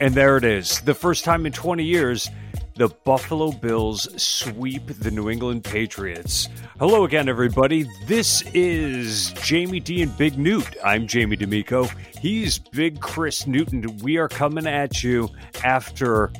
And 0.00 0.14
there 0.14 0.36
it 0.36 0.44
is. 0.44 0.80
The 0.80 0.94
first 0.94 1.24
time 1.24 1.46
in 1.46 1.52
20 1.52 1.84
years, 1.84 2.28
the 2.76 2.88
Buffalo 3.04 3.52
Bills 3.52 4.08
sweep 4.20 4.86
the 4.86 5.12
New 5.12 5.30
England 5.30 5.62
Patriots. 5.62 6.48
Hello 6.80 7.04
again, 7.04 7.28
everybody. 7.28 7.86
This 8.06 8.42
is 8.52 9.30
Jamie 9.34 9.78
D 9.78 10.02
and 10.02 10.16
Big 10.18 10.36
Newt. 10.36 10.76
I'm 10.82 11.06
Jamie 11.06 11.36
D'Amico. 11.36 11.88
He's 12.20 12.58
Big 12.58 13.00
Chris 13.00 13.46
Newton. 13.46 13.98
We 14.02 14.16
are 14.16 14.28
coming 14.28 14.66
at 14.66 15.04
you 15.04 15.30
after 15.62 16.32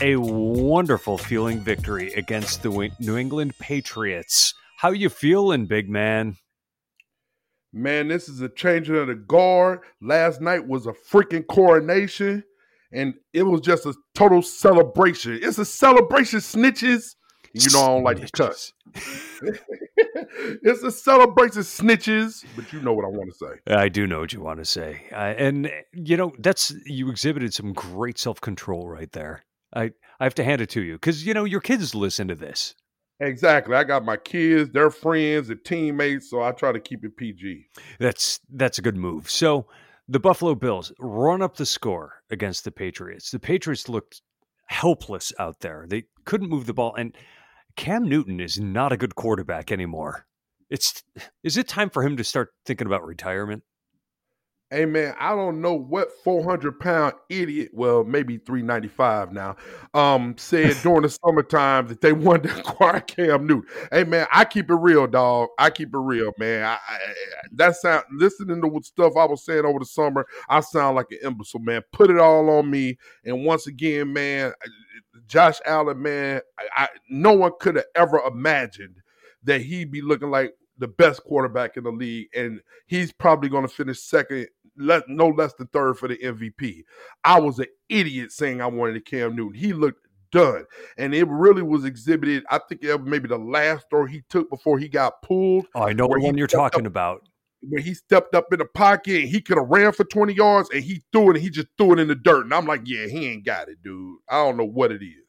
a 0.00 0.14
wonderful 0.14 1.18
feeling 1.18 1.58
victory 1.58 2.12
against 2.14 2.62
the 2.62 2.90
New 3.00 3.16
England 3.16 3.58
Patriots. 3.58 4.54
How 4.76 4.92
you 4.92 5.08
feeling, 5.08 5.66
big 5.66 5.90
man? 5.90 6.36
Man, 7.72 8.06
this 8.08 8.28
is 8.28 8.40
a 8.40 8.48
changing 8.48 8.96
of 8.96 9.08
the 9.08 9.14
guard. 9.14 9.80
Last 10.00 10.40
night 10.40 10.66
was 10.66 10.86
a 10.86 10.92
freaking 10.92 11.46
coronation, 11.46 12.44
and 12.92 13.14
it 13.32 13.42
was 13.42 13.60
just 13.60 13.86
a 13.86 13.94
total 14.14 14.42
celebration. 14.42 15.38
It's 15.42 15.58
a 15.58 15.64
celebration, 15.64 16.40
snitches. 16.40 17.14
You 17.52 17.70
know 17.72 17.82
I 17.82 17.86
don't 17.88 18.04
like 18.04 18.20
to 18.20 18.30
cuss. 18.30 18.72
it's 18.94 20.82
a 20.84 20.90
celebration, 20.90 21.62
snitches. 21.62 22.44
But 22.54 22.72
you 22.72 22.80
know 22.80 22.92
what 22.92 23.04
I 23.04 23.08
want 23.08 23.30
to 23.32 23.36
say. 23.36 23.74
I 23.74 23.88
do 23.88 24.06
know 24.06 24.20
what 24.20 24.32
you 24.32 24.40
want 24.40 24.60
to 24.60 24.64
say, 24.64 25.02
uh, 25.12 25.34
and 25.36 25.70
you 25.92 26.16
know 26.16 26.32
that's 26.38 26.72
you 26.86 27.10
exhibited 27.10 27.52
some 27.52 27.72
great 27.72 28.18
self 28.18 28.40
control 28.40 28.88
right 28.88 29.10
there. 29.12 29.44
I 29.74 29.90
I 30.20 30.24
have 30.24 30.34
to 30.36 30.44
hand 30.44 30.60
it 30.60 30.70
to 30.70 30.82
you 30.82 30.94
because 30.94 31.26
you 31.26 31.34
know 31.34 31.44
your 31.44 31.60
kids 31.60 31.94
listen 31.94 32.28
to 32.28 32.36
this. 32.36 32.74
Exactly. 33.20 33.76
I 33.76 33.84
got 33.84 34.04
my 34.04 34.16
kids, 34.16 34.70
their 34.70 34.90
friends, 34.90 35.50
and 35.50 35.62
teammates, 35.62 36.30
so 36.30 36.42
I 36.42 36.52
try 36.52 36.72
to 36.72 36.80
keep 36.80 37.04
it 37.04 37.16
PG. 37.16 37.66
That's 37.98 38.40
that's 38.50 38.78
a 38.78 38.82
good 38.82 38.96
move. 38.96 39.28
So 39.28 39.66
the 40.10 40.18
Buffalo 40.18 40.56
Bills 40.56 40.92
run 40.98 41.40
up 41.40 41.56
the 41.56 41.64
score 41.64 42.24
against 42.30 42.64
the 42.64 42.72
Patriots. 42.72 43.30
The 43.30 43.38
Patriots 43.38 43.88
looked 43.88 44.22
helpless 44.66 45.32
out 45.38 45.60
there. 45.60 45.86
They 45.88 46.04
couldn't 46.24 46.50
move 46.50 46.66
the 46.66 46.74
ball 46.74 46.96
and 46.96 47.16
Cam 47.76 48.08
Newton 48.08 48.40
is 48.40 48.58
not 48.58 48.90
a 48.90 48.96
good 48.96 49.14
quarterback 49.14 49.70
anymore. 49.70 50.26
It's 50.68 51.04
is 51.44 51.56
it 51.56 51.68
time 51.68 51.90
for 51.90 52.02
him 52.02 52.16
to 52.16 52.24
start 52.24 52.52
thinking 52.66 52.88
about 52.88 53.06
retirement? 53.06 53.62
Hey 54.72 54.84
man, 54.84 55.16
I 55.18 55.34
don't 55.34 55.60
know 55.60 55.74
what 55.74 56.12
400 56.22 56.78
pound 56.78 57.14
idiot, 57.28 57.70
well, 57.72 58.04
maybe 58.04 58.38
395 58.38 59.32
now, 59.32 59.56
um, 59.94 60.36
said 60.38 60.76
during 60.84 61.02
the 61.02 61.08
summertime 61.08 61.88
that 61.88 62.00
they 62.00 62.12
wanted 62.12 62.50
to 62.50 62.58
acquire 62.60 63.00
Cam 63.00 63.48
Newton. 63.48 63.68
Hey 63.90 64.04
man, 64.04 64.28
I 64.30 64.44
keep 64.44 64.70
it 64.70 64.76
real, 64.76 65.08
dog. 65.08 65.48
I 65.58 65.70
keep 65.70 65.92
it 65.92 65.98
real, 65.98 66.32
man. 66.38 66.64
I, 66.64 66.74
I, 66.74 66.98
that 67.54 67.76
sound 67.76 68.04
listening 68.12 68.60
to 68.60 68.68
what 68.68 68.84
stuff 68.84 69.16
I 69.16 69.24
was 69.24 69.44
saying 69.44 69.64
over 69.64 69.80
the 69.80 69.86
summer, 69.86 70.24
I 70.48 70.60
sound 70.60 70.94
like 70.94 71.06
an 71.10 71.18
imbecile, 71.24 71.60
man. 71.60 71.82
Put 71.92 72.10
it 72.10 72.18
all 72.18 72.48
on 72.50 72.70
me. 72.70 72.96
And 73.24 73.44
once 73.44 73.66
again, 73.66 74.12
man, 74.12 74.52
Josh 75.26 75.58
Allen, 75.66 76.00
man, 76.00 76.42
I, 76.76 76.88
no 77.08 77.32
one 77.32 77.52
could 77.58 77.74
have 77.74 77.86
ever 77.96 78.20
imagined 78.20 78.94
that 79.42 79.62
he'd 79.62 79.90
be 79.90 80.00
looking 80.00 80.30
like 80.30 80.54
the 80.80 80.88
best 80.88 81.22
quarterback 81.24 81.76
in 81.76 81.84
the 81.84 81.90
league, 81.90 82.28
and 82.34 82.60
he's 82.86 83.12
probably 83.12 83.48
going 83.48 83.66
to 83.66 83.72
finish 83.72 84.00
second 84.00 84.48
less, 84.80 85.02
no 85.08 85.28
less 85.28 85.52
than 85.54 85.68
third 85.68 85.98
for 85.98 86.08
the 86.08 86.16
MVP. 86.16 86.84
I 87.24 87.38
was 87.38 87.58
an 87.58 87.66
idiot 87.88 88.32
saying 88.32 88.60
I 88.60 88.66
wanted 88.66 88.96
a 88.96 89.00
Cam 89.00 89.36
Newton. 89.36 89.60
He 89.60 89.72
looked 89.72 90.06
done. 90.30 90.64
And 90.96 91.14
it 91.14 91.26
really 91.28 91.62
was 91.62 91.84
exhibited. 91.84 92.44
I 92.50 92.58
think 92.58 92.82
maybe 93.04 93.28
the 93.28 93.38
last 93.38 93.86
throw 93.90 94.06
he 94.06 94.22
took 94.28 94.48
before 94.50 94.78
he 94.78 94.88
got 94.88 95.22
pulled. 95.22 95.66
Oh, 95.74 95.82
I 95.82 95.92
know 95.92 96.06
what 96.06 96.20
one 96.20 96.38
you're 96.38 96.46
talking 96.46 96.86
up, 96.86 96.90
about. 96.90 97.22
When 97.62 97.82
he 97.82 97.94
stepped 97.94 98.34
up 98.34 98.52
in 98.52 98.58
the 98.58 98.64
pocket 98.64 99.20
and 99.20 99.28
he 99.28 99.40
could 99.40 99.58
have 99.58 99.68
ran 99.68 99.92
for 99.92 100.04
20 100.04 100.32
yards 100.32 100.70
and 100.72 100.82
he 100.82 101.02
threw 101.12 101.30
it 101.30 101.36
and 101.36 101.42
he 101.42 101.50
just 101.50 101.68
threw 101.76 101.92
it 101.92 101.98
in 101.98 102.08
the 102.08 102.14
dirt. 102.14 102.44
And 102.44 102.54
I'm 102.54 102.66
like, 102.66 102.82
yeah, 102.84 103.06
he 103.06 103.26
ain't 103.26 103.44
got 103.44 103.68
it, 103.68 103.82
dude. 103.82 104.18
I 104.28 104.36
don't 104.36 104.56
know 104.56 104.66
what 104.66 104.92
it 104.92 105.02
is 105.02 105.19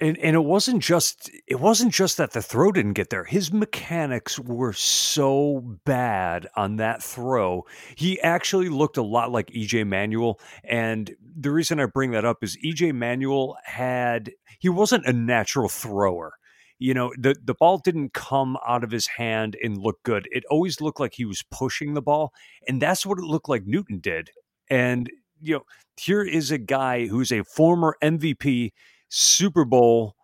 and 0.00 0.18
and 0.18 0.34
it 0.34 0.44
wasn't 0.44 0.82
just 0.82 1.30
it 1.46 1.60
wasn't 1.60 1.92
just 1.92 2.16
that 2.16 2.32
the 2.32 2.42
throw 2.42 2.72
didn't 2.72 2.94
get 2.94 3.10
there. 3.10 3.24
His 3.24 3.52
mechanics 3.52 4.38
were 4.38 4.72
so 4.72 5.78
bad 5.84 6.48
on 6.56 6.76
that 6.76 7.02
throw. 7.02 7.64
He 7.96 8.20
actually 8.20 8.68
looked 8.68 8.96
a 8.96 9.02
lot 9.02 9.30
like 9.30 9.46
EJ 9.48 9.86
Manuel, 9.86 10.40
and 10.64 11.14
the 11.36 11.52
reason 11.52 11.78
I 11.78 11.86
bring 11.86 12.10
that 12.10 12.24
up 12.24 12.42
is 12.42 12.58
EJ 12.64 12.94
Manuel 12.94 13.56
had 13.64 14.32
he 14.58 14.68
wasn't 14.68 15.06
a 15.06 15.12
natural 15.12 15.68
thrower. 15.68 16.34
You 16.78 16.92
know, 16.92 17.12
the 17.16 17.36
the 17.42 17.54
ball 17.54 17.78
didn't 17.78 18.14
come 18.14 18.58
out 18.66 18.82
of 18.82 18.90
his 18.90 19.06
hand 19.06 19.56
and 19.62 19.78
look 19.78 20.02
good. 20.02 20.28
It 20.32 20.44
always 20.50 20.80
looked 20.80 20.98
like 20.98 21.14
he 21.14 21.24
was 21.24 21.44
pushing 21.50 21.94
the 21.94 22.02
ball, 22.02 22.32
and 22.66 22.82
that's 22.82 23.06
what 23.06 23.18
it 23.18 23.24
looked 23.24 23.48
like 23.48 23.62
Newton 23.64 24.00
did. 24.00 24.30
And 24.68 25.08
you 25.40 25.54
know, 25.54 25.64
here 25.96 26.22
is 26.24 26.50
a 26.50 26.58
guy 26.58 27.06
who's 27.06 27.30
a 27.30 27.44
former 27.44 27.96
MVP 28.02 28.72
Super 29.16 29.64
Bowl, 29.64 30.16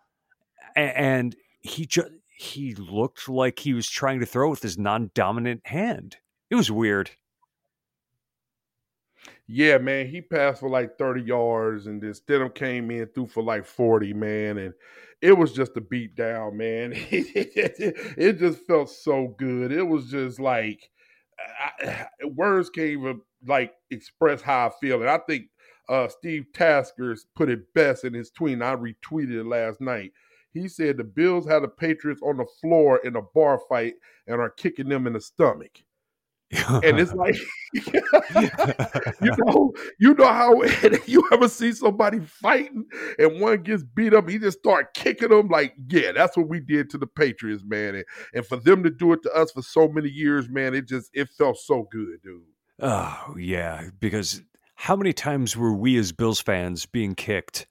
and 0.75 1.33
he 1.61 1.85
just 1.85 2.09
he 2.27 2.75
looked 2.75 3.29
like 3.29 3.59
he 3.59 3.73
was 3.73 3.89
trying 3.89 4.19
to 4.19 4.25
throw 4.25 4.49
with 4.49 4.61
his 4.61 4.77
non-dominant 4.77 5.61
hand. 5.65 6.17
It 6.49 6.55
was 6.55 6.69
weird. 6.69 7.11
Yeah, 9.47 9.77
man, 9.77 10.07
he 10.07 10.19
passed 10.21 10.59
for 10.59 10.69
like 10.69 10.97
30 10.97 11.21
yards 11.21 11.87
and 11.87 12.01
then 12.01 12.11
Stidham 12.11 12.53
came 12.53 12.91
in 12.91 13.05
threw 13.07 13.27
for 13.27 13.43
like 13.43 13.65
40, 13.65 14.13
man. 14.13 14.57
And 14.57 14.73
it 15.21 15.37
was 15.37 15.53
just 15.53 15.77
a 15.77 15.81
beat 15.81 16.15
down, 16.15 16.57
man. 16.57 16.91
it 16.95 18.39
just 18.39 18.65
felt 18.65 18.89
so 18.89 19.35
good. 19.37 19.71
It 19.71 19.83
was 19.83 20.09
just 20.09 20.39
like 20.39 20.89
I, 21.81 22.05
words 22.25 22.69
can't 22.69 22.87
even 22.87 23.21
like 23.45 23.73
express 23.89 24.41
how 24.41 24.67
I 24.67 24.71
feel. 24.81 24.99
And 25.01 25.09
I 25.09 25.19
think 25.19 25.45
uh, 25.91 26.07
Steve 26.07 26.45
Tasker's 26.53 27.25
put 27.35 27.49
it 27.49 27.73
best 27.73 28.05
in 28.05 28.13
his 28.13 28.31
tweet. 28.31 28.61
I 28.61 28.75
retweeted 28.75 29.41
it 29.41 29.45
last 29.45 29.81
night. 29.81 30.13
He 30.53 30.69
said 30.69 30.97
the 30.97 31.03
Bills 31.03 31.45
had 31.45 31.63
the 31.63 31.67
Patriots 31.67 32.21
on 32.23 32.37
the 32.37 32.45
floor 32.61 33.01
in 33.03 33.17
a 33.17 33.21
bar 33.21 33.59
fight 33.67 33.95
and 34.25 34.39
are 34.39 34.49
kicking 34.49 34.87
them 34.87 35.05
in 35.05 35.13
the 35.13 35.21
stomach. 35.21 35.83
and 36.51 36.99
it's 36.99 37.13
like 37.13 37.35
you 39.21 39.35
know, 39.45 39.73
you 39.99 40.13
know 40.13 40.27
how 40.27 40.61
you 41.05 41.23
ever 41.31 41.47
see 41.47 41.71
somebody 41.73 42.19
fighting 42.19 42.85
and 43.19 43.39
one 43.39 43.61
gets 43.63 43.83
beat 43.83 44.13
up, 44.13 44.29
he 44.29 44.37
just 44.37 44.59
start 44.59 44.93
kicking 44.93 45.29
them. 45.29 45.49
Like, 45.49 45.73
yeah, 45.89 46.13
that's 46.13 46.37
what 46.37 46.49
we 46.49 46.61
did 46.61 46.89
to 46.91 46.97
the 46.97 47.07
Patriots, 47.07 47.63
man. 47.65 47.95
And, 47.95 48.05
and 48.33 48.45
for 48.45 48.57
them 48.57 48.83
to 48.83 48.89
do 48.89 49.11
it 49.13 49.23
to 49.23 49.31
us 49.33 49.51
for 49.51 49.61
so 49.61 49.89
many 49.89 50.09
years, 50.09 50.47
man, 50.49 50.73
it 50.73 50.87
just 50.87 51.09
it 51.13 51.29
felt 51.37 51.57
so 51.57 51.87
good, 51.91 52.21
dude. 52.23 52.43
Oh 52.79 53.35
yeah, 53.37 53.89
because 53.99 54.41
how 54.81 54.95
many 54.95 55.13
times 55.13 55.55
were 55.55 55.75
we 55.75 55.95
as 55.99 56.11
Bills 56.11 56.41
fans 56.41 56.87
being 56.87 57.13
kicked? 57.13 57.67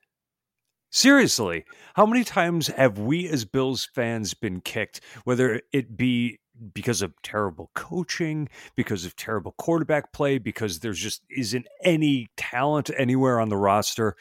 Seriously, 0.92 1.64
how 1.94 2.06
many 2.06 2.22
times 2.22 2.68
have 2.68 3.00
we 3.00 3.28
as 3.28 3.44
Bills 3.44 3.88
fans 3.96 4.32
been 4.32 4.60
kicked, 4.60 5.00
whether 5.24 5.60
it 5.72 5.96
be 5.96 6.38
because 6.72 7.02
of 7.02 7.12
terrible 7.24 7.72
coaching, 7.74 8.48
because 8.76 9.04
of 9.04 9.16
terrible 9.16 9.56
quarterback 9.58 10.12
play, 10.12 10.38
because 10.38 10.78
there's 10.78 11.00
just 11.00 11.22
isn't 11.36 11.66
any 11.82 12.28
talent 12.36 12.92
anywhere 12.96 13.40
on 13.40 13.48
the 13.48 13.56
roster? 13.56 14.14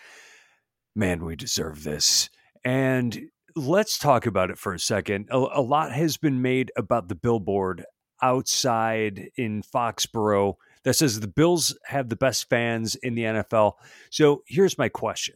Man, 0.95 1.24
we 1.24 1.35
deserve 1.35 1.83
this. 1.83 2.31
And 2.65 3.30
let's 3.56 4.00
talk 4.00 4.25
about 4.25 4.50
it 4.50 4.57
for 4.57 4.74
a 4.74 4.80
second. 4.80 5.27
A, 5.30 5.38
a 5.38 5.62
lot 5.62 5.92
has 5.92 6.18
been 6.18 6.42
made 6.42 6.71
about 6.75 7.07
the 7.07 7.15
billboard 7.15 7.85
outside 8.24 9.30
in 9.38 9.62
Foxborough 9.62 10.56
that 10.83 10.93
says 10.93 11.19
the 11.19 11.27
Bills 11.27 11.77
have 11.85 12.09
the 12.09 12.15
best 12.15 12.49
fans 12.49 12.95
in 12.95 13.15
the 13.15 13.23
NFL. 13.23 13.73
So 14.09 14.43
here's 14.47 14.77
my 14.77 14.89
question. 14.89 15.35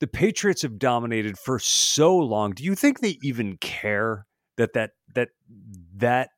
The 0.00 0.06
Patriots 0.06 0.62
have 0.62 0.78
dominated 0.78 1.38
for 1.38 1.58
so 1.58 2.16
long. 2.16 2.52
Do 2.52 2.64
you 2.64 2.74
think 2.74 3.00
they 3.00 3.18
even 3.22 3.56
care 3.56 4.26
that 4.56 4.72
that 4.74 4.92
that 5.14 5.30
that 5.96 6.30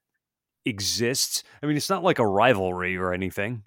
exists? 0.65 1.45
I 1.63 1.67
mean, 1.67 1.77
it's 1.77 1.91
not 1.91 2.03
like 2.03 2.19
a 2.19 2.27
rivalry 2.27 2.97
or 2.97 3.13
anything. 3.13 3.65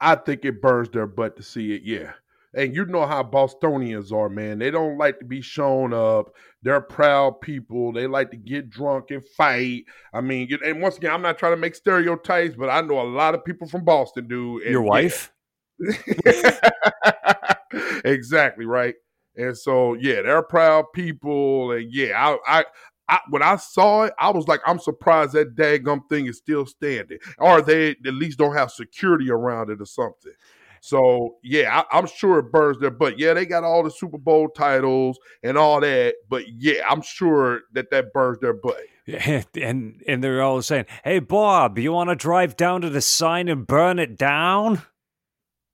I 0.00 0.14
think 0.14 0.44
it 0.44 0.62
burns 0.62 0.90
their 0.90 1.08
butt 1.08 1.36
to 1.36 1.42
see 1.42 1.74
it. 1.74 1.82
Yeah. 1.84 2.12
And 2.54 2.74
you 2.74 2.86
know 2.86 3.06
how 3.06 3.22
Bostonians 3.22 4.10
are, 4.10 4.28
man. 4.28 4.58
They 4.58 4.70
don't 4.70 4.96
like 4.96 5.18
to 5.18 5.24
be 5.24 5.42
shown 5.42 5.92
up. 5.92 6.34
They're 6.62 6.80
proud 6.80 7.40
people. 7.40 7.92
They 7.92 8.06
like 8.06 8.30
to 8.30 8.36
get 8.36 8.70
drunk 8.70 9.10
and 9.10 9.22
fight. 9.36 9.84
I 10.14 10.22
mean, 10.22 10.48
and 10.64 10.80
once 10.80 10.96
again, 10.96 11.12
I'm 11.12 11.22
not 11.22 11.38
trying 11.38 11.52
to 11.52 11.58
make 11.58 11.74
stereotypes, 11.74 12.56
but 12.56 12.70
I 12.70 12.80
know 12.80 13.00
a 13.00 13.02
lot 13.02 13.34
of 13.34 13.44
people 13.44 13.68
from 13.68 13.84
Boston 13.84 14.28
do. 14.28 14.62
Your 14.66 14.82
wife? 14.82 15.30
exactly 18.04 18.64
right. 18.64 18.94
And 19.36 19.56
so, 19.56 19.94
yeah, 19.94 20.22
they're 20.22 20.42
proud 20.42 20.86
people, 20.92 21.70
and 21.70 21.92
yeah, 21.92 22.14
I, 22.16 22.58
I, 22.58 22.64
I, 23.08 23.20
when 23.30 23.42
I 23.42 23.56
saw 23.56 24.04
it, 24.04 24.14
I 24.18 24.30
was 24.30 24.48
like, 24.48 24.60
I'm 24.66 24.80
surprised 24.80 25.32
that 25.32 25.54
daggum 25.54 26.00
thing 26.08 26.26
is 26.26 26.38
still 26.38 26.66
standing, 26.66 27.18
or 27.38 27.62
they 27.62 27.90
at 27.90 28.14
least 28.14 28.38
don't 28.38 28.56
have 28.56 28.72
security 28.72 29.30
around 29.30 29.70
it 29.70 29.80
or 29.80 29.86
something. 29.86 30.32
So 30.80 31.36
yeah, 31.42 31.82
I, 31.90 31.98
am 31.98 32.06
sure 32.06 32.38
it 32.38 32.52
burns 32.52 32.78
their 32.78 32.90
butt. 32.90 33.18
Yeah, 33.18 33.34
they 33.34 33.46
got 33.46 33.64
all 33.64 33.82
the 33.82 33.90
Super 33.90 34.18
Bowl 34.18 34.48
titles 34.48 35.18
and 35.42 35.58
all 35.58 35.80
that, 35.80 36.14
but 36.28 36.44
yeah, 36.48 36.82
I'm 36.88 37.02
sure 37.02 37.62
that 37.72 37.90
that 37.90 38.12
burns 38.12 38.38
their 38.40 38.54
butt. 38.54 38.82
and 39.54 40.02
and 40.06 40.22
they're 40.22 40.42
all 40.42 40.60
saying, 40.62 40.86
"Hey, 41.02 41.18
Bob, 41.18 41.78
you 41.78 41.92
want 41.92 42.10
to 42.10 42.16
drive 42.16 42.56
down 42.56 42.82
to 42.82 42.90
the 42.90 43.00
sign 43.00 43.48
and 43.48 43.66
burn 43.66 43.98
it 43.98 44.16
down?" 44.16 44.82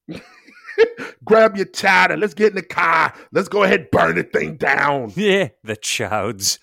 Grab 1.25 1.57
your 1.57 1.67
chowder. 1.67 2.17
Let's 2.17 2.35
get 2.35 2.51
in 2.51 2.57
the 2.57 2.63
car. 2.63 3.15
Let's 3.33 3.49
go 3.49 3.63
ahead 3.63 3.81
and 3.81 3.91
burn 3.91 4.17
the 4.17 4.25
thing 4.25 4.57
down. 4.57 5.13
Yeah, 5.17 5.49
the 5.63 5.77
chowds. 5.77 6.59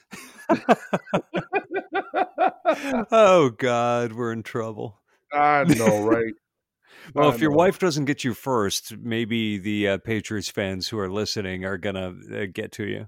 oh 3.12 3.52
God, 3.58 4.14
we're 4.14 4.34
in 4.34 4.44
trouble. 4.44 5.00
I 5.34 5.64
know, 5.64 6.04
right? 6.04 6.34
Well, 7.14 7.30
if 7.30 7.40
your 7.42 7.52
wife 7.52 7.80
doesn't 7.80 8.06
get 8.06 8.24
you 8.24 8.34
first, 8.34 8.98
maybe 8.98 9.58
the 9.58 9.88
uh, 9.88 9.98
Patriots 10.00 10.50
fans 10.50 10.88
who 10.88 11.00
are 11.00 11.10
listening 11.10 11.66
are 11.66 11.78
gonna 11.78 12.14
uh, 12.34 12.46
get 12.52 12.72
to 12.74 12.86
you. 12.86 13.08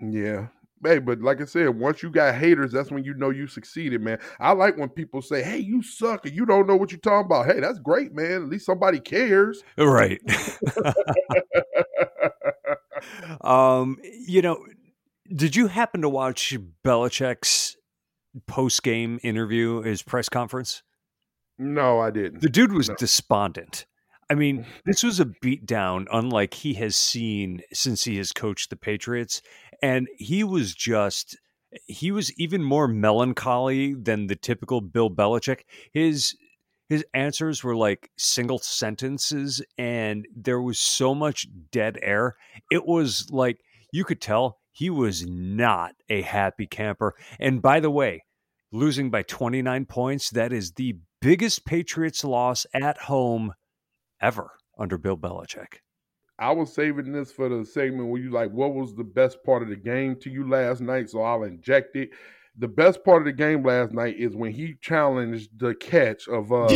Yeah, 0.00 0.48
hey, 0.84 0.98
but 0.98 1.20
like 1.20 1.40
I 1.40 1.44
said, 1.44 1.68
once 1.68 2.02
you 2.02 2.10
got 2.10 2.34
haters, 2.34 2.72
that's 2.72 2.90
when 2.90 3.04
you 3.04 3.14
know 3.14 3.30
you 3.30 3.46
succeeded, 3.46 4.00
man. 4.00 4.18
I 4.38 4.52
like 4.52 4.76
when 4.76 4.88
people 4.88 5.22
say, 5.22 5.42
"Hey, 5.42 5.58
you 5.58 5.82
suck," 5.82 6.26
and 6.26 6.34
you 6.34 6.46
don't 6.46 6.66
know 6.66 6.76
what 6.76 6.92
you're 6.92 7.00
talking 7.00 7.26
about. 7.26 7.46
Hey, 7.46 7.60
that's 7.60 7.78
great, 7.78 8.14
man. 8.14 8.32
At 8.32 8.48
least 8.48 8.66
somebody 8.66 9.00
cares, 9.00 9.62
right? 9.78 10.20
um, 13.40 13.98
you 14.26 14.42
know, 14.42 14.64
did 15.32 15.56
you 15.56 15.68
happen 15.68 16.02
to 16.02 16.08
watch 16.08 16.56
Belichick's 16.84 17.76
post 18.46 18.82
game 18.82 19.18
interview, 19.22 19.82
his 19.82 20.02
press 20.02 20.28
conference? 20.28 20.82
No, 21.58 22.00
I 22.00 22.10
didn't. 22.10 22.40
The 22.40 22.48
dude 22.48 22.72
was 22.72 22.88
no. 22.88 22.96
despondent. 22.96 23.86
I 24.30 24.34
mean, 24.34 24.66
this 24.84 25.02
was 25.02 25.20
a 25.20 25.26
beatdown 25.26 26.06
unlike 26.12 26.54
he 26.54 26.74
has 26.74 26.96
seen 26.96 27.60
since 27.72 28.04
he 28.04 28.16
has 28.16 28.32
coached 28.32 28.70
the 28.70 28.76
Patriots. 28.76 29.42
And 29.82 30.08
he 30.16 30.44
was 30.44 30.74
just, 30.74 31.36
he 31.86 32.10
was 32.10 32.32
even 32.38 32.62
more 32.62 32.88
melancholy 32.88 33.94
than 33.94 34.26
the 34.26 34.36
typical 34.36 34.80
Bill 34.80 35.10
Belichick. 35.10 35.60
His, 35.92 36.34
his 36.88 37.04
answers 37.14 37.62
were 37.62 37.76
like 37.76 38.10
single 38.16 38.58
sentences 38.58 39.62
and 39.78 40.26
there 40.34 40.60
was 40.60 40.78
so 40.78 41.14
much 41.14 41.46
dead 41.70 41.98
air. 42.02 42.36
It 42.70 42.86
was 42.86 43.28
like 43.30 43.58
you 43.92 44.04
could 44.04 44.20
tell 44.20 44.58
he 44.70 44.90
was 44.90 45.24
not 45.26 45.94
a 46.08 46.22
happy 46.22 46.66
camper. 46.66 47.14
And 47.38 47.62
by 47.62 47.80
the 47.80 47.90
way, 47.90 48.24
losing 48.72 49.10
by 49.10 49.22
29 49.22 49.86
points, 49.86 50.30
that 50.30 50.52
is 50.52 50.72
the 50.72 50.96
biggest 51.24 51.64
Patriots 51.64 52.22
loss 52.22 52.66
at 52.74 52.98
home 52.98 53.54
ever 54.20 54.50
under 54.78 54.98
Bill 54.98 55.16
Belichick. 55.16 55.78
I 56.38 56.52
was 56.52 56.74
saving 56.74 57.12
this 57.12 57.32
for 57.32 57.48
the 57.48 57.64
segment 57.64 58.10
where 58.10 58.20
you 58.20 58.30
like, 58.30 58.50
what 58.50 58.74
was 58.74 58.94
the 58.94 59.04
best 59.04 59.42
part 59.42 59.62
of 59.62 59.70
the 59.70 59.76
game 59.76 60.16
to 60.20 60.28
you 60.30 60.46
last 60.46 60.82
night? 60.82 61.08
So 61.08 61.22
I'll 61.22 61.44
inject 61.44 61.96
it. 61.96 62.10
The 62.58 62.68
best 62.68 63.02
part 63.04 63.22
of 63.22 63.24
the 63.24 63.32
game 63.32 63.64
last 63.64 63.92
night 63.92 64.16
is 64.18 64.36
when 64.36 64.52
he 64.52 64.74
challenged 64.82 65.58
the 65.58 65.74
catch 65.74 66.28
of 66.28 66.52
uh 66.52 66.68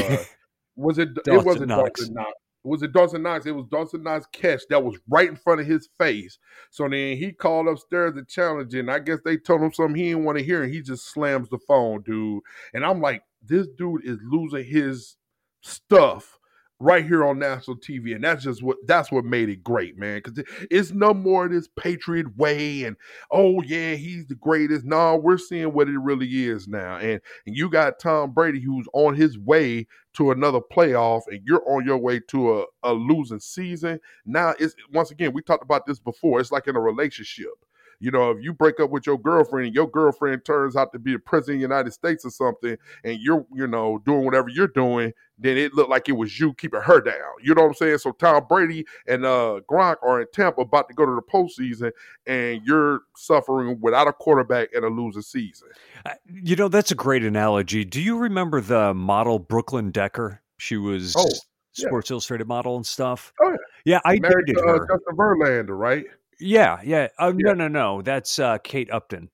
was 0.77 0.99
it 0.99 1.15
Dawson 1.15 1.35
it 1.35 1.45
wasn't 1.45 1.69
Knox. 1.69 2.01
Dawson 2.01 2.15
Knox. 2.15 2.33
Was 2.65 2.83
it 2.83 2.93
Dawson 2.93 3.23
Knox? 3.23 3.47
It 3.47 3.53
was 3.53 3.67
Dawson 3.71 4.03
Knox 4.03 4.27
catch 4.33 4.63
that 4.71 4.83
was 4.83 4.99
right 5.09 5.29
in 5.29 5.37
front 5.37 5.61
of 5.61 5.67
his 5.67 5.89
face. 5.99 6.39
So 6.71 6.89
then 6.89 7.17
he 7.17 7.33
called 7.33 7.69
upstairs 7.69 8.15
to 8.15 8.25
challenge 8.25 8.75
it. 8.75 8.81
And 8.81 8.91
I 8.91 8.99
guess 8.99 9.19
they 9.25 9.37
told 9.37 9.61
him 9.61 9.73
something 9.73 9.97
he 9.97 10.09
didn't 10.09 10.25
want 10.25 10.39
to 10.39 10.45
hear, 10.45 10.63
and 10.63 10.73
he 10.73 10.81
just 10.81 11.13
slams 11.13 11.49
the 11.49 11.59
phone, 11.59 12.03
dude. 12.03 12.43
And 12.75 12.85
I'm 12.85 13.01
like, 13.01 13.23
this 13.43 13.67
dude 13.77 14.05
is 14.05 14.19
losing 14.23 14.65
his 14.65 15.17
stuff 15.63 16.39
right 16.81 17.05
here 17.05 17.25
on 17.25 17.39
national 17.39 17.77
TV, 17.77 18.15
and 18.15 18.23
that's 18.23 18.45
just 18.45 18.63
what 18.63 18.77
that's 18.87 19.11
what 19.11 19.25
made 19.25 19.49
it 19.49 19.65
great, 19.65 19.99
man. 19.99 20.21
Because 20.23 20.45
it's 20.71 20.93
no 20.93 21.13
more 21.13 21.49
this 21.49 21.69
Patriot 21.79 22.37
way, 22.37 22.85
and 22.85 22.97
oh 23.31 23.63
yeah, 23.63 23.95
he's 23.95 24.27
the 24.27 24.35
greatest. 24.35 24.85
No, 24.85 25.17
we're 25.17 25.39
seeing 25.39 25.73
what 25.73 25.89
it 25.89 25.99
really 25.99 26.47
is 26.47 26.69
now, 26.69 26.97
and 26.97 27.21
and 27.47 27.57
you 27.57 27.69
got 27.69 27.99
Tom 27.99 28.33
Brady 28.33 28.61
who's 28.61 28.87
on 28.93 29.15
his 29.15 29.39
way 29.39 29.87
to 30.15 30.31
another 30.31 30.61
playoff, 30.61 31.23
and 31.29 31.41
you're 31.45 31.69
on 31.69 31.85
your 31.85 31.99
way 31.99 32.21
to 32.29 32.61
a, 32.61 32.65
a 32.83 32.93
losing 32.93 33.41
season. 33.41 34.01
Now 34.25 34.55
it's 34.59 34.75
once 34.93 35.11
again 35.11 35.33
we 35.33 35.43
talked 35.43 35.65
about 35.65 35.87
this 35.87 35.99
before. 35.99 36.41
It's 36.41 36.53
like 36.53 36.69
in 36.69 36.77
a 36.77 36.81
relationship 36.81 37.53
you 38.01 38.11
know, 38.11 38.31
if 38.31 38.43
you 38.43 38.53
break 38.53 38.81
up 38.81 38.91
with 38.91 39.07
your 39.07 39.19
girlfriend 39.19 39.67
and 39.67 39.75
your 39.75 39.89
girlfriend 39.89 40.45
turns 40.45 40.77
out 40.77 40.93
to 40.93 40.99
be 40.99 41.13
the 41.13 41.19
president 41.19 41.57
of 41.57 41.59
the 41.59 41.75
United 41.75 41.93
States 41.93 42.25
or 42.25 42.31
something, 42.31 42.77
and 43.05 43.19
you're, 43.21 43.45
you 43.53 43.67
know, 43.67 43.99
doing 44.05 44.25
whatever 44.25 44.49
you're 44.49 44.69
doing, 44.69 45.13
then 45.39 45.57
it 45.57 45.75
looked 45.75 45.91
like 45.91 46.09
it 46.09 46.13
was 46.13 46.39
you 46.39 46.55
keeping 46.55 46.81
her 46.81 47.01
down. 47.01 47.15
You 47.43 47.55
know 47.55 47.63
what 47.63 47.69
I'm 47.69 47.75
saying? 47.75 47.99
So 47.99 48.13
Tom 48.13 48.47
Brady 48.49 48.87
and 49.07 49.25
uh 49.25 49.61
Gronk 49.71 49.97
are 50.03 50.21
in 50.21 50.27
Tampa 50.33 50.63
about 50.63 50.89
to 50.89 50.95
go 50.95 51.07
to 51.07 51.15
the 51.15 51.23
postseason, 51.23 51.93
and 52.27 52.63
you're 52.65 53.03
suffering 53.17 53.79
without 53.81 54.09
a 54.09 54.13
quarterback 54.13 54.69
and 54.75 54.85
a 54.85 54.89
losing 54.89 55.23
season. 55.23 55.69
Uh, 56.07 56.15
you 56.29 56.57
know, 56.57 56.69
that's 56.69 56.91
a 56.91 56.97
great 56.97 57.25
analogy. 57.25 57.85
Do 57.85 58.01
you 58.01 58.19
remember 58.19 58.61
the 58.61 58.95
model 58.95 59.39
Brooklyn 59.39 59.91
Decker? 59.91 60.41
She 60.59 60.77
was 60.77 61.15
oh, 61.17 61.29
Sports 61.73 62.11
yeah. 62.11 62.15
Illustrated 62.15 62.49
model 62.49 62.77
and 62.77 62.87
stuff. 62.87 63.33
Oh 63.41 63.51
yeah, 63.51 63.57
yeah. 63.85 64.01
I 64.05 64.19
Married 64.19 64.47
dated 64.47 64.63
to, 64.63 64.69
uh, 64.69 64.79
her. 64.79 64.89
Justin 64.91 65.17
Verlander, 65.17 65.79
right? 65.79 66.05
Yeah, 66.41 66.81
yeah. 66.85 67.09
Uh, 67.19 67.33
yeah. 67.37 67.53
No, 67.53 67.55
no, 67.55 67.69
no. 67.69 68.03
That's 68.03 68.39
uh, 68.39 68.59
Kate 68.59 68.91
Upton. 68.91 69.31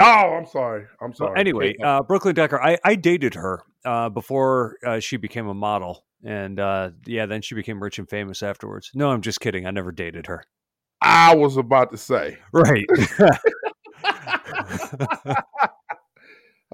Oh, 0.00 0.04
I'm 0.04 0.46
sorry. 0.46 0.86
I'm 1.00 1.14
sorry. 1.14 1.32
Well, 1.32 1.40
anyway, 1.40 1.76
uh, 1.82 2.02
Brooklyn 2.02 2.34
Decker. 2.34 2.60
I, 2.60 2.78
I 2.84 2.94
dated 2.94 3.34
her 3.34 3.62
uh, 3.84 4.08
before 4.08 4.76
uh, 4.84 5.00
she 5.00 5.16
became 5.16 5.48
a 5.48 5.54
model, 5.54 6.04
and 6.24 6.58
uh, 6.58 6.90
yeah, 7.06 7.26
then 7.26 7.42
she 7.42 7.54
became 7.54 7.82
rich 7.82 7.98
and 7.98 8.08
famous 8.08 8.42
afterwards. 8.42 8.90
No, 8.94 9.10
I'm 9.10 9.20
just 9.20 9.40
kidding. 9.40 9.66
I 9.66 9.70
never 9.70 9.92
dated 9.92 10.26
her. 10.26 10.44
I 11.00 11.34
was 11.34 11.56
about 11.56 11.90
to 11.92 11.98
say. 11.98 12.38
Right. 12.52 12.86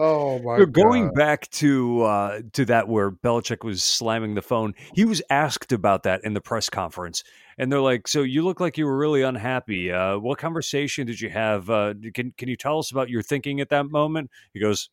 Oh 0.00 0.38
my! 0.38 0.58
So 0.58 0.66
going 0.66 1.06
God. 1.06 1.14
back 1.14 1.50
to 1.50 2.02
uh, 2.02 2.40
to 2.52 2.64
that 2.66 2.88
where 2.88 3.10
Belichick 3.10 3.64
was 3.64 3.82
slamming 3.82 4.34
the 4.34 4.42
phone, 4.42 4.74
he 4.94 5.04
was 5.04 5.20
asked 5.28 5.72
about 5.72 6.04
that 6.04 6.22
in 6.24 6.34
the 6.34 6.40
press 6.40 6.70
conference, 6.70 7.24
and 7.58 7.72
they're 7.72 7.80
like, 7.80 8.06
"So 8.06 8.22
you 8.22 8.44
look 8.44 8.60
like 8.60 8.78
you 8.78 8.86
were 8.86 8.96
really 8.96 9.22
unhappy. 9.22 9.90
Uh, 9.90 10.18
what 10.18 10.38
conversation 10.38 11.06
did 11.06 11.20
you 11.20 11.30
have? 11.30 11.68
Uh, 11.68 11.94
can 12.14 12.32
can 12.36 12.48
you 12.48 12.56
tell 12.56 12.78
us 12.78 12.92
about 12.92 13.08
your 13.08 13.22
thinking 13.22 13.60
at 13.60 13.70
that 13.70 13.90
moment?" 13.90 14.30
He 14.54 14.60
goes, 14.60 14.88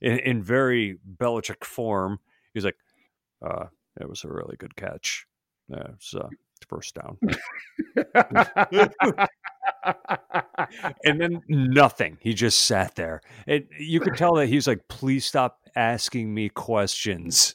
in, 0.00 0.18
in 0.20 0.42
very 0.42 0.98
Belichick 1.16 1.64
form, 1.64 2.20
he's 2.52 2.64
like, 2.64 2.76
uh, 3.42 3.66
"It 4.00 4.08
was 4.08 4.22
a 4.22 4.28
really 4.28 4.56
good 4.56 4.76
catch. 4.76 5.26
Yeah, 5.68 5.88
it's 5.94 6.14
first 6.64 6.94
down." 6.94 7.18
and 11.04 11.20
then 11.20 11.42
nothing. 11.48 12.18
He 12.20 12.34
just 12.34 12.64
sat 12.64 12.94
there. 12.94 13.20
And 13.46 13.66
you 13.78 14.00
could 14.00 14.16
tell 14.16 14.34
that 14.34 14.46
he's 14.46 14.66
like, 14.66 14.88
please 14.88 15.24
stop 15.24 15.58
asking 15.76 16.32
me 16.32 16.48
questions. 16.48 17.54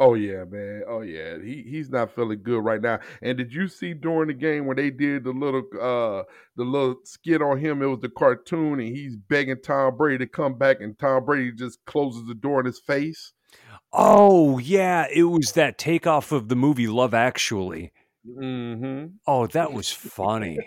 Oh 0.00 0.14
yeah, 0.14 0.44
man. 0.44 0.84
Oh 0.88 1.00
yeah. 1.00 1.38
He 1.42 1.64
he's 1.68 1.90
not 1.90 2.14
feeling 2.14 2.40
good 2.44 2.64
right 2.64 2.80
now. 2.80 3.00
And 3.20 3.36
did 3.36 3.52
you 3.52 3.66
see 3.66 3.94
during 3.94 4.28
the 4.28 4.34
game 4.34 4.66
when 4.66 4.76
they 4.76 4.90
did 4.90 5.24
the 5.24 5.32
little 5.32 5.64
uh 5.74 6.22
the 6.54 6.62
little 6.62 6.96
skit 7.02 7.42
on 7.42 7.58
him? 7.58 7.82
It 7.82 7.86
was 7.86 7.98
the 7.98 8.08
cartoon 8.08 8.78
and 8.78 8.96
he's 8.96 9.16
begging 9.16 9.56
Tom 9.60 9.96
Brady 9.96 10.24
to 10.24 10.30
come 10.30 10.56
back 10.56 10.76
and 10.80 10.96
Tom 10.96 11.24
Brady 11.24 11.50
just 11.50 11.84
closes 11.84 12.28
the 12.28 12.36
door 12.36 12.60
in 12.60 12.66
his 12.66 12.78
face. 12.78 13.32
Oh 13.92 14.58
yeah, 14.58 15.06
it 15.12 15.24
was 15.24 15.52
that 15.52 15.78
takeoff 15.78 16.32
of 16.32 16.48
the 16.48 16.56
movie 16.56 16.88
Love 16.88 17.14
Actually. 17.14 17.92
Mm-hmm. 18.26 19.06
Oh, 19.26 19.46
that 19.48 19.72
was 19.72 19.90
funny. 19.90 20.58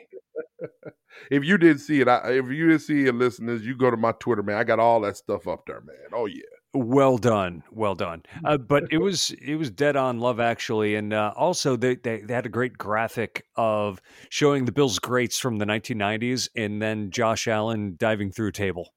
if 1.31 1.43
you 1.43 1.57
didn't 1.57 1.79
see 1.79 2.01
it, 2.01 2.07
I, 2.07 2.31
if 2.31 2.47
you 2.47 2.67
didn't 2.67 2.81
see 2.81 3.05
it, 3.05 3.15
listeners, 3.15 3.65
you 3.65 3.75
go 3.75 3.91
to 3.91 3.97
my 3.97 4.13
Twitter, 4.13 4.41
man. 4.41 4.57
I 4.57 4.63
got 4.63 4.79
all 4.79 5.01
that 5.01 5.17
stuff 5.17 5.47
up 5.47 5.65
there, 5.67 5.81
man. 5.81 6.09
Oh 6.13 6.25
yeah. 6.25 6.41
Well 6.73 7.17
done, 7.17 7.63
well 7.69 7.95
done. 7.95 8.23
Uh, 8.45 8.57
but 8.57 8.85
it 8.91 8.99
was 8.99 9.31
it 9.31 9.55
was 9.55 9.69
dead 9.69 9.97
on 9.97 10.19
Love 10.19 10.39
Actually, 10.39 10.95
and 10.95 11.11
uh, 11.11 11.33
also 11.35 11.75
they, 11.75 11.95
they, 11.95 12.21
they 12.21 12.33
had 12.33 12.45
a 12.45 12.49
great 12.49 12.77
graphic 12.77 13.45
of 13.57 14.01
showing 14.29 14.63
the 14.63 14.71
Bills 14.71 14.97
greats 14.97 15.37
from 15.37 15.57
the 15.57 15.65
1990s, 15.65 16.47
and 16.55 16.81
then 16.81 17.11
Josh 17.11 17.47
Allen 17.47 17.95
diving 17.99 18.31
through 18.31 18.47
a 18.47 18.53
table. 18.53 18.93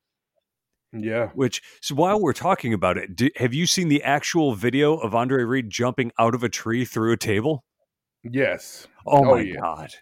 Yeah. 0.94 1.28
Which 1.34 1.62
so 1.80 1.94
while 1.94 2.20
we're 2.20 2.32
talking 2.32 2.72
about 2.72 2.96
it, 2.96 3.16
do, 3.16 3.28
have 3.36 3.52
you 3.52 3.66
seen 3.66 3.88
the 3.88 4.02
actual 4.02 4.54
video 4.54 4.96
of 4.96 5.14
Andre 5.14 5.42
Reed 5.42 5.70
jumping 5.70 6.12
out 6.18 6.34
of 6.34 6.42
a 6.42 6.48
tree 6.48 6.84
through 6.84 7.12
a 7.12 7.16
table? 7.16 7.64
Yes. 8.22 8.86
Oh, 9.06 9.18
oh 9.18 9.24
my 9.34 9.40
yeah. 9.40 9.56
god. 9.60 9.94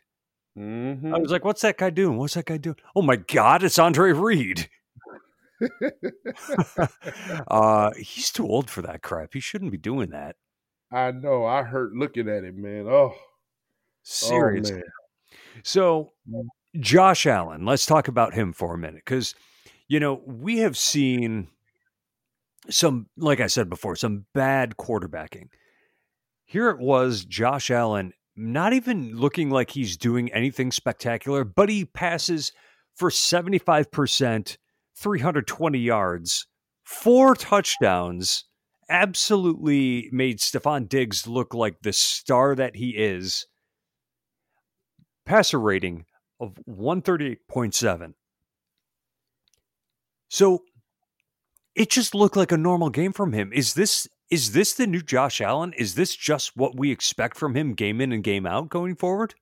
Mm-hmm. 0.59 1.15
I 1.15 1.19
was 1.19 1.31
like, 1.31 1.45
"What's 1.45 1.63
that 1.63 1.79
guy 1.79 1.91
doing? 1.91 2.19
What's 2.19 2.35
that 2.35 2.45
guy 2.45 2.59
doing?" 2.59 2.77
Oh 2.95 3.03
my 3.03 3.17
god, 3.17 3.63
it's 3.63 3.79
Andre 3.79 4.13
Reed. 4.13 4.69
uh, 7.49 7.93
he's 7.97 8.31
too 8.31 8.47
old 8.47 8.69
for 8.69 8.83
that 8.83 9.03
crap. 9.03 9.31
He 9.33 9.41
shouldn't 9.41 9.73
be 9.73 9.79
doing 9.79 10.11
that. 10.11 10.37
I 10.93 11.11
know. 11.13 11.47
I 11.47 11.63
hurt 11.63 11.95
looking 11.95 12.29
at 12.29 12.45
it, 12.45 12.57
man. 12.57 12.87
Oh, 12.87 13.15
seriously. 14.03 14.83
Oh, 14.85 15.39
so, 15.63 16.13
mm. 16.31 16.45
Josh 16.81 17.27
Allen, 17.27 17.65
let's 17.65 17.87
talk 17.87 18.09
about 18.09 18.35
him 18.35 18.53
for 18.53 18.75
a 18.75 18.79
minute 18.79 19.03
because, 19.05 19.35
you 19.93 20.01
know, 20.01 20.23
we 20.25 20.61
have 20.61 20.79
seen 20.79 21.49
some, 22.71 23.09
like 23.19 23.41
I 23.41 23.47
said 23.47 23.69
before, 23.69 23.95
some 23.95 24.25
bad 24.33 24.79
quarterbacking. 24.79 25.49
Here 26.47 26.71
it 26.71 26.79
was, 26.79 27.27
Josh 27.27 27.71
Allen, 27.71 28.15
not 28.35 28.73
even 28.73 29.15
looking 29.15 29.51
like 29.51 29.73
he's 29.73 29.99
doing 29.99 30.33
anything 30.33 30.73
spectacular, 30.73 31.45
but 31.45 31.69
he 31.69 31.85
passes 31.85 32.53
for 32.95 33.11
75% 33.11 34.57
320 34.97 35.79
yards, 35.79 36.47
four 36.85 37.35
touchdowns, 37.35 38.47
absolutely 38.89 40.09
made 40.11 40.39
Stefon 40.39 40.89
Diggs 40.89 41.27
look 41.27 41.53
like 41.53 41.83
the 41.83 41.93
star 41.93 42.55
that 42.55 42.77
he 42.77 42.97
is. 42.97 43.47
Passer 45.27 45.61
rating 45.61 46.07
of 46.41 46.55
138.7. 46.67 48.15
So 50.33 50.63
it 51.75 51.91
just 51.91 52.15
looked 52.15 52.37
like 52.37 52.53
a 52.53 52.57
normal 52.57 52.89
game 52.89 53.13
from 53.13 53.35
him. 53.35 53.53
Is 53.53 53.75
this 53.75 54.09
is 54.31 54.53
this 54.53 54.73
the 54.73 54.87
new 54.87 55.03
Josh 55.03 55.43
Allen? 55.43 55.75
Is 55.75 55.95
this 55.95 56.17
just 56.17 56.57
what 56.57 56.75
we 56.75 56.91
expect 56.91 57.37
from 57.37 57.55
him 57.55 57.75
game 57.75 58.01
in 58.01 58.13
and 58.13 58.25
game 58.25 58.47
out 58.47 58.71
going 58.71 58.97
forward? 58.97 59.35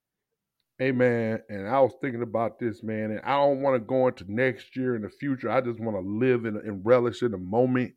Hey 0.81 0.91
man, 0.91 1.43
and 1.49 1.69
I 1.69 1.79
was 1.79 1.93
thinking 2.01 2.23
about 2.23 2.59
this, 2.59 2.83
man, 2.83 3.13
and 3.13 3.21
I 3.21 3.37
don't 3.37 3.63
want 3.63 3.77
to 3.77 3.87
go 3.87 4.09
into 4.09 4.25
next 4.27 4.75
year 4.75 4.97
in 4.97 5.03
the 5.03 5.09
future. 5.09 5.49
I 5.49 5.61
just 5.61 5.79
want 5.79 5.97
to 5.97 6.01
live 6.01 6.45
in 6.45 6.57
and 6.57 6.85
relish 6.85 7.23
in 7.23 7.31
the 7.31 7.39
moment. 7.39 7.95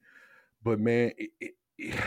But 0.63 0.79
man, 0.79 1.13
it, 1.17 1.31
it, 1.41 1.51
it, 1.79 1.99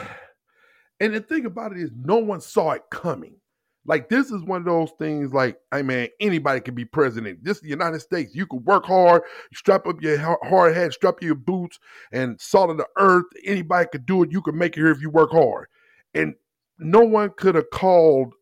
and 1.00 1.14
the 1.14 1.20
thing 1.20 1.46
about 1.46 1.72
it 1.72 1.78
is, 1.78 1.90
no 1.96 2.18
one 2.18 2.40
saw 2.40 2.70
it 2.70 2.82
coming. 2.92 3.40
Like 3.86 4.08
this 4.08 4.30
is 4.30 4.42
one 4.42 4.60
of 4.60 4.66
those 4.66 4.90
things. 4.98 5.32
Like, 5.32 5.58
hey 5.72 5.82
man, 5.82 6.08
anybody 6.20 6.60
can 6.60 6.74
be 6.74 6.84
president. 6.84 7.44
This 7.44 7.58
is 7.58 7.62
the 7.62 7.68
United 7.68 8.00
States. 8.00 8.34
You 8.34 8.46
can 8.46 8.64
work 8.64 8.84
hard, 8.84 9.22
strap 9.54 9.86
up 9.86 10.02
your 10.02 10.18
hard 10.44 10.74
hat, 10.74 10.92
strap 10.92 11.14
up 11.14 11.22
your 11.22 11.34
boots, 11.34 11.78
and 12.12 12.40
salt 12.40 12.70
of 12.70 12.78
the 12.78 12.86
earth. 12.98 13.26
Anybody 13.44 13.88
could 13.90 14.06
do 14.06 14.22
it. 14.22 14.32
You 14.32 14.42
can 14.42 14.58
make 14.58 14.76
it 14.76 14.80
here 14.80 14.90
if 14.90 15.00
you 15.00 15.10
work 15.10 15.30
hard. 15.30 15.68
And 16.14 16.34
no 16.78 17.00
one 17.00 17.30
could 17.36 17.54
have 17.54 17.70
called 17.70 18.34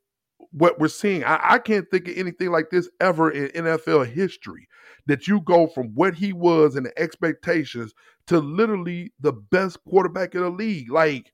what 0.51 0.79
we're 0.79 0.89
seeing. 0.89 1.25
I, 1.25 1.41
I, 1.43 1.59
can't 1.59 1.91
think 1.91 2.09
of 2.09 2.17
anything 2.17 2.51
like 2.51 2.71
this 2.71 2.89
ever 3.01 3.31
in 3.31 3.49
NFL 3.65 4.07
history. 4.07 4.69
That 5.07 5.29
you 5.29 5.41
go 5.41 5.67
from 5.67 5.89
what 5.95 6.15
he 6.15 6.33
was 6.33 6.77
and 6.77 6.87
the 6.87 6.99
expectations 6.99 7.93
to 8.29 8.39
literally 8.39 9.13
the 9.21 9.33
best 9.33 9.79
quarterback 9.87 10.35
in 10.35 10.41
the 10.41 10.49
league. 10.49 10.91
Like 10.91 11.31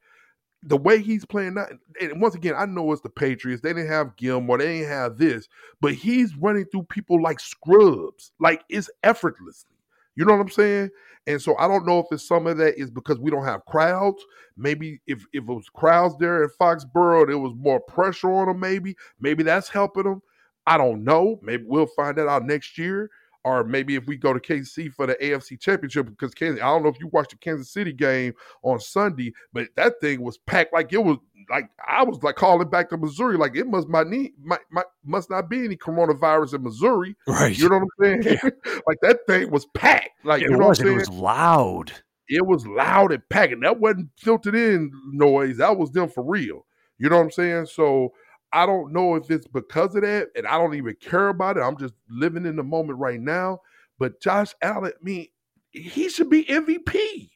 the 0.62 0.76
way 0.76 1.00
he's 1.00 1.25
playing 1.25 1.55
now, 1.55 1.67
and 2.00 2.21
once 2.21 2.35
again, 2.35 2.55
I 2.57 2.67
know 2.67 2.93
it's 2.93 3.00
the 3.02 3.09
Patriots. 3.09 3.62
They 3.62 3.73
didn't 3.73 3.90
have 3.90 4.17
Gilmore, 4.17 4.59
they 4.59 4.79
didn't 4.79 4.90
have 4.90 5.17
this, 5.17 5.49
but 5.81 5.95
he's 5.95 6.37
running 6.37 6.67
through 6.67 6.85
people 6.85 7.23
like 7.23 7.40
scrubs. 7.40 8.33
Like 8.38 8.64
it's 8.69 8.90
effortlessly. 9.02 9.71
You 10.17 10.25
know 10.25 10.33
what 10.33 10.43
I'm 10.43 10.50
saying? 10.50 10.90
And 11.26 11.40
so 11.40 11.57
I 11.59 11.69
don't 11.69 11.87
know 11.87 12.00
if 12.00 12.07
it's 12.11 12.26
some 12.26 12.47
of 12.47 12.57
that 12.59 12.79
is 12.79 12.90
because 12.90 13.19
we 13.19 13.31
don't 13.31 13.45
have 13.45 13.64
crowds. 13.67 14.25
Maybe 14.57 15.00
if, 15.07 15.21
if 15.33 15.45
it 15.45 15.47
was 15.47 15.69
crowds 15.75 16.17
there 16.19 16.43
in 16.43 16.50
Foxborough, 16.61 17.26
there 17.29 17.38
was 17.38 17.55
more 17.57 17.81
pressure 17.81 18.33
on 18.33 18.49
them, 18.49 18.61
maybe. 18.61 18.97
Maybe 19.21 19.43
that's 19.43 19.69
helping 19.69 20.05
them. 20.05 20.23
I 20.67 20.76
don't 20.76 21.05
know. 21.05 21.38
Maybe 21.43 21.64
we'll 21.67 21.87
find 21.87 22.17
that 22.19 22.29
out 22.29 22.45
next 22.45 22.76
year. 22.76 23.11
Or 23.42 23.64
maybe 23.64 23.94
if 23.94 24.06
we 24.06 24.16
go 24.16 24.35
to 24.35 24.40
KC 24.40 24.92
for 24.92 25.06
the 25.06 25.14
AFC 25.14 25.59
Championship, 25.59 26.06
because 26.11 26.35
Kansas, 26.35 26.62
I 26.62 26.66
don't 26.66 26.82
know 26.82 26.90
if 26.90 27.00
you 27.00 27.09
watched 27.09 27.30
the 27.30 27.37
Kansas 27.37 27.73
City 27.73 27.92
game 27.92 28.35
on 28.62 28.80
Sunday, 28.80 29.32
but 29.52 29.68
that 29.76 29.94
thing 30.00 30.20
was 30.20 30.37
packed 30.38 30.75
like 30.75 30.92
it 30.92 31.02
was 31.02 31.16
like 31.49 31.70
I 31.87 32.04
was 32.04 32.23
like 32.23 32.37
calling 32.37 32.68
back 32.68 32.90
to 32.90 32.99
Missouri, 32.99 33.38
like 33.38 33.56
it 33.56 33.66
must 33.66 33.88
my 33.88 34.02
need 34.02 34.32
might, 34.42 34.61
might 34.70 34.85
must 35.04 35.30
not 35.30 35.49
be 35.49 35.64
any 35.64 35.76
coronavirus 35.76 36.54
in 36.54 36.62
Missouri. 36.62 37.16
Right. 37.26 37.56
You 37.56 37.70
know 37.70 37.78
what 37.78 38.06
I'm 38.06 38.23
saying? 38.23 38.38
Yeah. 38.44 38.50
like 38.87 38.99
that 39.02 39.20
thing 39.26 39.50
was 39.50 39.66
packed. 39.75 40.11
Like 40.25 40.42
it 40.42 40.50
you 40.50 40.56
know 40.56 40.68
was, 40.68 40.80
it 40.80 40.92
was 40.92 41.09
loud. 41.09 41.92
It 42.28 42.47
was 42.47 42.66
loud 42.66 43.12
and 43.12 43.26
packed. 43.28 43.54
And 43.54 43.62
that 43.64 43.80
wasn't 43.80 44.11
filtered 44.16 44.54
in 44.54 44.92
noise. 45.12 45.56
That 45.56 45.76
was 45.76 45.90
them 45.90 46.09
for 46.09 46.23
real. 46.23 46.66
You 46.99 47.09
know 47.09 47.16
what 47.16 47.25
I'm 47.25 47.30
saying? 47.30 47.66
So 47.66 48.12
I 48.52 48.66
don't 48.66 48.92
know 48.92 49.14
if 49.14 49.30
it's 49.30 49.47
because 49.47 49.95
of 49.95 50.02
that, 50.02 50.28
and 50.35 50.47
I 50.47 50.59
don't 50.59 50.75
even 50.75 50.97
care 51.00 51.28
about 51.28 51.57
it. 51.57 51.61
I'm 51.61 51.76
just 51.76 51.95
living 52.09 52.47
in 52.47 52.57
the 52.57 52.64
moment 52.64 52.99
right 52.99 53.21
now. 53.21 53.61
But 53.99 54.21
Josh 54.21 54.54
Allen, 54.62 54.92
I 54.95 55.04
mean, 55.04 55.28
he 55.71 56.09
should 56.09 56.30
be 56.30 56.45
MVP. 56.45 57.30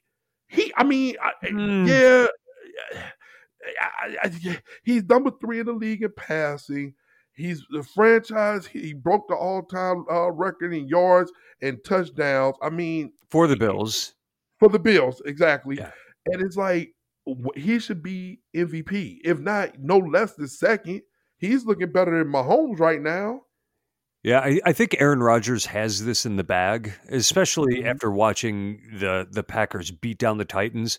He, 0.49 0.73
I 0.77 0.85
mean, 0.85 1.17
I, 1.23 1.47
mm. 1.47 1.87
yeah, 1.89 2.27
I, 3.81 4.17
I, 4.25 4.59
he's 4.83 5.05
number 5.05 5.31
three 5.41 5.61
in 5.61 5.67
the 5.67 5.73
league 5.73 6.03
in 6.03 6.13
passing. 6.17 6.95
He's 7.33 7.65
the 7.71 7.83
franchise. 7.83 8.67
He 8.67 8.93
broke 8.93 9.29
the 9.29 9.35
all-time 9.35 10.05
uh, 10.11 10.31
record 10.31 10.73
in 10.73 10.87
yards 10.87 11.33
and 11.63 11.83
touchdowns. 11.85 12.57
I 12.63 12.71
mean, 12.71 13.13
for 13.31 13.47
the 13.47 13.57
Bills, 13.57 14.15
for 14.59 14.69
the 14.69 14.79
Bills, 14.79 15.21
exactly. 15.27 15.77
Yeah. 15.77 15.91
And 16.27 16.41
it's 16.43 16.57
like 16.57 16.95
he 17.57 17.79
should 17.79 18.03
be 18.03 18.41
MVP, 18.55 19.19
if 19.25 19.39
not 19.39 19.79
no 19.79 19.99
less 19.99 20.35
than 20.35 20.49
second. 20.49 21.03
He's 21.39 21.65
looking 21.65 21.93
better 21.93 22.17
than 22.17 22.33
Mahomes 22.33 22.79
right 22.79 23.01
now. 23.01 23.43
Yeah, 24.23 24.41
I, 24.41 24.61
I 24.65 24.73
think 24.73 24.97
Aaron 24.99 25.23
Rodgers 25.23 25.67
has 25.67 26.05
this 26.05 26.25
in 26.25 26.37
the 26.37 26.45
bag, 26.45 26.93
especially 27.11 27.77
mm-hmm. 27.81 27.89
after 27.89 28.11
watching 28.11 28.81
the 28.99 29.27
the 29.31 29.43
Packers 29.43 29.91
beat 29.91 30.19
down 30.19 30.39
the 30.39 30.45
Titans. 30.47 30.99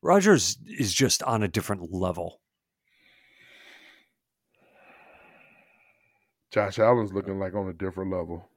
Rodgers 0.00 0.56
is 0.66 0.92
just 0.92 1.22
on 1.22 1.42
a 1.42 1.48
different 1.48 1.92
level. 1.92 2.40
Josh 6.50 6.78
Allen's 6.78 7.12
looking 7.12 7.38
like 7.38 7.54
on 7.54 7.68
a 7.68 7.72
different 7.72 8.10
level. 8.10 8.48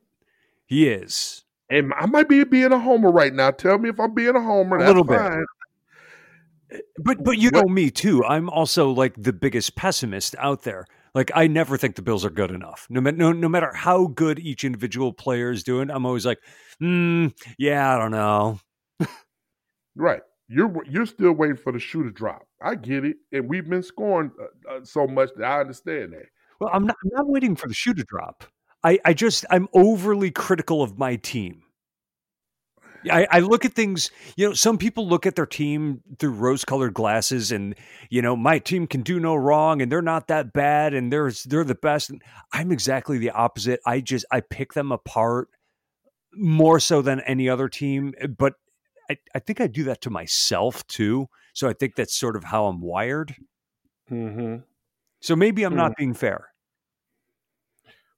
He 0.65 0.87
is. 0.87 1.43
And 1.69 1.93
I 1.97 2.05
might 2.05 2.27
be 2.27 2.43
being 2.43 2.71
a 2.71 2.79
homer 2.79 3.09
right 3.11 3.33
now. 3.33 3.51
Tell 3.51 3.77
me 3.77 3.89
if 3.89 3.99
I'm 3.99 4.13
being 4.13 4.35
a 4.35 4.41
homer. 4.41 4.77
A 4.77 4.85
little 4.85 5.03
fine. 5.03 5.45
But 6.97 7.23
but 7.23 7.37
you 7.37 7.49
what? 7.51 7.65
know 7.65 7.73
me 7.73 7.89
too. 7.91 8.23
I'm 8.23 8.49
also 8.49 8.89
like 8.91 9.13
the 9.17 9.33
biggest 9.33 9.75
pessimist 9.75 10.35
out 10.39 10.63
there. 10.63 10.85
Like 11.13 11.31
I 11.33 11.47
never 11.47 11.77
think 11.77 11.95
the 11.95 12.01
Bills 12.01 12.25
are 12.25 12.29
good 12.29 12.51
enough. 12.51 12.87
No, 12.89 12.99
no, 12.99 13.31
no 13.31 13.47
matter 13.47 13.71
how 13.73 14.07
good 14.07 14.39
each 14.39 14.63
individual 14.63 15.13
player 15.13 15.51
is 15.51 15.63
doing, 15.63 15.89
I'm 15.89 16.05
always 16.05 16.25
like, 16.25 16.39
mm, 16.81 17.33
yeah, 17.57 17.95
I 17.95 17.97
don't 17.97 18.11
know. 18.11 18.59
right. 19.95 20.21
You're 20.47 20.83
you're 20.85 21.05
still 21.05 21.31
waiting 21.31 21.57
for 21.57 21.71
the 21.71 21.79
shoe 21.79 22.03
to 22.03 22.11
drop. 22.11 22.43
I 22.61 22.75
get 22.75 23.05
it, 23.05 23.17
and 23.31 23.49
we've 23.49 23.67
been 23.67 23.81
scoring 23.81 24.31
uh, 24.39 24.75
uh, 24.75 24.79
so 24.83 25.07
much 25.07 25.29
that 25.37 25.45
I 25.45 25.61
understand 25.61 26.13
that. 26.13 26.25
Well, 26.59 26.69
I'm 26.71 26.85
not, 26.85 26.95
I'm 27.03 27.11
not 27.13 27.27
waiting 27.27 27.55
for 27.55 27.67
the 27.67 27.73
shoe 27.73 27.93
to 27.93 28.03
drop. 28.03 28.43
I, 28.83 28.99
I 29.03 29.13
just 29.13 29.45
I'm 29.49 29.67
overly 29.73 30.29
critical 30.29 30.83
of 30.83 30.99
my 30.99 31.15
team. 31.15 31.63
I, 33.11 33.27
I 33.29 33.39
look 33.39 33.65
at 33.65 33.73
things, 33.73 34.11
you 34.35 34.47
know, 34.47 34.53
some 34.53 34.77
people 34.77 35.07
look 35.07 35.25
at 35.25 35.35
their 35.35 35.45
team 35.45 36.01
through 36.19 36.31
rose 36.31 36.65
colored 36.65 36.93
glasses 36.93 37.51
and, 37.51 37.75
you 38.09 38.21
know, 38.21 38.35
my 38.35 38.59
team 38.59 38.87
can 38.87 39.01
do 39.01 39.19
no 39.19 39.35
wrong 39.35 39.81
and 39.81 39.91
they're 39.91 40.01
not 40.01 40.27
that 40.27 40.53
bad 40.53 40.93
and 40.93 41.11
they're 41.11 41.31
they're 41.45 41.63
the 41.63 41.75
best. 41.75 42.09
And 42.09 42.21
I'm 42.53 42.71
exactly 42.71 43.17
the 43.17 43.31
opposite. 43.31 43.79
I 43.85 44.01
just 44.01 44.25
I 44.31 44.41
pick 44.41 44.73
them 44.73 44.91
apart 44.91 45.49
more 46.33 46.79
so 46.79 47.01
than 47.01 47.19
any 47.21 47.49
other 47.49 47.69
team. 47.69 48.13
But 48.37 48.53
I, 49.09 49.17
I 49.33 49.39
think 49.39 49.61
I 49.61 49.67
do 49.67 49.83
that 49.85 50.01
to 50.01 50.09
myself 50.09 50.85
too. 50.87 51.27
So 51.53 51.69
I 51.69 51.73
think 51.73 51.95
that's 51.95 52.17
sort 52.17 52.35
of 52.35 52.43
how 52.43 52.65
I'm 52.65 52.81
wired. 52.81 53.35
Mm-hmm. 54.11 54.57
So 55.21 55.35
maybe 55.35 55.63
I'm 55.63 55.71
mm-hmm. 55.71 55.77
not 55.77 55.95
being 55.97 56.13
fair. 56.13 56.49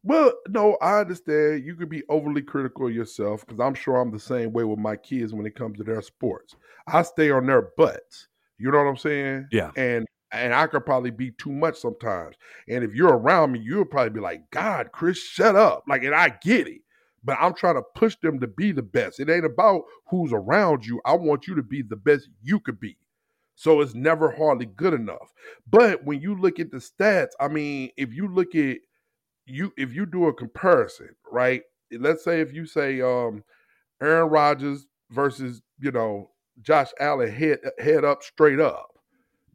Well, 0.08 0.34
no, 0.50 0.78
I 0.82 1.00
understand. 1.02 1.66
You 1.66 1.76
could 1.76 1.90
be 1.90 2.04
overly 2.10 2.42
critical 2.42 2.88
of 2.88 2.94
yourself 2.94 3.46
because 3.46 3.60
I'm 3.60 3.74
sure 3.74 3.98
I'm 3.98 4.12
the 4.12 4.20
same 4.20 4.54
way 4.54 4.64
with 4.64 4.80
my 4.80 4.96
kids 4.96 5.34
when 5.34 5.46
it 5.46 5.56
comes 5.56 5.78
to 5.78 5.84
their 5.84 6.02
sports. 6.02 6.56
I 6.88 7.02
stay 7.04 7.32
on 7.32 7.46
their 7.48 7.70
butts. 7.78 8.28
You 8.58 8.72
know 8.72 8.78
what 8.80 8.90
I'm 8.90 8.98
saying? 8.98 9.48
Yeah. 9.52 9.72
And 9.76 10.08
and 10.32 10.54
I 10.54 10.68
could 10.68 10.86
probably 10.86 11.12
be 11.12 11.32
too 11.32 11.52
much 11.52 11.78
sometimes. 11.78 12.36
And 12.70 12.84
if 12.84 12.94
you're 12.96 13.18
around 13.18 13.54
me, 13.54 13.60
you'll 13.60 13.86
probably 13.86 14.12
be 14.12 14.20
like, 14.22 14.50
God, 14.52 14.92
Chris, 14.94 15.18
shut 15.20 15.56
up. 15.56 15.84
Like, 15.88 16.04
and 16.04 16.16
I 16.16 16.30
get 16.42 16.68
it. 16.68 16.82
but 17.24 17.38
I'm 17.42 17.54
trying 17.54 17.76
to 17.76 17.84
push 17.96 18.16
them 18.22 18.40
to 18.40 18.48
be 18.48 18.72
the 18.72 18.82
best. 18.84 19.20
It 19.20 19.30
ain't 19.30 19.46
about 19.46 19.84
who's 20.10 20.32
around 20.34 20.86
you. 20.86 21.02
I 21.06 21.14
want 21.16 21.48
you 21.48 21.56
to 21.56 21.64
be 21.64 21.82
the 21.82 21.96
best 21.98 22.30
you 22.44 22.60
could 22.60 22.80
be. 22.80 22.98
So 23.56 23.82
it's 23.82 23.96
never 23.96 24.32
hardly 24.32 24.68
good 24.68 24.94
enough. 24.94 25.34
But 25.70 26.04
when 26.06 26.22
you 26.22 26.36
look 26.40 26.60
at 26.60 26.72
the 26.72 26.78
stats, 26.78 27.32
I 27.40 27.48
mean, 27.50 27.92
if 27.98 28.14
you 28.14 28.28
look 28.28 28.56
at 28.56 28.78
you 29.48 29.74
if 29.78 29.94
you 29.94 30.06
do 30.06 30.28
a 30.28 30.34
comparison, 30.34 31.10
right? 31.32 31.64
Let's 31.92 32.24
say 32.24 32.42
if 32.42 32.54
you 32.54 32.66
say 32.66 33.02
um 33.02 33.44
Aaron 34.02 34.30
Rodgers 34.30 34.86
versus, 35.10 35.62
you 35.80 35.92
know, 35.92 36.30
Josh 36.62 36.90
Allen 37.00 37.32
head 37.32 37.60
head 37.80 38.06
up 38.06 38.24
straight 38.24 38.60
up. 38.60 38.88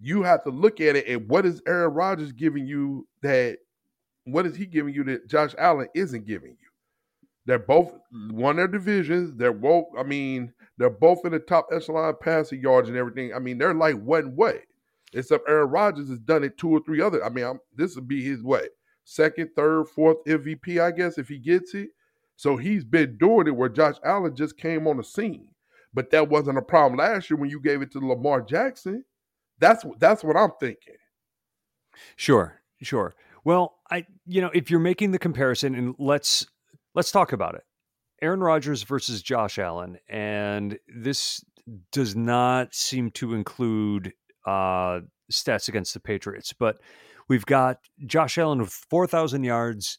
You 0.00 0.22
have 0.22 0.42
to 0.44 0.50
look 0.50 0.80
at 0.80 0.96
it 0.96 1.06
and 1.06 1.28
what 1.28 1.46
is 1.46 1.62
Aaron 1.66 1.94
Rodgers 1.94 2.32
giving 2.32 2.66
you 2.66 3.06
that 3.22 3.58
what 4.24 4.46
is 4.46 4.56
he 4.56 4.66
giving 4.66 4.94
you 4.94 5.04
that 5.04 5.28
Josh 5.28 5.54
Allen 5.58 5.88
isn't 5.94 6.26
giving 6.26 6.50
you? 6.50 6.68
They're 7.44 7.58
both 7.58 7.92
won 8.30 8.56
their 8.56 8.68
divisions. 8.68 9.34
They're 9.36 9.52
both, 9.52 9.86
I 9.98 10.04
mean, 10.04 10.52
they're 10.78 10.90
both 10.90 11.24
in 11.24 11.32
the 11.32 11.40
top 11.40 11.68
echelon 11.72 12.14
passing 12.20 12.60
yards 12.60 12.88
and 12.88 12.96
everything. 12.96 13.34
I 13.34 13.40
mean, 13.40 13.58
they're 13.58 13.74
like 13.74 13.96
one 13.96 14.36
way. 14.36 14.60
Except 15.12 15.48
Aaron 15.48 15.68
Rodgers 15.68 16.08
has 16.08 16.20
done 16.20 16.44
it 16.44 16.56
two 16.56 16.70
or 16.70 16.80
three 16.84 17.02
other. 17.02 17.22
I 17.24 17.28
mean, 17.28 17.44
I'm, 17.44 17.60
this 17.76 17.96
would 17.96 18.08
be 18.08 18.22
his 18.22 18.42
way. 18.42 18.66
Second, 19.04 19.50
third, 19.56 19.88
fourth 19.88 20.18
MVP, 20.26 20.80
I 20.80 20.90
guess, 20.92 21.18
if 21.18 21.28
he 21.28 21.38
gets 21.38 21.74
it. 21.74 21.90
So 22.36 22.56
he's 22.56 22.84
been 22.84 23.18
doing 23.18 23.46
it 23.46 23.56
where 23.56 23.68
Josh 23.68 23.96
Allen 24.04 24.34
just 24.34 24.56
came 24.56 24.86
on 24.86 24.96
the 24.96 25.04
scene. 25.04 25.48
But 25.94 26.10
that 26.10 26.28
wasn't 26.28 26.58
a 26.58 26.62
problem 26.62 26.98
last 26.98 27.28
year 27.28 27.36
when 27.36 27.50
you 27.50 27.60
gave 27.60 27.82
it 27.82 27.92
to 27.92 27.98
Lamar 27.98 28.40
Jackson. 28.40 29.04
That's 29.58 29.84
that's 29.98 30.24
what 30.24 30.36
I'm 30.36 30.52
thinking. 30.58 30.94
Sure, 32.16 32.60
sure. 32.80 33.14
Well, 33.44 33.76
I 33.90 34.06
you 34.26 34.40
know, 34.40 34.50
if 34.54 34.70
you're 34.70 34.80
making 34.80 35.10
the 35.10 35.18
comparison 35.18 35.74
and 35.74 35.94
let's 35.98 36.46
let's 36.94 37.12
talk 37.12 37.32
about 37.32 37.54
it. 37.54 37.64
Aaron 38.22 38.40
Rodgers 38.40 38.84
versus 38.84 39.20
Josh 39.20 39.58
Allen, 39.58 39.98
and 40.08 40.78
this 40.88 41.44
does 41.90 42.14
not 42.14 42.74
seem 42.74 43.10
to 43.12 43.34
include 43.34 44.12
uh, 44.46 45.00
stats 45.30 45.68
against 45.68 45.92
the 45.92 46.00
Patriots, 46.00 46.52
but 46.52 46.78
we've 47.32 47.46
got 47.46 47.78
Josh 48.04 48.36
Allen 48.36 48.58
with 48.58 48.74
4,000 48.90 49.42
yards, 49.42 49.98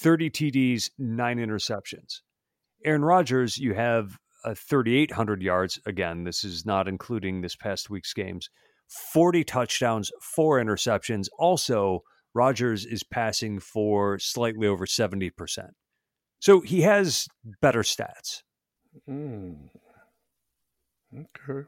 30 0.00 0.30
TDs, 0.30 0.88
nine 1.00 1.38
interceptions. 1.38 2.20
Aaron 2.84 3.04
Rodgers, 3.04 3.58
you 3.58 3.74
have 3.74 4.16
uh, 4.44 4.54
3,800 4.54 5.42
yards. 5.42 5.80
Again, 5.84 6.22
this 6.22 6.44
is 6.44 6.64
not 6.64 6.86
including 6.86 7.40
this 7.40 7.56
past 7.56 7.90
week's 7.90 8.14
games. 8.14 8.50
40 9.12 9.42
touchdowns, 9.42 10.12
four 10.22 10.62
interceptions. 10.62 11.26
Also, 11.40 12.04
Rodgers 12.34 12.86
is 12.86 13.02
passing 13.02 13.58
for 13.58 14.20
slightly 14.20 14.68
over 14.68 14.86
70%. 14.86 15.70
So 16.38 16.60
he 16.60 16.82
has 16.82 17.26
better 17.60 17.82
stats. 17.82 18.44
Mm. 19.08 19.70
Okay. 21.12 21.66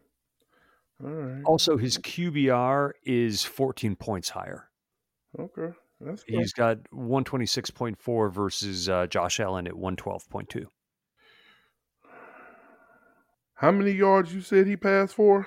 All 1.03 1.11
right. 1.11 1.43
Also, 1.45 1.77
his 1.77 1.99
QBR 1.99 2.93
is 3.05 3.43
14 3.43 3.97
points 3.97 4.29
higher. 4.29 4.69
Okay. 5.39 5.73
That's 6.01 6.25
cool. 6.25 6.39
He's 6.39 6.53
got 6.53 6.79
126.4 6.93 8.33
versus 8.33 8.89
uh, 8.89 9.07
Josh 9.07 9.41
Allen 9.41 9.67
at 9.67 9.75
112.2. 9.75 10.67
How 13.55 13.71
many 13.71 13.93
yards 13.93 14.35
you 14.35 14.41
said 14.41 14.67
he 14.67 14.77
passed 14.77 15.15
for? 15.15 15.47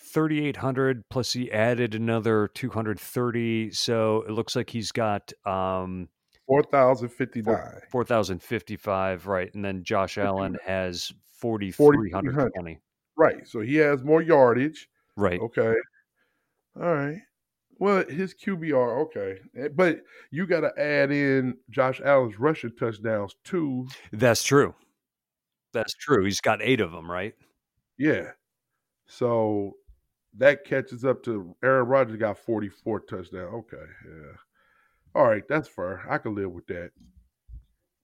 3,800 0.00 1.08
plus 1.08 1.32
he 1.32 1.52
added 1.52 1.94
another 1.94 2.48
230. 2.54 3.70
So 3.70 4.24
it 4.26 4.32
looks 4.32 4.56
like 4.56 4.70
he's 4.70 4.90
got 4.90 5.32
um, 5.46 6.08
4,059. 6.46 7.56
4,055, 7.90 9.26
right. 9.26 9.54
And 9.54 9.64
then 9.64 9.84
Josh 9.84 10.18
Allen 10.18 10.56
has 10.66 11.12
4,320. 11.38 12.80
Right. 13.16 13.46
So 13.46 13.60
he 13.60 13.76
has 13.76 14.02
more 14.02 14.20
yardage. 14.20 14.88
Right. 15.16 15.40
Okay. 15.40 15.74
All 16.80 16.94
right. 16.94 17.18
Well, 17.82 18.04
his 18.08 18.32
QBR, 18.32 19.00
okay. 19.06 19.40
Eh, 19.58 19.66
but 19.74 20.02
you 20.30 20.46
got 20.46 20.60
to 20.60 20.70
add 20.80 21.10
in 21.10 21.56
Josh 21.68 22.00
Allen's 22.00 22.38
rushing 22.38 22.70
touchdowns 22.78 23.34
too. 23.42 23.88
That's 24.12 24.44
true. 24.44 24.76
That's 25.72 25.92
true. 25.94 26.24
He's 26.24 26.40
got 26.40 26.62
eight 26.62 26.80
of 26.80 26.92
them, 26.92 27.10
right? 27.10 27.34
Yeah. 27.98 28.30
So 29.08 29.72
that 30.38 30.64
catches 30.64 31.04
up 31.04 31.24
to 31.24 31.56
Aaron 31.64 31.88
Rodgers 31.88 32.18
got 32.18 32.38
44 32.38 33.00
touchdowns. 33.00 33.52
Okay. 33.52 33.76
Yeah. 34.06 34.32
All 35.16 35.26
right, 35.26 35.42
that's 35.48 35.66
fair. 35.66 36.04
I 36.08 36.18
can 36.18 36.36
live 36.36 36.52
with 36.52 36.68
that. 36.68 36.92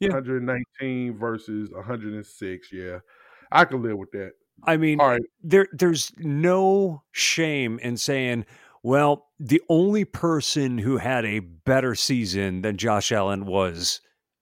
Yeah. 0.00 0.08
119 0.08 1.16
versus 1.16 1.70
106. 1.70 2.72
Yeah. 2.72 2.98
I 3.52 3.64
can 3.64 3.80
live 3.80 3.96
with 3.96 4.10
that. 4.10 4.32
I 4.64 4.76
mean, 4.76 5.00
All 5.00 5.10
right. 5.10 5.22
there 5.40 5.68
there's 5.70 6.12
no 6.18 7.04
shame 7.12 7.78
in 7.78 7.96
saying, 7.96 8.44
well, 8.82 9.26
the 9.38 9.62
only 9.68 10.04
person 10.04 10.78
who 10.78 10.98
had 10.98 11.24
a 11.24 11.40
better 11.40 11.94
season 11.94 12.62
than 12.62 12.76
Josh 12.76 13.12
Allen 13.12 13.46
was 13.46 14.00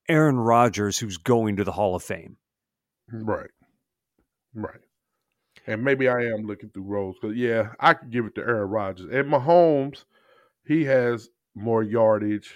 Aaron 0.09 0.39
Rodgers, 0.39 0.99
who's 0.99 1.17
going 1.17 1.57
to 1.57 1.65
the 1.65 1.73
Hall 1.73 1.95
of 1.95 2.03
Fame. 2.03 2.37
Right. 3.11 3.51
Right. 4.55 4.81
And 5.67 5.83
maybe 5.83 6.09
I 6.09 6.21
am 6.27 6.47
looking 6.47 6.71
through 6.71 6.85
roles 6.85 7.17
because 7.21 7.37
yeah, 7.37 7.73
I 7.81 7.95
could 7.95 8.11
give 8.11 8.25
it 8.27 8.35
to 8.37 8.43
Aaron 8.43 8.71
Rodgers. 8.71 9.07
And 9.13 9.31
Mahomes, 9.31 10.05
he 10.65 10.85
has 10.85 11.29
more 11.55 11.83
yardage, 11.83 12.55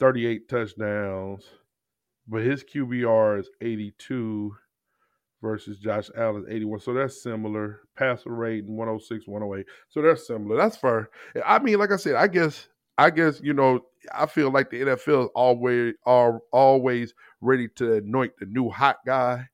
38 0.00 0.48
touchdowns, 0.48 1.44
but 2.26 2.42
his 2.42 2.64
QBR 2.64 3.40
is 3.40 3.50
82 3.60 4.56
versus 5.42 5.78
Josh 5.78 6.08
Allen's 6.16 6.46
81. 6.48 6.80
So 6.80 6.94
that's 6.94 7.22
similar. 7.22 7.80
Passer 7.96 8.30
rate 8.30 8.64
106, 8.64 9.26
108. 9.26 9.66
So 9.88 10.00
that's 10.00 10.26
similar. 10.26 10.56
That's 10.56 10.76
fair. 10.76 11.10
I 11.44 11.58
mean, 11.58 11.78
like 11.78 11.92
I 11.92 11.96
said, 11.96 12.14
I 12.14 12.28
guess 12.28 12.68
I 12.96 13.10
guess, 13.10 13.40
you 13.42 13.52
know, 13.52 13.80
I 14.12 14.26
feel 14.26 14.50
like 14.50 14.70
the 14.70 14.80
NFL 14.80 15.24
is 15.24 15.30
always 15.34 15.94
are 16.06 16.40
always 16.52 17.14
ready 17.40 17.68
to 17.76 17.94
anoint 17.94 18.32
the 18.38 18.46
new 18.46 18.70
hot 18.70 18.98
guy. 19.04 19.48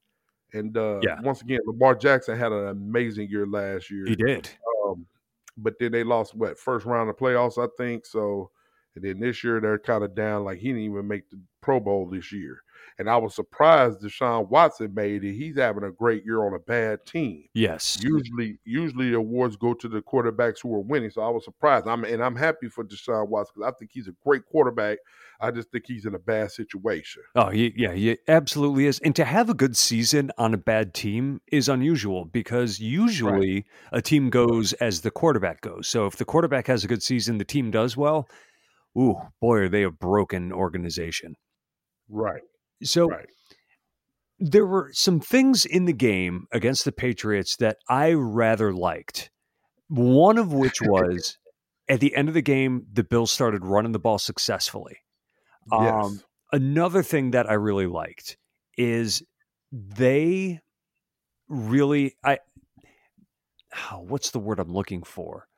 And 0.53 0.77
uh, 0.77 1.01
yeah. 1.03 1.21
once 1.23 1.43
again, 1.43 1.61
Lamar 1.67 1.95
Jackson 1.95 2.39
had 2.39 2.53
an 2.53 2.69
amazing 2.69 3.29
year 3.31 3.47
last 3.47 3.91
year. 3.91 4.07
He 4.07 4.17
did. 4.17 4.49
Um, 4.87 5.07
but 5.57 5.75
then 5.79 5.93
they 5.93 6.05
lost 6.05 6.35
what 6.35 6.59
first 6.59 6.87
round 6.87 7.11
of 7.11 7.17
playoffs, 7.17 7.63
I 7.63 7.69
think. 7.77 8.07
So 8.07 8.51
and 8.95 9.05
then 9.05 9.21
this 9.21 9.45
year 9.45 9.61
they're 9.61 9.79
kind 9.79 10.03
of 10.03 10.15
down, 10.15 10.45
like 10.45 10.59
he 10.59 10.69
didn't 10.69 10.83
even 10.83 11.07
make 11.07 11.31
the 11.31 11.39
Pro 11.61 11.79
Bowl 11.79 12.09
this 12.09 12.33
year. 12.33 12.63
And 12.99 13.09
I 13.09 13.17
was 13.17 13.35
surprised 13.35 14.01
Deshaun 14.01 14.49
Watson 14.49 14.93
made 14.93 15.23
it. 15.23 15.35
He's 15.35 15.57
having 15.57 15.85
a 15.85 15.91
great 15.91 16.25
year 16.25 16.45
on 16.45 16.55
a 16.55 16.59
bad 16.59 17.07
team. 17.07 17.45
Yes. 17.55 17.97
Usually, 18.03 18.59
usually 18.65 19.11
the 19.11 19.19
awards 19.19 19.57
go 19.57 19.73
to 19.75 19.89
the 19.89 20.03
quarterbacks 20.03 20.61
who 20.63 20.75
are 20.75 20.81
winning. 20.81 21.11
So 21.11 21.23
I 21.23 21.29
was 21.29 21.45
surprised. 21.45 21.87
I'm 21.87 22.05
and 22.05 22.23
I'm 22.23 22.35
happy 22.35 22.69
for 22.69 22.83
Deshaun 22.83 23.29
Watson 23.29 23.55
because 23.57 23.73
I 23.73 23.79
think 23.79 23.93
he's 23.95 24.09
a 24.09 24.15
great 24.25 24.45
quarterback. 24.47 24.99
I 25.41 25.53
just 25.53 25.71
think 25.71 25.85
he's 25.87 26.05
in 26.05 26.17
a 26.17 26.19
bad 26.19 26.51
situation. 26.51 27.23
Oh, 27.37 27.51
he, 27.51 27.73
yeah, 27.77 27.93
he 27.93 28.19
absolutely 28.27 28.87
is. 28.87 28.99
And 28.99 29.15
to 29.15 29.25
have 29.25 29.49
a 29.49 29.55
good 29.55 29.77
season 29.77 30.33
on 30.37 30.53
a 30.53 30.59
bad 30.59 30.93
team 30.93 31.41
is 31.53 31.69
unusual 31.69 32.25
because 32.25 32.81
usually 32.81 33.55
right. 33.55 33.65
a 33.93 34.03
team 34.03 34.31
goes 34.31 34.73
as 34.75 35.03
the 35.03 35.13
quarterback 35.13 35.61
goes. 35.61 35.87
So 35.87 36.07
if 36.07 36.17
the 36.17 36.25
quarterback 36.25 36.67
has 36.67 36.83
a 36.83 36.89
good 36.89 37.05
season, 37.05 37.39
the 37.39 37.45
team 37.45 37.71
does 37.71 37.97
well. 37.97 38.27
Ooh, 38.99 39.21
boy, 39.41 39.59
are 39.59 39.69
they 39.69 39.85
a 39.85 39.91
broken 39.91 40.53
organization. 40.53 41.37
Right. 42.09 42.43
So 42.83 43.09
right. 43.09 43.29
there 44.39 44.67
were 44.67 44.91
some 44.93 45.21
things 45.21 45.65
in 45.65 45.85
the 45.85 45.93
game 45.93 46.47
against 46.53 46.85
the 46.85 46.93
Patriots 46.93 47.57
that 47.57 47.79
I 47.89 48.13
rather 48.13 48.73
liked. 48.73 49.31
One 49.89 50.39
of 50.39 50.53
which 50.53 50.81
was 50.81 51.39
at 51.89 52.01
the 52.01 52.15
end 52.15 52.29
of 52.29 52.35
the 52.35 52.43
game, 52.43 52.87
the 52.93 53.05
Bills 53.05 53.33
started 53.33 53.65
running 53.65 53.93
the 53.93 53.99
ball 53.99 54.19
successfully. 54.19 54.99
Yes. 55.71 56.05
Um, 56.05 56.21
another 56.53 57.03
thing 57.03 57.33
that 57.33 57.49
I 57.49 57.55
really 57.55 57.87
liked 57.87 58.37
is 58.77 59.23
they 59.73 60.61
really 61.49 62.15
I 62.25 62.39
oh, 63.91 64.01
what's 64.01 64.31
the 64.31 64.39
word 64.39 64.59
I'm 64.59 64.73
looking 64.73 65.03
for? 65.03 65.49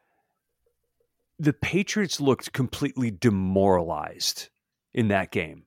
The 1.38 1.52
Patriots 1.52 2.20
looked 2.20 2.52
completely 2.52 3.10
demoralized 3.10 4.48
in 4.92 5.08
that 5.08 5.30
game. 5.30 5.64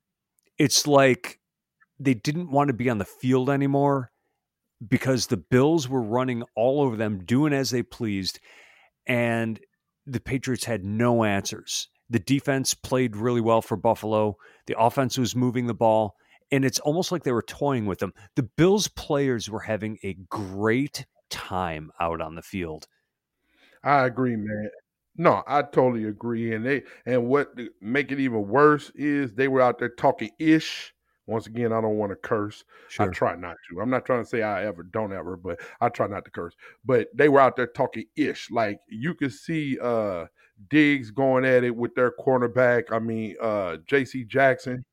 It's 0.58 0.86
like 0.86 1.40
they 2.04 2.14
didn't 2.14 2.52
want 2.52 2.70
to 2.70 2.74
be 2.74 2.90
on 2.90 2.98
the 2.98 3.06
field 3.06 3.50
anymore 3.50 4.12
because 4.86 5.28
the 5.28 5.38
Bills 5.38 5.88
were 5.88 6.02
running 6.02 6.44
all 6.56 6.82
over 6.82 6.96
them, 6.96 7.24
doing 7.24 7.54
as 7.54 7.70
they 7.70 7.84
pleased, 7.84 8.40
and 9.08 9.60
the 10.06 10.20
Patriots 10.20 10.66
had 10.66 10.84
no 10.84 11.24
answers. 11.24 11.90
The 12.10 12.20
defense 12.20 12.74
played 12.74 13.16
really 13.16 13.42
well 13.42 13.62
for 13.62 13.78
Buffalo. 13.78 14.36
The 14.68 14.78
offense 14.78 15.18
was 15.18 15.36
moving 15.36 15.68
the 15.68 15.74
ball, 15.74 16.16
and 16.52 16.66
it's 16.66 16.80
almost 16.80 17.12
like 17.12 17.24
they 17.24 17.32
were 17.32 17.42
toying 17.42 17.86
with 17.86 18.00
them. 18.00 18.14
The 18.36 18.44
Bills 18.44 18.88
players 18.90 19.50
were 19.50 19.62
having 19.62 19.98
a 20.04 20.18
great 20.30 21.06
time 21.30 21.92
out 22.00 22.22
on 22.22 22.36
the 22.36 22.42
field. 22.42 22.88
I 23.84 24.06
agree, 24.06 24.36
man. 24.36 24.70
No, 25.16 25.44
I 25.48 25.62
totally 25.62 26.06
agree. 26.06 26.54
And 26.54 26.66
they 26.66 26.84
and 27.06 27.28
what 27.28 27.50
make 27.82 28.12
it 28.12 28.20
even 28.20 28.48
worse 28.48 28.92
is 28.96 29.34
they 29.34 29.48
were 29.48 29.62
out 29.62 29.78
there 29.78 29.90
talking 29.90 30.32
ish 30.40 30.94
Once 31.26 31.48
again, 31.48 31.72
I 31.72 31.80
don't 31.80 31.98
want 31.98 32.12
to 32.12 32.16
curse. 32.18 32.64
Sure. 32.90 33.08
I 33.08 33.10
try 33.10 33.36
not 33.36 33.56
to. 33.70 33.82
I'm 33.82 33.90
not 33.90 34.06
trying 34.06 34.24
to 34.24 34.30
say 34.30 34.42
I 34.42 34.66
ever 34.66 34.84
don't 34.84 35.14
ever, 35.14 35.38
but 35.38 35.60
I 35.80 35.90
try 35.90 36.08
not 36.08 36.26
to 36.26 36.32
curse. 36.32 36.56
But 36.84 37.08
they 37.14 37.30
were 37.30 37.40
out 37.40 37.56
there 37.56 37.68
talking 37.68 38.06
ish. 38.16 38.52
Like 38.52 38.80
you 38.88 39.14
could 39.14 39.32
see 39.32 39.80
uh 39.80 40.26
Diggs 40.70 41.12
going 41.12 41.46
at 41.46 41.64
it 41.64 41.76
with 41.76 41.96
their 41.96 42.12
cornerback. 42.12 42.92
I 42.92 43.00
mean, 43.00 43.36
uh 43.42 43.78
JC 43.90 44.28
Jackson. 44.28 44.84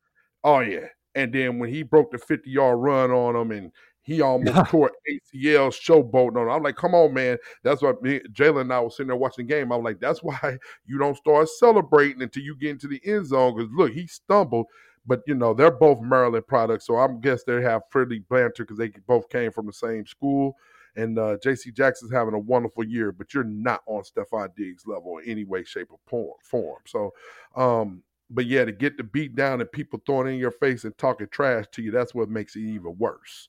Oh 0.45 0.61
yeah. 0.61 0.87
And 1.17 1.33
then 1.33 1.59
when 1.59 1.71
he 1.71 1.83
broke 1.83 2.13
the 2.13 2.19
50 2.19 2.49
yard 2.49 2.79
run 2.79 3.11
on 3.11 3.35
him 3.35 3.51
and 3.51 3.73
he 4.03 4.21
almost 4.21 4.67
tore 4.71 4.93
ACL 5.09 5.71
showboating 5.71 6.37
on 6.37 6.43
him. 6.45 6.51
I'm 6.51 6.63
like, 6.63 6.77
come 6.77 6.95
on, 6.95 7.15
man. 7.15 7.39
That's 7.63 7.83
what 7.83 8.03
Jalen 8.03 8.63
and 8.63 8.73
I 8.73 8.81
was 8.81 8.97
sitting 8.97 9.09
there 9.09 9.17
watching 9.17 9.47
the 9.47 9.53
game. 9.53 9.73
I'm 9.73 9.83
like, 9.83 10.01
that's 10.01 10.21
why 10.23 10.59
you 10.87 10.99
don't 10.99 11.17
start 11.17 11.49
celebrating 11.49 12.23
until 12.23 12.43
you 12.43 12.57
get 12.57 12.71
into 12.71 12.89
the 12.89 13.01
end 13.05 13.27
zone. 13.27 13.57
Because 13.57 13.73
look, 13.73 13.93
he 13.93 14.07
stumbled 14.07 14.67
but 15.07 15.23
you 15.27 15.35
know 15.35 15.55
they're 15.55 15.71
both 15.71 16.01
Maryland 16.01 16.47
products, 16.47 16.87
so 16.87 16.97
I'm 16.97 17.21
guess 17.21 17.45
they 17.45 17.63
have 17.63 17.89
pretty 17.91 18.21
banter 18.21 18.65
because 18.65 18.79
they 18.79 18.89
both 19.07 19.29
came 19.29 19.51
from 19.53 19.67
the 19.67 19.73
same 19.73 20.07
school. 20.07 20.57
And 20.97 21.19
uh, 21.19 21.37
J.C. 21.43 21.71
Jackson's 21.71 22.13
having 22.13 22.35
a 22.35 22.39
wonderful 22.39 22.85
year, 22.85 23.13
but 23.13 23.33
you're 23.33 23.45
not 23.45 23.81
on 23.87 24.03
Stefon 24.03 24.55
Diggs' 24.57 24.87
level 24.87 25.19
in 25.19 25.31
any 25.31 25.45
way, 25.45 25.63
shape, 25.63 25.89
or 25.91 25.99
form. 26.43 26.81
So, 26.85 27.13
um, 27.55 28.03
but 28.29 28.47
yeah, 28.47 28.65
to 28.65 28.73
get 28.73 28.97
the 28.97 29.05
beat 29.05 29.37
down 29.37 29.61
and 29.61 29.71
people 29.71 30.01
throwing 30.05 30.35
in 30.35 30.41
your 30.41 30.51
face 30.51 30.85
and 30.85 30.97
talking 30.99 31.29
trash 31.31 31.67
to 31.73 31.83
you, 31.83 31.91
that's 31.91 32.15
what 32.15 32.29
makes 32.29 32.57
it 32.57 32.61
even 32.61 32.97
worse. 32.99 33.49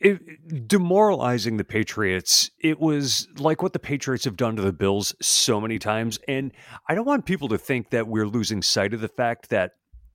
It, 0.00 0.66
demoralizing 0.68 1.58
the 1.58 1.64
Patriots, 1.64 2.50
it 2.58 2.80
was 2.80 3.28
like 3.36 3.62
what 3.62 3.72
the 3.72 3.78
Patriots 3.78 4.24
have 4.24 4.36
done 4.36 4.56
to 4.56 4.62
the 4.62 4.72
Bills 4.72 5.14
so 5.20 5.60
many 5.60 5.78
times. 5.78 6.18
And 6.26 6.52
I 6.88 6.94
don't 6.94 7.04
want 7.04 7.26
people 7.26 7.48
to 7.48 7.58
think 7.58 7.90
that 7.90 8.08
we're 8.08 8.26
losing 8.26 8.62
sight 8.62 8.94
of 8.94 9.00
the 9.00 9.08
fact 9.08 9.50
that 9.50 9.72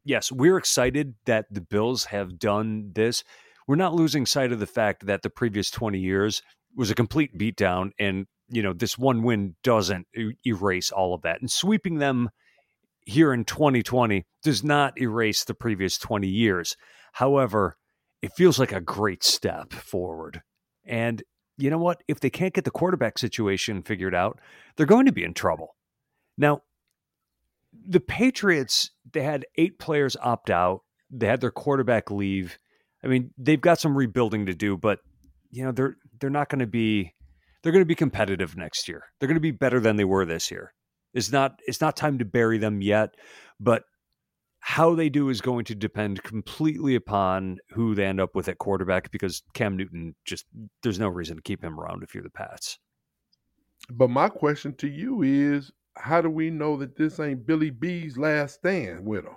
yes, 0.08 0.32
we're 0.32 0.58
excited 0.58 1.16
that 1.26 1.46
the 1.52 1.62
Bills 1.62 2.06
have 2.06 2.40
done 2.40 2.92
this. 2.94 3.24
We're 3.68 3.76
not 3.76 3.94
losing 3.94 4.26
sight 4.26 4.52
of 4.52 4.60
the 4.60 4.66
fact 4.66 5.06
that 5.06 5.22
the 5.22 5.30
previous 5.30 5.70
20 5.70 6.00
years 6.00 6.42
was 6.76 6.90
a 6.90 6.96
complete 6.96 7.38
beatdown 7.38 7.92
and 8.00 8.28
you 8.50 8.62
know 8.62 8.72
this 8.72 8.98
one 8.98 9.24
win 9.24 9.56
doesn't 9.64 10.08
erase 10.46 10.92
all 10.92 11.14
of 11.14 11.24
that. 11.24 11.42
And 11.42 11.52
sweeping 11.52 11.98
them 11.98 12.30
here 13.06 13.34
in 13.34 13.44
2020 13.44 14.26
does 14.44 14.64
not 14.64 15.00
erase 15.00 15.44
the 15.44 15.54
previous 15.54 15.98
20 15.98 16.28
years. 16.28 16.78
However 17.14 17.78
it 18.22 18.34
feels 18.34 18.58
like 18.58 18.72
a 18.72 18.82
great 18.82 19.24
step 19.24 19.74
forward. 19.74 20.42
And 20.86 21.22
you 21.58 21.70
know 21.70 21.78
what? 21.78 22.02
If 22.08 22.20
they 22.20 22.30
can't 22.30 22.54
get 22.54 22.64
the 22.64 22.72
quarterback 22.72 23.20
situation 23.20 23.84
figured 23.84 24.16
out 24.16 24.40
they're 24.76 24.86
going 24.86 25.06
to 25.08 25.12
be 25.12 25.24
in 25.24 25.34
trouble. 25.34 25.76
Now 26.38 26.62
the 27.86 28.00
Patriots, 28.00 28.92
they 29.12 29.24
had 29.24 29.46
eight 29.58 29.80
players 29.80 30.16
opt 30.22 30.50
out. 30.50 30.82
They 31.10 31.28
had 31.28 31.42
their 31.42 31.52
quarterback 31.52 32.12
leave. 32.12 32.58
I 33.04 33.08
mean, 33.08 33.32
they've 33.38 33.62
got 33.62 33.80
some 33.80 33.98
rebuilding 33.98 34.46
to 34.48 34.54
do, 34.54 34.78
but 34.78 35.00
you 35.52 35.64
know, 35.64 35.72
they're 35.72 35.98
they're 36.20 36.30
not 36.30 36.50
going 36.50 36.60
to 36.60 36.68
be 36.68 37.14
they're 37.62 37.72
going 37.72 37.84
to 37.84 37.86
be 37.86 37.96
competitive 37.96 38.58
next 38.58 38.88
year. 38.88 39.04
They're 39.20 39.28
going 39.28 39.36
to 39.36 39.42
be 39.42 39.52
better 39.52 39.80
than 39.80 39.96
they 39.96 40.06
were 40.06 40.26
this 40.26 40.52
year. 40.52 40.74
It's 41.14 41.32
not 41.32 41.60
it's 41.66 41.82
not 41.82 41.96
time 41.96 42.20
to 42.20 42.26
bury 42.26 42.58
them 42.58 42.82
yet, 42.82 43.16
but 43.60 43.84
how 44.60 44.96
they 44.96 45.10
do 45.10 45.30
is 45.30 45.40
going 45.40 45.66
to 45.66 45.76
depend 45.76 46.22
completely 46.24 46.96
upon 46.96 47.58
who 47.70 47.96
they 47.96 48.06
end 48.06 48.20
up 48.20 48.36
with 48.36 48.50
at 48.50 48.58
quarterback 48.58 49.12
because 49.12 49.42
Cam 49.54 49.78
Newton 49.78 50.16
just 50.26 50.46
there's 50.84 51.00
no 51.00 51.08
reason 51.08 51.38
to 51.38 51.42
keep 51.42 51.64
him 51.64 51.80
around 51.80 52.04
if 52.04 52.14
you're 52.14 52.24
the 52.24 52.30
Pats. 52.30 52.78
But 53.90 54.10
my 54.10 54.28
question 54.28 54.76
to 54.76 54.90
you 54.90 55.22
is 55.22 55.72
how 56.00 56.22
do 56.22 56.30
we 56.30 56.50
know 56.50 56.78
that 56.78 56.96
this 56.96 57.20
ain't 57.20 57.46
Billy 57.46 57.70
B's 57.70 58.18
last 58.18 58.56
stand 58.56 59.06
with 59.06 59.26
him? 59.26 59.36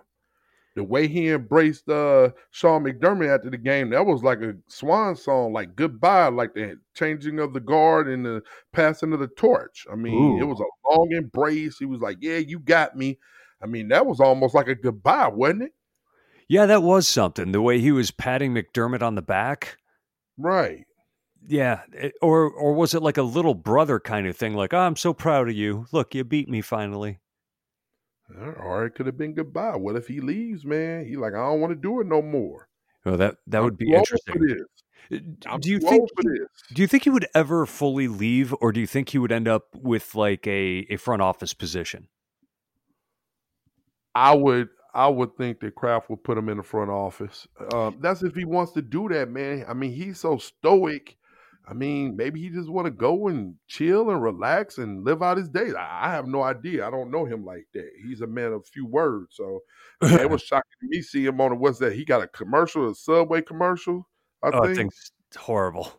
The 0.76 0.84
way 0.84 1.08
he 1.08 1.28
embraced 1.30 1.88
uh, 1.88 2.30
Sean 2.50 2.84
McDermott 2.84 3.34
after 3.34 3.50
the 3.50 3.58
game, 3.58 3.90
that 3.90 4.06
was 4.06 4.22
like 4.22 4.40
a 4.40 4.54
swan 4.68 5.16
song, 5.16 5.52
like 5.52 5.74
goodbye, 5.74 6.28
like 6.28 6.54
the 6.54 6.78
changing 6.94 7.40
of 7.40 7.52
the 7.52 7.60
guard 7.60 8.08
and 8.08 8.24
the 8.24 8.42
passing 8.72 9.12
of 9.12 9.18
the 9.18 9.26
torch. 9.26 9.84
I 9.92 9.96
mean, 9.96 10.14
Ooh. 10.14 10.40
it 10.40 10.44
was 10.44 10.60
a 10.60 10.88
long 10.88 11.08
embrace. 11.10 11.78
He 11.78 11.86
was 11.86 12.00
like, 12.00 12.18
Yeah, 12.20 12.36
you 12.36 12.60
got 12.60 12.96
me. 12.96 13.18
I 13.62 13.66
mean, 13.66 13.88
that 13.88 14.06
was 14.06 14.20
almost 14.20 14.54
like 14.54 14.68
a 14.68 14.74
goodbye, 14.74 15.28
wasn't 15.28 15.64
it? 15.64 15.72
Yeah, 16.48 16.66
that 16.66 16.82
was 16.82 17.06
something. 17.06 17.52
The 17.52 17.62
way 17.62 17.80
he 17.80 17.92
was 17.92 18.10
patting 18.10 18.54
McDermott 18.54 19.02
on 19.02 19.16
the 19.16 19.22
back. 19.22 19.76
Right. 20.38 20.84
Yeah, 21.46 21.80
it, 21.92 22.14
or 22.20 22.50
or 22.50 22.74
was 22.74 22.94
it 22.94 23.02
like 23.02 23.16
a 23.16 23.22
little 23.22 23.54
brother 23.54 23.98
kind 23.98 24.26
of 24.26 24.36
thing? 24.36 24.54
Like, 24.54 24.74
oh, 24.74 24.78
I'm 24.78 24.96
so 24.96 25.12
proud 25.14 25.48
of 25.48 25.54
you. 25.54 25.86
Look, 25.92 26.14
you 26.14 26.24
beat 26.24 26.48
me 26.48 26.60
finally. 26.60 27.18
Or 28.38 28.86
it 28.86 28.94
could 28.94 29.06
have 29.06 29.16
been 29.16 29.34
goodbye. 29.34 29.76
What 29.76 29.96
if 29.96 30.06
he 30.06 30.20
leaves, 30.20 30.64
man? 30.64 31.06
He 31.06 31.16
like, 31.16 31.32
I 31.32 31.38
don't 31.38 31.60
want 31.60 31.72
to 31.72 31.76
do 31.76 32.00
it 32.00 32.06
no 32.06 32.22
more. 32.22 32.68
Oh, 33.04 33.16
that 33.16 33.36
that 33.46 33.62
would 33.62 33.76
be 33.76 33.92
interesting. 33.92 34.58
Uh, 35.10 35.58
do 35.58 35.70
you 35.70 35.80
think? 35.80 36.08
He, 36.20 36.28
do 36.74 36.82
you 36.82 36.86
think 36.86 37.04
he 37.04 37.10
would 37.10 37.26
ever 37.34 37.66
fully 37.66 38.06
leave, 38.06 38.54
or 38.60 38.70
do 38.70 38.80
you 38.80 38.86
think 38.86 39.08
he 39.08 39.18
would 39.18 39.32
end 39.32 39.48
up 39.48 39.64
with 39.74 40.14
like 40.14 40.46
a 40.46 40.86
a 40.90 40.96
front 40.96 41.22
office 41.22 41.54
position? 41.54 42.08
I 44.14 44.34
would 44.34 44.68
I 44.94 45.08
would 45.08 45.36
think 45.36 45.60
that 45.60 45.74
Kraft 45.74 46.10
would 46.10 46.22
put 46.22 46.38
him 46.38 46.48
in 46.48 46.58
the 46.58 46.62
front 46.62 46.90
office. 46.90 47.46
Um, 47.72 47.98
that's 48.00 48.22
if 48.22 48.34
he 48.34 48.44
wants 48.44 48.72
to 48.72 48.82
do 48.82 49.08
that, 49.08 49.30
man. 49.30 49.64
I 49.68 49.72
mean, 49.72 49.92
he's 49.92 50.20
so 50.20 50.38
stoic 50.38 51.16
I 51.70 51.72
mean, 51.72 52.16
maybe 52.16 52.40
he 52.40 52.48
just 52.48 52.68
want 52.68 52.86
to 52.86 52.90
go 52.90 53.28
and 53.28 53.54
chill 53.68 54.10
and 54.10 54.20
relax 54.20 54.78
and 54.78 55.04
live 55.04 55.22
out 55.22 55.36
his 55.36 55.48
days. 55.48 55.72
I, 55.74 56.06
I, 56.06 56.10
have 56.10 56.26
no 56.26 56.42
idea. 56.42 56.84
I 56.84 56.90
don't 56.90 57.12
know 57.12 57.24
him 57.24 57.44
like 57.44 57.68
that. 57.74 57.88
He's 58.04 58.22
a 58.22 58.26
man 58.26 58.52
of 58.52 58.66
few 58.66 58.86
words. 58.86 59.36
So 59.36 59.60
it 60.02 60.28
was 60.30 60.42
shocking 60.42 60.64
to 60.80 60.88
me 60.88 61.00
see 61.00 61.24
him 61.24 61.40
on 61.40 61.50
the 61.50 61.56
what's 61.56 61.78
that? 61.78 61.92
He 61.92 62.04
got 62.04 62.24
a 62.24 62.26
commercial, 62.26 62.90
a 62.90 62.94
subway 62.94 63.42
commercial. 63.42 64.08
I 64.42 64.48
oh, 64.48 64.62
think. 64.62 64.64
I 64.64 64.74
think 64.74 64.92
it's 65.28 65.36
horrible. 65.36 65.92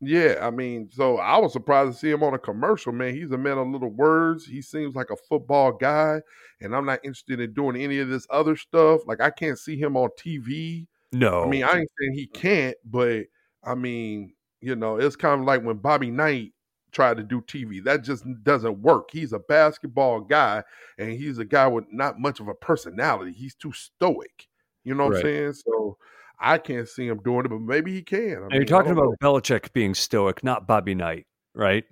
Yeah, 0.00 0.38
I 0.40 0.50
mean, 0.50 0.88
so 0.92 1.18
I 1.18 1.38
was 1.38 1.52
surprised 1.52 1.92
to 1.92 1.98
see 1.98 2.10
him 2.10 2.22
on 2.22 2.32
a 2.32 2.38
commercial, 2.38 2.92
man. 2.92 3.14
He's 3.14 3.32
a 3.32 3.38
man 3.38 3.58
of 3.58 3.66
little 3.66 3.90
words. 3.90 4.46
He 4.46 4.62
seems 4.62 4.94
like 4.94 5.10
a 5.10 5.16
football 5.16 5.72
guy, 5.72 6.20
and 6.60 6.74
I'm 6.74 6.86
not 6.86 7.00
interested 7.02 7.40
in 7.40 7.52
doing 7.52 7.76
any 7.76 7.98
of 7.98 8.08
this 8.08 8.26
other 8.30 8.56
stuff. 8.56 9.02
Like 9.06 9.20
I 9.20 9.30
can't 9.30 9.58
see 9.58 9.76
him 9.76 9.96
on 9.96 10.10
TV. 10.16 10.86
No. 11.12 11.42
I 11.42 11.48
mean, 11.48 11.64
I 11.64 11.78
ain't 11.78 11.90
saying 12.00 12.14
he 12.14 12.28
can't, 12.28 12.76
but 12.84 13.24
I 13.64 13.74
mean, 13.74 14.32
you 14.60 14.76
know, 14.76 14.96
it's 14.96 15.16
kind 15.16 15.40
of 15.40 15.46
like 15.46 15.62
when 15.62 15.76
Bobby 15.76 16.10
Knight 16.10 16.52
tried 16.92 17.16
to 17.16 17.22
do 17.22 17.40
TV. 17.42 17.82
That 17.82 18.02
just 18.02 18.24
doesn't 18.42 18.80
work. 18.82 19.10
He's 19.12 19.32
a 19.32 19.38
basketball 19.38 20.20
guy 20.20 20.62
and 20.98 21.12
he's 21.12 21.38
a 21.38 21.44
guy 21.44 21.66
with 21.66 21.84
not 21.90 22.18
much 22.18 22.40
of 22.40 22.48
a 22.48 22.54
personality. 22.54 23.32
He's 23.32 23.54
too 23.54 23.72
stoic. 23.72 24.48
You 24.84 24.94
know 24.94 25.04
what 25.04 25.14
right. 25.14 25.18
I'm 25.18 25.22
saying? 25.24 25.52
So 25.52 25.98
I 26.38 26.58
can't 26.58 26.88
see 26.88 27.06
him 27.06 27.20
doing 27.22 27.44
it, 27.44 27.48
but 27.48 27.60
maybe 27.60 27.92
he 27.92 28.02
can. 28.02 28.38
I 28.38 28.40
mean, 28.40 28.48
you're 28.52 28.64
talking 28.64 28.92
about 28.92 29.10
know. 29.10 29.16
Belichick 29.22 29.72
being 29.72 29.94
stoic, 29.94 30.42
not 30.42 30.66
Bobby 30.66 30.94
Knight, 30.94 31.26
right? 31.54 31.84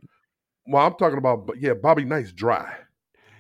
Well, 0.67 0.85
I'm 0.85 0.95
talking 0.95 1.19
about, 1.19 1.49
yeah, 1.59 1.75
Bobby 1.75 2.05
Knight's 2.05 2.33
dry. 2.33 2.75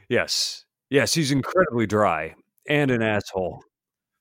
Yes. 0.09 0.65
Yes, 0.91 1.15
he's 1.15 1.33
incredibly 1.33 1.87
dry 1.87 2.35
and 2.69 2.91
an 2.91 3.03
asshole. 3.03 3.63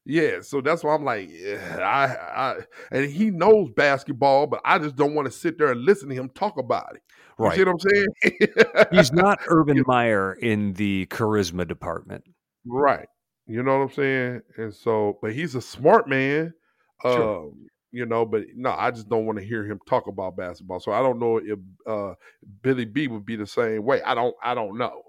Yeah, 0.09 0.39
so 0.39 0.61
that's 0.61 0.85
why 0.85 0.95
I'm 0.95 1.03
like, 1.03 1.29
yeah, 1.29 1.79
I, 1.81 2.41
I, 2.41 2.55
and 2.91 3.11
he 3.11 3.29
knows 3.29 3.69
basketball, 3.71 4.47
but 4.47 4.61
I 4.63 4.79
just 4.79 4.95
don't 4.95 5.13
want 5.13 5.25
to 5.25 5.31
sit 5.37 5.57
there 5.57 5.69
and 5.69 5.83
listen 5.83 6.07
to 6.07 6.15
him 6.15 6.29
talk 6.29 6.57
about 6.57 6.95
it. 6.95 7.01
Right. 7.37 7.57
You 7.57 7.65
right. 7.65 7.79
see 7.81 7.89
what 7.91 8.37
I'm 8.39 8.41
saying? 8.47 8.87
He's 8.91 9.11
not 9.11 9.39
Urban 9.49 9.83
Meyer 9.85 10.31
in 10.33 10.73
the 10.73 11.07
charisma 11.07 11.67
department. 11.67 12.23
Right. 12.65 13.07
You 13.47 13.63
know 13.63 13.79
what 13.79 13.83
I'm 13.83 13.93
saying? 13.93 14.41
And 14.55 14.73
so, 14.73 15.19
but 15.21 15.33
he's 15.33 15.55
a 15.55 15.61
smart 15.61 16.07
man. 16.07 16.53
Sure. 17.01 17.47
Um, 17.47 17.67
you 17.91 18.05
know, 18.05 18.25
but 18.25 18.43
no, 18.55 18.71
I 18.71 18.91
just 18.91 19.09
don't 19.09 19.25
want 19.25 19.39
to 19.39 19.45
hear 19.45 19.65
him 19.65 19.79
talk 19.89 20.07
about 20.07 20.37
basketball. 20.37 20.79
So 20.79 20.93
I 20.93 21.01
don't 21.01 21.19
know 21.19 21.37
if 21.37 21.59
uh, 21.85 22.13
Billy 22.61 22.85
B 22.85 23.09
would 23.09 23.25
be 23.25 23.35
the 23.35 23.45
same 23.45 23.83
way. 23.83 24.01
I 24.03 24.15
don't. 24.15 24.35
I 24.41 24.53
don't 24.53 24.77
know. 24.77 25.01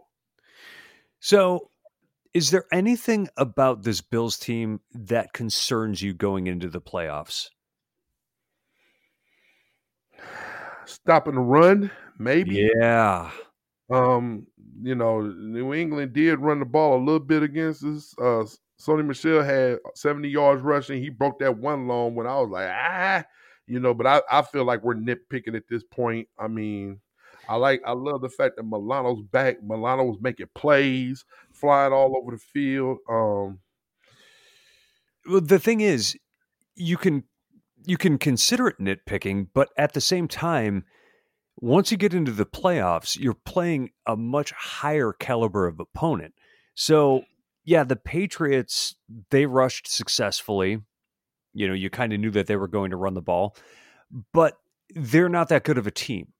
So 1.20 1.70
is 2.34 2.50
there 2.50 2.64
anything 2.72 3.28
about 3.36 3.82
this 3.82 4.00
Bills 4.00 4.38
team 4.38 4.80
that 4.92 5.32
concerns 5.32 6.02
you 6.02 6.14
going 6.14 6.46
into 6.46 6.68
the 6.68 6.80
playoffs? 6.80 7.48
Stopping 10.84 11.34
the 11.34 11.40
run, 11.40 11.90
maybe. 12.18 12.70
Yeah. 12.76 13.30
Um, 13.90 14.46
you 14.82 14.94
know, 14.94 15.22
New 15.22 15.74
England 15.74 16.12
did 16.12 16.40
run 16.40 16.60
the 16.60 16.66
ball 16.66 16.96
a 16.96 17.04
little 17.04 17.20
bit 17.20 17.42
against 17.42 17.84
us. 17.84 18.14
Uh, 18.18 18.44
Sony 18.80 19.04
Michel 19.04 19.42
had 19.42 19.78
70 19.94 20.28
yards 20.28 20.62
rushing. 20.62 21.02
He 21.02 21.08
broke 21.08 21.38
that 21.40 21.56
one 21.56 21.88
long 21.88 22.14
when 22.14 22.26
I 22.26 22.38
was 22.38 22.50
like, 22.50 22.68
ah, 22.70 23.24
you 23.66 23.80
know, 23.80 23.92
but 23.92 24.06
I, 24.06 24.22
I 24.30 24.42
feel 24.42 24.64
like 24.64 24.82
we're 24.84 24.94
nitpicking 24.94 25.56
at 25.56 25.68
this 25.68 25.82
point. 25.82 26.28
I 26.38 26.48
mean, 26.48 27.00
I 27.48 27.56
like 27.56 27.82
I 27.84 27.92
love 27.92 28.20
the 28.20 28.28
fact 28.28 28.56
that 28.56 28.64
Milano's 28.64 29.22
back. 29.22 29.62
Milano 29.62 30.04
was 30.04 30.18
making 30.20 30.48
plays, 30.54 31.24
flying 31.58 31.92
all 31.92 32.16
over 32.16 32.32
the 32.32 32.38
field. 32.38 32.98
Um 33.08 33.60
well, 35.28 35.40
the 35.42 35.58
thing 35.58 35.80
is, 35.80 36.16
you 36.74 36.96
can 36.96 37.24
you 37.84 37.96
can 37.96 38.18
consider 38.18 38.68
it 38.68 38.78
nitpicking, 38.80 39.48
but 39.54 39.68
at 39.76 39.92
the 39.92 40.00
same 40.00 40.28
time, 40.28 40.84
once 41.56 41.90
you 41.90 41.96
get 41.96 42.14
into 42.14 42.32
the 42.32 42.46
playoffs, 42.46 43.18
you're 43.18 43.34
playing 43.34 43.90
a 44.06 44.16
much 44.16 44.52
higher 44.52 45.12
caliber 45.12 45.66
of 45.66 45.80
opponent. 45.80 46.34
So, 46.74 47.24
yeah, 47.64 47.84
the 47.84 47.96
Patriots 47.96 48.94
they 49.30 49.46
rushed 49.46 49.88
successfully. 49.88 50.80
You 51.52 51.68
know, 51.68 51.74
you 51.74 51.90
kind 51.90 52.12
of 52.12 52.20
knew 52.20 52.30
that 52.30 52.46
they 52.46 52.56
were 52.56 52.68
going 52.68 52.90
to 52.90 52.96
run 52.96 53.14
the 53.14 53.22
ball, 53.22 53.56
but 54.32 54.54
they're 54.94 55.28
not 55.28 55.48
that 55.48 55.64
good 55.64 55.78
of 55.78 55.86
a 55.86 55.90
team. 55.90 56.32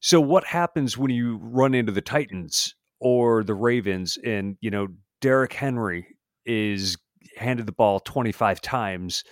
So 0.00 0.20
what 0.20 0.44
happens 0.44 0.96
when 0.96 1.10
you 1.10 1.38
run 1.42 1.74
into 1.74 1.92
the 1.92 2.02
Titans 2.02 2.74
or 3.00 3.44
the 3.44 3.54
Ravens 3.54 4.18
and, 4.24 4.56
you 4.60 4.70
know, 4.70 4.88
Derrick 5.20 5.52
Henry 5.52 6.16
is 6.44 6.96
handed 7.36 7.66
the 7.66 7.72
ball 7.72 8.00
25 8.00 8.60
times? 8.60 9.24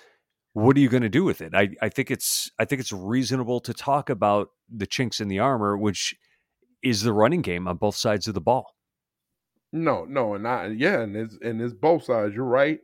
What 0.52 0.76
are 0.76 0.81
you 0.81 0.88
going 0.88 1.02
to 1.02 1.09
do 1.09 1.24
with 1.24 1.40
it? 1.40 1.55
I, 1.55 1.70
I 1.83 1.88
think 1.88 2.11
it's 2.11 2.50
I 2.59 2.64
think 2.64 2.81
it's 2.81 2.92
reasonable 2.92 3.61
to 3.61 3.74
talk 3.74 4.09
about 4.09 4.48
the 4.74 4.87
chinks 4.87 5.20
in 5.20 5.29
the 5.29 5.38
armor, 5.38 5.76
which 5.76 6.14
is 6.83 7.02
the 7.02 7.12
running 7.12 7.42
game 7.42 7.68
on 7.68 7.76
both 7.76 7.96
sides 7.96 8.26
of 8.26 8.35
the 8.35 8.40
ball. 8.40 8.74
No, 9.72 10.05
no, 10.05 10.35
and 10.35 10.46
I 10.48 10.68
yeah, 10.68 11.00
and 11.00 11.14
it's 11.16 11.37
and 11.42 11.61
it's 11.61 11.74
both 11.74 12.05
sides. 12.05 12.35
You're 12.35 12.44
right. 12.44 12.81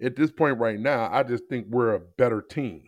At 0.00 0.14
this 0.14 0.30
point 0.30 0.58
right 0.58 0.78
now, 0.78 1.10
I 1.12 1.24
just 1.24 1.44
think 1.48 1.66
we're 1.68 1.94
a 1.94 2.00
better 2.00 2.40
team. 2.40 2.82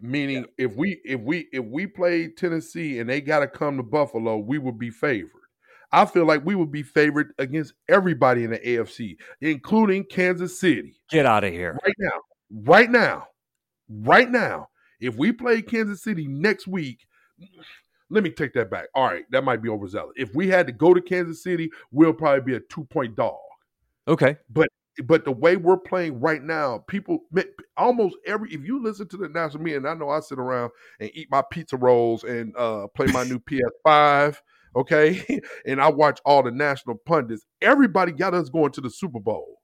Meaning, 0.00 0.46
yeah. 0.58 0.66
if 0.66 0.74
we 0.74 1.00
if 1.04 1.20
we 1.20 1.46
if 1.52 1.64
we 1.64 1.86
play 1.86 2.28
Tennessee 2.28 2.98
and 2.98 3.08
they 3.08 3.20
got 3.20 3.40
to 3.40 3.46
come 3.46 3.76
to 3.76 3.82
Buffalo, 3.82 4.38
we 4.38 4.58
would 4.58 4.78
be 4.78 4.90
favored. 4.90 5.43
I 5.94 6.06
feel 6.06 6.26
like 6.26 6.44
we 6.44 6.56
would 6.56 6.72
be 6.72 6.82
favored 6.82 7.32
against 7.38 7.72
everybody 7.88 8.42
in 8.42 8.50
the 8.50 8.58
AFC, 8.58 9.16
including 9.40 10.02
Kansas 10.04 10.58
City. 10.58 10.96
Get 11.08 11.24
out 11.24 11.44
of 11.44 11.52
here 11.52 11.78
right 11.84 11.94
now, 11.98 12.20
right 12.50 12.90
now, 12.90 13.28
right 13.88 14.28
now. 14.28 14.68
If 15.00 15.16
we 15.16 15.30
play 15.30 15.62
Kansas 15.62 16.02
City 16.02 16.26
next 16.26 16.66
week, 16.66 17.06
let 18.10 18.24
me 18.24 18.30
take 18.30 18.54
that 18.54 18.70
back. 18.70 18.86
All 18.94 19.06
right, 19.06 19.24
that 19.30 19.44
might 19.44 19.62
be 19.62 19.68
overzealous. 19.68 20.14
If 20.16 20.34
we 20.34 20.48
had 20.48 20.66
to 20.66 20.72
go 20.72 20.94
to 20.94 21.00
Kansas 21.00 21.44
City, 21.44 21.70
we'll 21.92 22.12
probably 22.12 22.40
be 22.40 22.56
a 22.56 22.60
two 22.60 22.84
point 22.84 23.14
dog. 23.14 23.38
Okay, 24.08 24.36
but 24.50 24.68
but 25.04 25.24
the 25.24 25.32
way 25.32 25.56
we're 25.56 25.76
playing 25.76 26.18
right 26.18 26.42
now, 26.42 26.78
people 26.88 27.20
almost 27.76 28.16
every 28.26 28.52
if 28.52 28.64
you 28.64 28.82
listen 28.82 29.06
to 29.08 29.16
the 29.16 29.28
national 29.28 29.62
media, 29.62 29.78
and 29.78 29.88
I 29.88 29.94
know 29.94 30.10
I 30.10 30.18
sit 30.20 30.40
around 30.40 30.72
and 30.98 31.10
eat 31.14 31.28
my 31.30 31.42
pizza 31.52 31.76
rolls 31.76 32.24
and 32.24 32.52
uh, 32.56 32.88
play 32.96 33.06
my 33.06 33.22
new 33.22 33.38
PS5, 33.38 34.36
okay, 34.76 35.40
and 35.66 35.80
I 35.80 35.88
watch 35.88 36.20
all 36.24 36.42
the 36.42 36.50
national 36.50 36.96
pundits. 37.06 37.44
Everybody 37.62 38.12
got 38.12 38.34
us 38.34 38.48
going 38.48 38.72
to 38.72 38.80
the 38.80 38.90
Super 38.90 39.20
Bowl. 39.20 39.58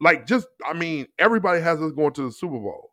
Like 0.00 0.26
just, 0.26 0.46
I 0.64 0.72
mean, 0.72 1.06
everybody 1.18 1.60
has 1.60 1.80
us 1.80 1.92
going 1.92 2.14
to 2.14 2.22
the 2.22 2.32
Super 2.32 2.58
Bowl. 2.58 2.90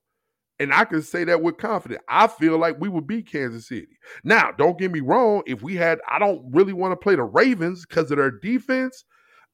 And 0.60 0.74
I 0.74 0.86
can 0.86 1.04
say 1.04 1.24
that 1.26 1.42
with 1.42 1.58
confidence. 1.58 2.02
I 2.10 2.28
feel 2.28 2.58
like 2.58 2.80
we 2.80 2.90
would 2.90 3.06
beat 3.06 3.32
Kansas 3.32 3.68
City. 3.68 4.00
Now, 4.24 4.52
don't 4.52 4.78
get 4.78 4.92
me 4.92 5.02
wrong. 5.02 5.44
If 5.46 5.62
we 5.62 5.76
had, 5.76 6.00
I 6.10 6.18
don't 6.18 6.44
really 6.52 6.74
want 6.74 6.94
to 6.94 6.96
play 6.96 7.16
the 7.16 7.24
Ravens 7.24 7.86
because 7.86 8.10
of 8.10 8.18
their 8.18 8.32
defense. 8.32 9.06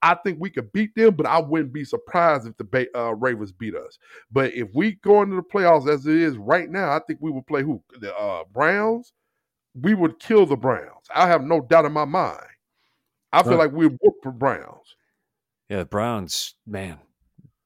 I 0.01 0.15
think 0.15 0.37
we 0.39 0.49
could 0.49 0.71
beat 0.73 0.95
them, 0.95 1.15
but 1.15 1.25
I 1.25 1.39
wouldn't 1.39 1.73
be 1.73 1.85
surprised 1.85 2.47
if 2.47 2.57
the 2.57 2.87
uh, 2.93 3.11
Ravens 3.15 3.53
beat 3.53 3.75
us. 3.75 3.97
But 4.31 4.53
if 4.53 4.69
we 4.73 4.93
go 4.95 5.21
into 5.21 5.37
the 5.37 5.43
playoffs 5.43 5.89
as 5.89 6.05
it 6.05 6.15
is 6.15 6.37
right 6.37 6.69
now, 6.69 6.91
I 6.91 6.99
think 6.99 7.19
we 7.21 7.31
would 7.31 7.47
play 7.47 7.63
who? 7.63 7.81
The 7.99 8.13
uh, 8.15 8.43
Browns. 8.51 9.13
We 9.75 9.93
would 9.93 10.19
kill 10.19 10.45
the 10.45 10.55
Browns. 10.55 11.07
I 11.13 11.27
have 11.27 11.43
no 11.43 11.61
doubt 11.61 11.85
in 11.85 11.91
my 11.91 12.05
mind. 12.05 12.39
I 13.31 13.41
feel 13.41 13.53
right. 13.53 13.65
like 13.65 13.71
we 13.71 13.87
would 13.87 13.97
work 14.01 14.15
for 14.21 14.31
Browns. 14.31 14.95
Yeah, 15.69 15.79
the 15.79 15.85
Browns, 15.85 16.53
man, 16.67 16.99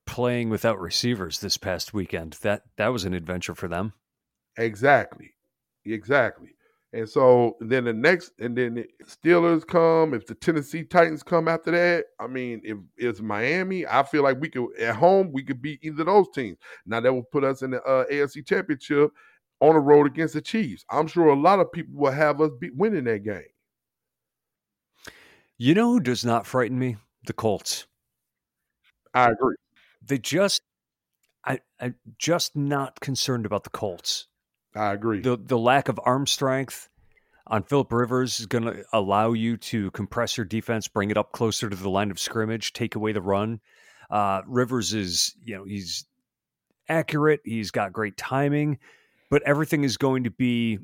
playing 0.06 0.50
without 0.50 0.80
receivers 0.80 1.39
this 1.39 1.58
past 1.58 1.93
weekend. 1.93 2.38
That 2.41 2.63
that 2.78 2.88
was 2.88 3.04
an 3.04 3.13
adventure 3.13 3.56
for 3.56 3.67
them. 3.67 3.93
Exactly. 4.58 5.34
Exactly. 5.86 6.50
And 6.93 7.08
so 7.08 7.58
then 7.60 7.84
the 7.84 7.93
next, 7.93 8.32
and 8.39 8.58
then 8.58 8.76
the 8.76 8.88
Steelers 9.06 9.67
come. 9.67 10.13
If 10.13 10.26
the 10.26 10.36
Tennessee 10.36 10.84
Titans 10.84 11.22
come 11.22 11.48
after 11.50 11.72
that, 11.72 12.06
I 12.20 12.28
mean, 12.28 12.62
if 12.63 12.78
it's 12.96 13.20
Miami, 13.20 13.86
I 13.86 14.04
feel 14.04 14.24
like 14.24 14.39
we 14.39 14.50
could 14.50 14.70
at 14.80 14.96
home 14.96 15.32
we 15.34 15.43
could 15.43 15.62
beat 15.62 15.80
either 15.84 16.02
of 16.02 16.08
those 16.08 16.30
teams. 16.34 16.58
Now 16.86 17.02
that 17.02 17.13
will 17.13 17.24
put 17.24 17.43
us 17.43 17.62
in 17.62 17.72
the 17.72 17.84
uh, 17.84 18.06
AFC 18.12 18.48
Championship 18.48 19.12
on 19.60 19.74
the 19.74 19.80
road 19.80 20.08
against 20.08 20.34
the 20.34 20.41
Chiefs. 20.41 20.86
I'm 20.89 21.08
sure 21.08 21.28
a 21.28 21.39
lot 21.39 21.60
of 21.60 21.72
people 21.72 21.96
will 21.96 22.12
have 22.12 22.41
us 22.41 22.52
be 22.60 22.70
winning 22.70 23.06
that 23.06 23.24
game. 23.24 23.43
You 25.58 25.74
know 25.74 25.93
who 25.93 26.00
does 26.00 26.24
not 26.24 26.46
frighten 26.46 26.78
me? 26.78 26.98
The 27.26 27.34
Colts. 27.34 27.88
I 29.13 29.32
agree 29.32 29.56
they 30.08 30.17
just 30.17 30.62
I 31.46 31.60
I'm 31.80 31.96
just 32.17 32.56
not 32.56 33.00
concerned 33.00 33.46
about 33.46 33.63
the 33.63 33.70
Colts. 33.70 34.28
I 34.76 34.93
agree. 34.93 35.22
The 35.22 35.38
the 35.38 35.58
lack 35.58 35.89
of 35.89 36.00
arm 36.04 36.28
strength 36.28 36.89
on 37.48 37.63
Philip 37.63 37.91
Rivers 37.91 38.39
is 38.39 38.46
going 38.46 38.65
to 38.65 38.84
allow 38.91 39.32
you 39.32 39.56
to 39.56 39.89
compress 39.91 40.36
your 40.36 40.46
defense, 40.46 40.88
bring 40.88 41.12
it 41.12 41.17
up 41.17 41.32
closer 41.32 41.70
to 41.70 41.76
the 41.76 41.89
line 41.89 42.12
of 42.12 42.20
scrimmage, 42.20 42.74
take 42.74 42.96
away 42.96 43.13
the 43.13 43.22
run. 43.22 43.62
Uh, 44.10 44.41
Rivers 44.46 44.93
is, 44.93 45.34
you 45.43 45.56
know, 45.56 45.63
he's 45.63 46.06
accurate. 46.89 47.39
He's 47.46 47.72
got 47.72 47.93
great 47.93 48.17
timing, 48.17 48.80
but 49.30 49.42
everything 49.44 49.84
is 49.84 49.98
going 49.98 50.24
to 50.24 50.32
be 50.32 50.80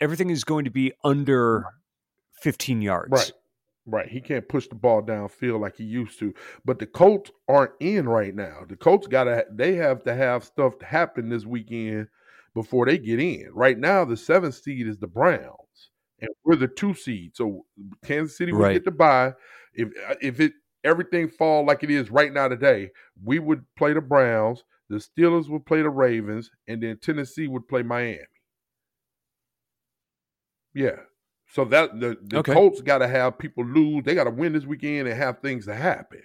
everything 0.00 0.30
is 0.30 0.44
going 0.44 0.64
to 0.64 0.70
be 0.70 0.92
under 1.04 1.66
15 2.40 2.82
yards. 2.82 3.10
Right. 3.10 3.32
Right. 3.86 4.08
He 4.08 4.20
can't 4.20 4.48
push 4.48 4.68
the 4.68 4.74
ball 4.74 5.02
downfield 5.02 5.60
like 5.60 5.76
he 5.76 5.84
used 5.84 6.18
to. 6.20 6.34
But 6.64 6.78
the 6.78 6.86
Colts 6.86 7.30
aren't 7.48 7.72
in 7.80 8.08
right 8.08 8.34
now. 8.34 8.60
The 8.68 8.76
Colts 8.76 9.06
gotta 9.06 9.46
they 9.50 9.74
have 9.74 10.04
to 10.04 10.14
have 10.14 10.44
stuff 10.44 10.78
to 10.78 10.86
happen 10.86 11.28
this 11.28 11.44
weekend 11.44 12.08
before 12.54 12.86
they 12.86 12.98
get 12.98 13.18
in. 13.18 13.48
Right 13.52 13.78
now, 13.78 14.04
the 14.04 14.16
seventh 14.16 14.54
seed 14.54 14.86
is 14.86 14.98
the 14.98 15.06
Browns. 15.06 15.90
And 16.20 16.28
we're 16.44 16.56
the 16.56 16.68
two 16.68 16.92
seed. 16.94 17.34
So 17.34 17.64
Kansas 18.04 18.36
City 18.36 18.52
would 18.52 18.62
right. 18.62 18.72
get 18.74 18.84
the 18.84 18.90
bye. 18.90 19.32
If 19.72 19.88
uh, 20.08 20.14
if 20.20 20.40
it 20.40 20.52
everything 20.84 21.28
fall 21.28 21.64
like 21.64 21.82
it 21.82 21.90
is 21.90 22.10
right 22.10 22.32
now 22.32 22.48
today, 22.48 22.90
we 23.24 23.38
would 23.38 23.64
play 23.76 23.94
the 23.94 24.02
Browns, 24.02 24.62
the 24.90 24.96
Steelers 24.96 25.48
would 25.48 25.64
play 25.64 25.82
the 25.82 25.88
Ravens, 25.88 26.50
and 26.66 26.82
then 26.82 26.98
Tennessee 26.98 27.46
would 27.46 27.68
play 27.68 27.82
Miami. 27.82 28.18
Yeah. 30.74 30.96
So 31.52 31.64
that 31.66 31.98
the, 31.98 32.16
the 32.22 32.38
okay. 32.38 32.52
Colts 32.52 32.80
got 32.80 32.98
to 32.98 33.08
have 33.08 33.38
people 33.38 33.64
lose. 33.64 34.04
They 34.04 34.14
got 34.14 34.24
to 34.24 34.30
win 34.30 34.52
this 34.52 34.66
weekend 34.66 35.08
and 35.08 35.16
have 35.16 35.40
things 35.40 35.66
to 35.66 35.74
happen. 35.74 36.22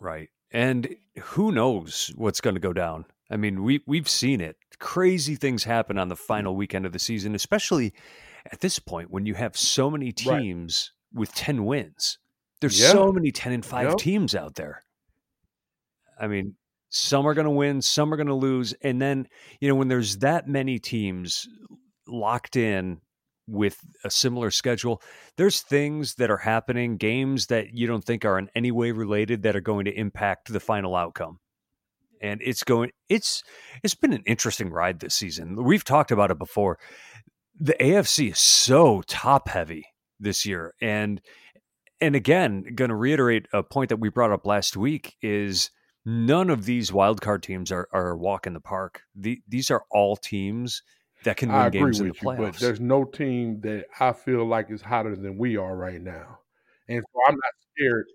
Right. 0.00 0.28
And 0.50 0.96
who 1.20 1.52
knows 1.52 2.12
what's 2.14 2.40
going 2.40 2.54
to 2.54 2.60
go 2.60 2.72
down? 2.72 3.04
I 3.30 3.36
mean, 3.36 3.62
we 3.62 3.82
we've 3.86 4.08
seen 4.08 4.40
it. 4.40 4.56
Crazy 4.78 5.34
things 5.34 5.64
happen 5.64 5.98
on 5.98 6.08
the 6.08 6.16
final 6.16 6.56
weekend 6.56 6.86
of 6.86 6.92
the 6.92 6.98
season, 6.98 7.34
especially 7.34 7.92
at 8.50 8.60
this 8.60 8.78
point 8.78 9.10
when 9.10 9.26
you 9.26 9.34
have 9.34 9.56
so 9.56 9.90
many 9.90 10.12
teams 10.12 10.92
right. 11.12 11.20
with 11.20 11.34
10 11.34 11.64
wins. 11.64 12.18
There's 12.60 12.80
yeah. 12.80 12.92
so 12.92 13.12
many 13.12 13.30
10 13.30 13.52
and 13.52 13.64
5 13.64 13.88
yep. 13.88 13.98
teams 13.98 14.34
out 14.34 14.54
there. 14.54 14.82
I 16.18 16.28
mean, 16.28 16.54
some 16.88 17.26
are 17.26 17.34
going 17.34 17.44
to 17.44 17.50
win, 17.50 17.82
some 17.82 18.12
are 18.12 18.16
going 18.16 18.28
to 18.28 18.34
lose, 18.34 18.72
and 18.82 19.00
then, 19.00 19.28
you 19.60 19.68
know, 19.68 19.74
when 19.74 19.88
there's 19.88 20.18
that 20.18 20.48
many 20.48 20.78
teams 20.78 21.46
locked 22.06 22.56
in 22.56 23.00
with 23.48 23.80
a 24.04 24.10
similar 24.10 24.50
schedule. 24.50 25.02
There's 25.36 25.62
things 25.62 26.16
that 26.16 26.30
are 26.30 26.36
happening, 26.36 26.98
games 26.98 27.46
that 27.46 27.74
you 27.74 27.86
don't 27.86 28.04
think 28.04 28.24
are 28.24 28.38
in 28.38 28.50
any 28.54 28.70
way 28.70 28.92
related 28.92 29.42
that 29.42 29.56
are 29.56 29.60
going 29.60 29.86
to 29.86 29.98
impact 29.98 30.52
the 30.52 30.60
final 30.60 30.94
outcome. 30.94 31.38
And 32.20 32.40
it's 32.44 32.64
going 32.64 32.90
it's 33.08 33.42
it's 33.82 33.94
been 33.94 34.12
an 34.12 34.24
interesting 34.26 34.70
ride 34.70 35.00
this 35.00 35.14
season. 35.14 35.62
We've 35.64 35.84
talked 35.84 36.10
about 36.10 36.30
it 36.30 36.38
before. 36.38 36.78
The 37.58 37.76
AFC 37.80 38.32
is 38.32 38.40
so 38.40 39.02
top 39.06 39.48
heavy 39.48 39.86
this 40.20 40.44
year 40.44 40.74
and 40.80 41.20
and 42.00 42.14
again, 42.14 42.64
going 42.76 42.90
to 42.90 42.94
reiterate 42.94 43.46
a 43.52 43.62
point 43.62 43.88
that 43.88 43.98
we 43.98 44.08
brought 44.08 44.30
up 44.30 44.46
last 44.46 44.76
week 44.76 45.16
is 45.20 45.70
none 46.08 46.48
of 46.48 46.64
these 46.64 46.90
wildcard 46.90 47.42
teams 47.42 47.70
are, 47.70 47.86
are 47.92 48.10
a 48.10 48.16
walk 48.16 48.46
in 48.46 48.54
the 48.54 48.60
park. 48.60 49.02
The, 49.14 49.42
these 49.46 49.70
are 49.70 49.84
all 49.90 50.16
teams 50.16 50.82
that 51.24 51.36
can 51.36 51.50
win 51.50 51.58
I 51.58 51.68
games 51.68 52.00
in 52.00 52.08
the 52.08 52.14
playoffs. 52.14 52.38
You, 52.38 52.44
but 52.46 52.54
there's 52.54 52.80
no 52.80 53.04
team 53.04 53.60
that 53.60 53.84
I 54.00 54.12
feel 54.12 54.46
like 54.46 54.70
is 54.70 54.80
hotter 54.80 55.14
than 55.14 55.36
we 55.36 55.58
are 55.58 55.76
right 55.76 56.00
now, 56.00 56.38
and 56.88 57.02
so 57.02 57.20
I'm 57.28 57.34
not 57.34 57.52
scared. 57.76 58.06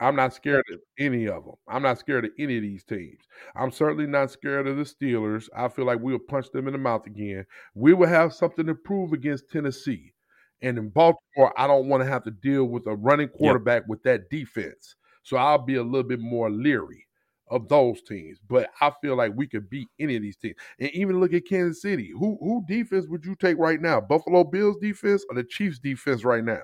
I'm 0.00 0.14
not 0.14 0.32
scared 0.32 0.64
of 0.72 0.78
any 0.98 1.26
of 1.26 1.44
them. 1.44 1.54
I'm 1.66 1.82
not 1.82 1.98
scared 1.98 2.26
of 2.26 2.30
any 2.38 2.56
of 2.56 2.62
these 2.62 2.84
teams. 2.84 3.24
I'm 3.56 3.72
certainly 3.72 4.06
not 4.06 4.30
scared 4.30 4.68
of 4.68 4.76
the 4.76 4.84
Steelers. 4.84 5.48
I 5.56 5.66
feel 5.66 5.86
like 5.86 5.98
we'll 6.00 6.20
punch 6.20 6.50
them 6.52 6.68
in 6.68 6.72
the 6.72 6.78
mouth 6.78 7.04
again. 7.06 7.46
We 7.74 7.94
will 7.94 8.06
have 8.06 8.32
something 8.32 8.66
to 8.66 8.76
prove 8.76 9.12
against 9.12 9.50
Tennessee. 9.50 10.12
And 10.62 10.78
in 10.78 10.90
Baltimore, 10.90 11.52
I 11.56 11.66
don't 11.66 11.88
want 11.88 12.04
to 12.04 12.08
have 12.08 12.22
to 12.24 12.30
deal 12.30 12.64
with 12.64 12.86
a 12.86 12.94
running 12.94 13.28
quarterback 13.28 13.82
yep. 13.82 13.88
with 13.88 14.02
that 14.04 14.30
defense. 14.30 14.94
So 15.28 15.36
I'll 15.36 15.58
be 15.58 15.74
a 15.76 15.82
little 15.82 16.08
bit 16.08 16.20
more 16.20 16.50
leery 16.50 17.06
of 17.50 17.68
those 17.68 18.00
teams. 18.02 18.38
But 18.48 18.70
I 18.80 18.92
feel 19.02 19.16
like 19.16 19.32
we 19.34 19.46
could 19.46 19.68
beat 19.68 19.88
any 19.98 20.16
of 20.16 20.22
these 20.22 20.36
teams. 20.36 20.56
And 20.78 20.90
even 20.90 21.20
look 21.20 21.34
at 21.34 21.46
Kansas 21.46 21.82
City. 21.82 22.12
Who 22.18 22.38
who 22.40 22.64
defense 22.66 23.06
would 23.08 23.24
you 23.24 23.34
take 23.34 23.58
right 23.58 23.80
now? 23.80 24.00
Buffalo 24.00 24.44
Bills 24.44 24.76
defense 24.80 25.24
or 25.28 25.36
the 25.36 25.44
Chiefs 25.44 25.78
defense 25.78 26.24
right 26.24 26.44
now? 26.44 26.62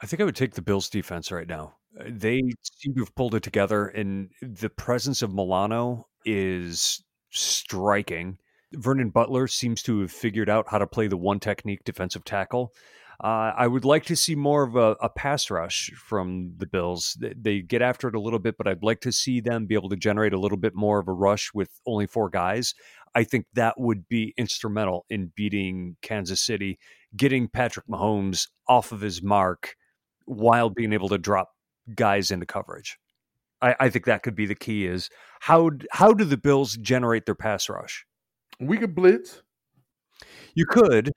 I 0.00 0.06
think 0.06 0.20
I 0.20 0.24
would 0.24 0.36
take 0.36 0.54
the 0.54 0.62
Bills 0.62 0.88
defense 0.88 1.30
right 1.30 1.46
now. 1.46 1.74
They 2.06 2.40
seem 2.62 2.94
to 2.94 3.00
have 3.00 3.14
pulled 3.14 3.34
it 3.34 3.42
together, 3.42 3.86
and 3.88 4.30
the 4.40 4.70
presence 4.70 5.22
of 5.22 5.34
Milano 5.34 6.06
is 6.24 7.02
striking. 7.30 8.38
Vernon 8.72 9.10
Butler 9.10 9.48
seems 9.48 9.82
to 9.84 10.00
have 10.00 10.12
figured 10.12 10.48
out 10.48 10.68
how 10.68 10.78
to 10.78 10.86
play 10.86 11.08
the 11.08 11.16
one 11.16 11.40
technique 11.40 11.84
defensive 11.84 12.24
tackle. 12.24 12.72
Uh, 13.22 13.52
I 13.56 13.66
would 13.66 13.84
like 13.84 14.04
to 14.06 14.16
see 14.16 14.36
more 14.36 14.62
of 14.62 14.76
a, 14.76 14.96
a, 15.00 15.08
pass 15.08 15.50
rush 15.50 15.90
from 15.96 16.52
the 16.56 16.66
Bills. 16.66 17.16
They, 17.18 17.34
they, 17.36 17.60
get 17.62 17.82
after 17.82 18.06
it 18.06 18.14
a 18.14 18.20
little 18.20 18.38
bit, 18.38 18.56
but 18.56 18.68
I'd 18.68 18.84
like 18.84 19.00
to 19.00 19.10
see 19.10 19.40
them 19.40 19.66
be 19.66 19.74
able 19.74 19.88
to 19.88 19.96
generate 19.96 20.32
a 20.32 20.38
little 20.38 20.56
bit 20.56 20.76
more 20.76 21.00
of 21.00 21.08
a 21.08 21.12
rush 21.12 21.50
with 21.52 21.68
only 21.84 22.06
four 22.06 22.30
guys. 22.30 22.74
I 23.16 23.24
think 23.24 23.46
that 23.54 23.74
would 23.80 24.08
be 24.08 24.34
instrumental 24.36 25.04
in 25.10 25.32
beating 25.34 25.96
Kansas 26.00 26.40
City, 26.40 26.78
getting 27.16 27.48
Patrick 27.48 27.88
Mahomes 27.88 28.46
off 28.68 28.92
of 28.92 29.00
his 29.00 29.20
mark 29.20 29.74
while 30.26 30.70
being 30.70 30.92
able 30.92 31.08
to 31.08 31.18
drop 31.18 31.50
guys 31.96 32.30
into 32.30 32.46
coverage. 32.46 32.98
I, 33.60 33.74
I 33.80 33.88
think 33.88 34.04
that 34.04 34.22
could 34.22 34.36
be 34.36 34.46
the 34.46 34.54
key. 34.54 34.86
Is 34.86 35.10
how 35.40 35.70
how 35.90 36.12
do 36.12 36.24
the 36.24 36.36
Bills 36.36 36.76
generate 36.76 37.26
their 37.26 37.34
pass 37.34 37.68
rush? 37.68 38.06
We 38.60 38.78
could 38.78 38.94
blitz. 38.94 39.42
You 40.54 40.66
could. 40.66 41.12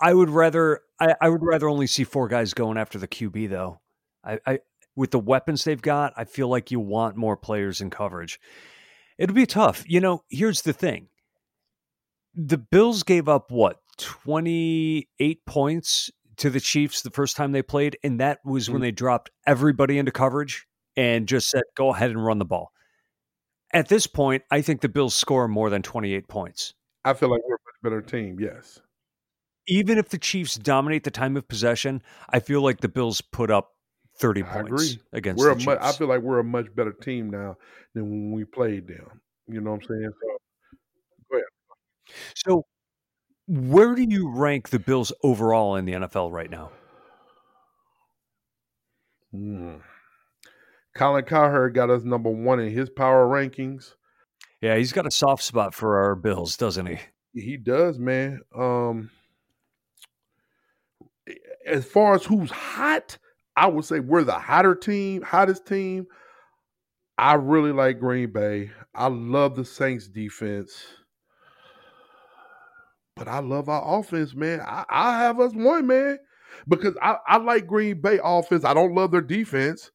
I 0.00 0.12
would 0.12 0.30
rather. 0.30 0.80
I, 0.98 1.14
I 1.20 1.28
would 1.28 1.42
rather 1.42 1.68
only 1.68 1.86
see 1.86 2.04
four 2.04 2.28
guys 2.28 2.54
going 2.54 2.78
after 2.78 2.98
the 2.98 3.08
QB 3.08 3.50
though. 3.50 3.80
I, 4.24 4.38
I 4.46 4.58
with 4.94 5.10
the 5.10 5.18
weapons 5.18 5.64
they've 5.64 5.80
got, 5.80 6.14
I 6.16 6.24
feel 6.24 6.48
like 6.48 6.70
you 6.70 6.80
want 6.80 7.16
more 7.16 7.36
players 7.36 7.80
in 7.80 7.90
coverage. 7.90 8.40
It'll 9.18 9.34
be 9.34 9.46
tough. 9.46 9.84
You 9.86 10.00
know, 10.00 10.24
here's 10.30 10.62
the 10.62 10.72
thing. 10.72 11.08
The 12.34 12.58
Bills 12.58 13.02
gave 13.02 13.28
up 13.28 13.50
what 13.50 13.78
28 13.98 15.46
points 15.46 16.10
to 16.38 16.50
the 16.50 16.60
Chiefs 16.60 17.02
the 17.02 17.10
first 17.10 17.36
time 17.36 17.52
they 17.52 17.62
played, 17.62 17.98
and 18.02 18.20
that 18.20 18.40
was 18.44 18.64
mm-hmm. 18.64 18.74
when 18.74 18.82
they 18.82 18.90
dropped 18.90 19.30
everybody 19.46 19.98
into 19.98 20.12
coverage 20.12 20.66
and 20.96 21.28
just 21.28 21.50
said, 21.50 21.62
go 21.76 21.94
ahead 21.94 22.10
and 22.10 22.24
run 22.24 22.38
the 22.38 22.44
ball. 22.44 22.72
At 23.72 23.88
this 23.88 24.06
point, 24.06 24.42
I 24.50 24.62
think 24.62 24.80
the 24.80 24.88
Bills 24.88 25.14
score 25.14 25.48
more 25.48 25.70
than 25.70 25.82
28 25.82 26.28
points. 26.28 26.74
I 27.04 27.14
feel 27.14 27.30
like 27.30 27.42
we're 27.46 27.56
a 27.56 27.58
much 27.58 27.82
better 27.82 28.02
team, 28.02 28.38
yes. 28.40 28.80
Even 29.68 29.98
if 29.98 30.10
the 30.10 30.18
Chiefs 30.18 30.56
dominate 30.56 31.04
the 31.04 31.10
time 31.10 31.36
of 31.36 31.48
possession, 31.48 32.02
I 32.30 32.40
feel 32.40 32.62
like 32.62 32.80
the 32.80 32.88
Bills 32.88 33.20
put 33.20 33.50
up 33.50 33.72
30 34.18 34.42
I 34.42 34.46
points 34.46 34.68
agree. 34.68 35.00
against 35.12 35.40
we're 35.40 35.54
the 35.54 35.60
Chiefs. 35.60 35.78
I 35.80 35.92
feel 35.92 36.08
like 36.08 36.20
we're 36.20 36.38
a 36.38 36.44
much 36.44 36.66
better 36.74 36.92
team 36.92 37.30
now 37.30 37.56
than 37.94 38.08
when 38.08 38.32
we 38.32 38.44
played 38.44 38.86
them. 38.86 39.20
You 39.48 39.60
know 39.60 39.72
what 39.72 39.82
I'm 39.82 39.88
saying? 39.88 40.10
So, 40.22 40.38
go 41.30 41.36
ahead. 41.36 41.44
So, 42.34 42.66
where 43.48 43.94
do 43.94 44.02
you 44.02 44.30
rank 44.30 44.70
the 44.70 44.78
Bills 44.78 45.12
overall 45.22 45.76
in 45.76 45.84
the 45.84 45.92
NFL 45.92 46.32
right 46.32 46.50
now? 46.50 46.70
Hmm. 49.32 49.76
Colin 50.96 51.24
Cowherd 51.24 51.74
got 51.74 51.90
us 51.90 52.04
number 52.04 52.30
one 52.30 52.58
in 52.58 52.72
his 52.72 52.88
power 52.88 53.26
rankings. 53.26 53.92
Yeah, 54.62 54.76
he's 54.76 54.92
got 54.92 55.06
a 55.06 55.10
soft 55.10 55.42
spot 55.42 55.74
for 55.74 55.98
our 55.98 56.14
Bills, 56.14 56.56
doesn't 56.56 56.86
he? 56.86 56.98
He 57.34 57.58
does, 57.58 57.98
man. 57.98 58.40
Um, 58.56 59.10
as 61.66 61.84
far 61.84 62.14
as 62.14 62.24
who's 62.24 62.50
hot, 62.50 63.18
I 63.56 63.66
would 63.66 63.84
say 63.84 64.00
we're 64.00 64.24
the 64.24 64.32
hotter 64.32 64.74
team, 64.74 65.22
hottest 65.22 65.66
team. 65.66 66.06
I 67.18 67.34
really 67.34 67.72
like 67.72 67.98
Green 67.98 68.30
Bay. 68.30 68.70
I 68.94 69.08
love 69.08 69.56
the 69.56 69.64
Saints 69.64 70.06
defense. 70.06 70.84
But 73.16 73.28
I 73.28 73.38
love 73.38 73.70
our 73.70 73.98
offense, 73.98 74.34
man. 74.34 74.60
I, 74.60 74.84
I 74.90 75.18
have 75.20 75.40
us 75.40 75.52
one, 75.54 75.86
man. 75.86 76.18
Because 76.68 76.94
I, 77.02 77.16
I 77.26 77.38
like 77.38 77.66
Green 77.66 78.00
Bay 78.00 78.18
offense. 78.22 78.64
I 78.64 78.74
don't 78.74 78.94
love 78.94 79.10
their 79.10 79.22
defense. 79.22 79.90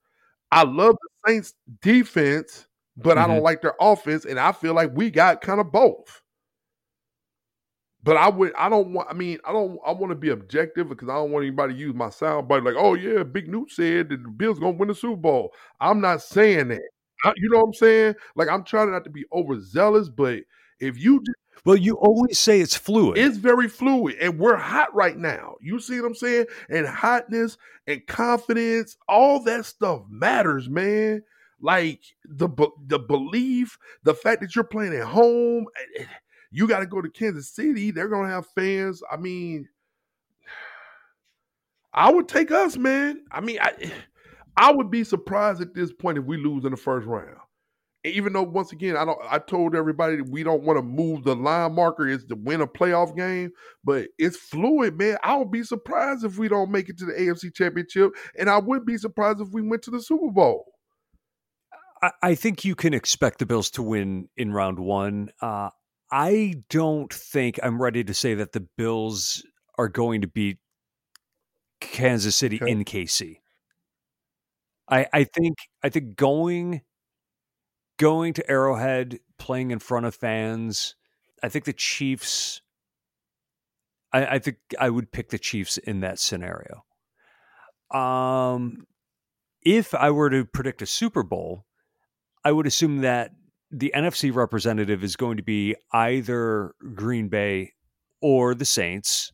I 0.51 0.63
love 0.63 0.95
the 0.95 1.31
Saints 1.31 1.53
defense, 1.81 2.67
but 2.97 3.12
mm-hmm. 3.12 3.19
I 3.19 3.27
don't 3.27 3.38
mm-hmm. 3.38 3.45
like 3.45 3.62
their 3.62 3.75
offense. 3.79 4.25
And 4.25 4.39
I 4.39 4.51
feel 4.51 4.73
like 4.73 4.91
we 4.95 5.12
got 5.12 5.41
kind 5.41 5.62
of 5.62 5.71
both. 5.71 6.21
But 8.03 8.17
I 8.17 8.29
would, 8.29 8.53
I 8.55 8.67
don't 8.69 8.93
want. 8.93 9.09
I 9.09 9.13
mean, 9.13 9.37
I 9.45 9.51
don't. 9.51 9.79
I 9.85 9.91
want 9.91 10.09
to 10.11 10.15
be 10.15 10.29
objective 10.29 10.89
because 10.89 11.07
I 11.07 11.13
don't 11.15 11.31
want 11.31 11.45
anybody 11.45 11.73
to 11.73 11.79
use 11.79 11.93
my 11.93 12.09
sound 12.09 12.47
bite 12.47 12.63
like, 12.63 12.75
"Oh 12.77 12.95
yeah, 12.95 13.23
Big 13.23 13.47
Newt 13.47 13.71
said 13.71 14.09
that 14.09 14.23
the 14.23 14.29
Bills 14.29 14.59
gonna 14.59 14.71
win 14.71 14.87
the 14.87 14.95
Super 14.95 15.15
Bowl." 15.17 15.53
I'm 15.79 16.01
not 16.01 16.21
saying 16.21 16.69
that. 16.69 16.81
I, 17.23 17.33
you 17.37 17.49
know 17.49 17.59
what 17.59 17.67
I'm 17.67 17.73
saying? 17.73 18.15
Like 18.35 18.49
I'm 18.49 18.63
trying 18.63 18.91
not 18.91 19.03
to 19.03 19.11
be 19.11 19.25
overzealous, 19.31 20.09
but 20.09 20.39
if 20.79 20.97
you 20.97 21.19
just 21.19 21.37
well, 21.63 21.75
you 21.75 21.95
always 21.97 22.39
say 22.39 22.59
it's 22.59 22.75
fluid. 22.75 23.17
It's 23.19 23.37
very 23.37 23.67
fluid, 23.67 24.15
and 24.19 24.39
we're 24.39 24.55
hot 24.57 24.93
right 24.95 25.17
now. 25.17 25.55
You 25.61 25.79
see 25.79 25.99
what 26.01 26.07
I'm 26.07 26.15
saying? 26.15 26.45
And 26.69 26.87
hotness 26.87 27.57
and 27.85 28.05
confidence, 28.07 28.97
all 29.07 29.43
that 29.43 29.65
stuff 29.65 30.01
matters, 30.09 30.67
man. 30.69 31.21
Like 31.59 32.01
the 32.25 32.49
the 32.87 32.97
belief, 32.97 33.77
the 34.03 34.15
fact 34.15 34.41
that 34.41 34.55
you're 34.55 34.63
playing 34.63 34.95
at 34.95 35.05
home, 35.05 35.65
eh, 35.77 36.01
eh, 36.01 36.05
you 36.51 36.67
got 36.67 36.79
to 36.79 36.85
go 36.85 37.01
to 37.01 37.09
Kansas 37.09 37.49
City. 37.49 37.91
They're 37.91 38.09
gonna 38.09 38.29
have 38.29 38.47
fans. 38.47 39.01
I 39.11 39.17
mean, 39.17 39.67
I 41.93 42.11
would 42.11 42.27
take 42.27 42.51
us, 42.51 42.77
man. 42.77 43.23
I 43.31 43.41
mean, 43.41 43.59
I 43.61 43.91
I 44.57 44.71
would 44.71 44.91
be 44.91 45.03
surprised 45.03 45.61
at 45.61 45.73
this 45.73 45.91
point 45.91 46.17
if 46.17 46.25
we 46.25 46.37
lose 46.37 46.65
in 46.65 46.71
the 46.71 46.77
first 46.77 47.07
round 47.07 47.37
even 48.03 48.33
though 48.33 48.43
once 48.43 48.71
again 48.71 48.97
I 48.97 49.05
don't 49.05 49.19
I 49.29 49.37
told 49.39 49.75
everybody 49.75 50.21
we 50.21 50.43
don't 50.43 50.63
want 50.63 50.77
to 50.77 50.83
move 50.83 51.23
the 51.23 51.35
line 51.35 51.75
marker 51.75 52.07
is 52.07 52.25
to 52.25 52.35
win 52.35 52.61
a 52.61 52.67
playoff 52.67 53.15
game, 53.15 53.51
but 53.83 54.07
it's 54.17 54.37
fluid, 54.37 54.97
man. 54.97 55.17
I 55.23 55.35
would 55.35 55.51
be 55.51 55.63
surprised 55.63 56.25
if 56.25 56.37
we 56.37 56.47
don't 56.47 56.71
make 56.71 56.89
it 56.89 56.97
to 56.99 57.05
the 57.05 57.13
AFC 57.13 57.53
championship, 57.53 58.11
and 58.37 58.49
I 58.49 58.57
would 58.57 58.85
be 58.85 58.97
surprised 58.97 59.41
if 59.41 59.49
we 59.51 59.61
went 59.61 59.83
to 59.83 59.91
the 59.91 60.01
Super 60.01 60.31
Bowl. 60.31 60.65
I, 62.23 62.33
think 62.33 62.65
you 62.65 62.73
can 62.73 62.95
expect 62.95 63.37
the 63.37 63.45
Bills 63.45 63.69
to 63.71 63.83
win 63.83 64.27
in 64.35 64.51
round 64.51 64.79
one. 64.79 65.29
Uh, 65.39 65.69
I 66.12 66.56
don't 66.69 67.13
think 67.13 67.60
I'm 67.63 67.82
ready 67.82 68.04
to 68.04 68.13
say 68.13 68.34
that 68.34 68.52
the 68.52 68.67
Bills 68.78 69.45
are 69.78 69.88
going 69.88 70.21
to 70.21 70.28
beat 70.28 70.58
Kansas 71.80 72.36
City 72.36 72.60
okay. 72.62 72.71
in 72.71 72.84
KC. 72.84 73.38
I, 74.89 75.08
I 75.13 75.24
think 75.24 75.58
I 75.82 75.89
think 75.89 76.17
going 76.17 76.82
going 77.97 78.34
to 78.34 78.50
Arrowhead, 78.50 79.19
playing 79.39 79.71
in 79.71 79.80
front 79.80 80.06
of 80.06 80.15
fans. 80.15 80.95
I 81.41 81.50
think 81.50 81.65
the 81.65 81.74
Chiefs. 81.74 82.62
I, 84.12 84.26
I 84.26 84.39
think 84.39 84.58
I 84.78 84.89
would 84.89 85.12
pick 85.12 85.30
the 85.30 85.39
Chiefs 85.39 85.78
in 85.78 86.02
that 86.02 86.19
scenario. 86.19 86.84
Um, 87.89 88.86
if 89.62 89.93
I 89.93 90.12
were 90.12 90.30
to 90.30 90.45
predict 90.45 90.82
a 90.82 90.86
Super 90.86 91.24
Bowl, 91.24 91.65
I 92.43 92.52
would 92.52 92.67
assume 92.67 93.00
that 93.00 93.32
the 93.71 93.91
NFC 93.95 94.34
representative 94.34 95.03
is 95.03 95.15
going 95.15 95.38
to 95.38 95.43
be 95.43 95.75
either 95.93 96.73
Green 96.93 97.29
Bay 97.29 97.73
or 98.21 98.53
the 98.53 98.65
Saints. 98.65 99.31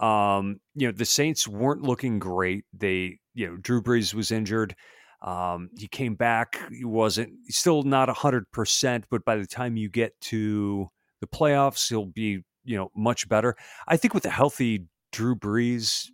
Um, 0.00 0.60
you 0.74 0.88
know, 0.88 0.92
the 0.92 1.04
Saints 1.04 1.46
weren't 1.46 1.82
looking 1.82 2.18
great. 2.18 2.64
They, 2.72 3.18
you 3.34 3.46
know, 3.48 3.56
Drew 3.56 3.82
Brees 3.82 4.14
was 4.14 4.30
injured. 4.30 4.74
Um, 5.22 5.70
he 5.76 5.88
came 5.88 6.14
back. 6.14 6.60
He 6.70 6.84
wasn't 6.84 7.32
still 7.48 7.82
not 7.82 8.08
hundred 8.08 8.50
percent, 8.52 9.06
but 9.10 9.24
by 9.24 9.36
the 9.36 9.46
time 9.46 9.76
you 9.76 9.88
get 9.88 10.12
to 10.22 10.88
the 11.20 11.26
playoffs, 11.26 11.88
he'll 11.88 12.06
be 12.06 12.44
you 12.64 12.76
know 12.76 12.90
much 12.94 13.28
better. 13.28 13.56
I 13.88 13.96
think 13.96 14.14
with 14.14 14.26
a 14.26 14.30
healthy 14.30 14.86
Drew 15.10 15.34
Brees 15.34 16.06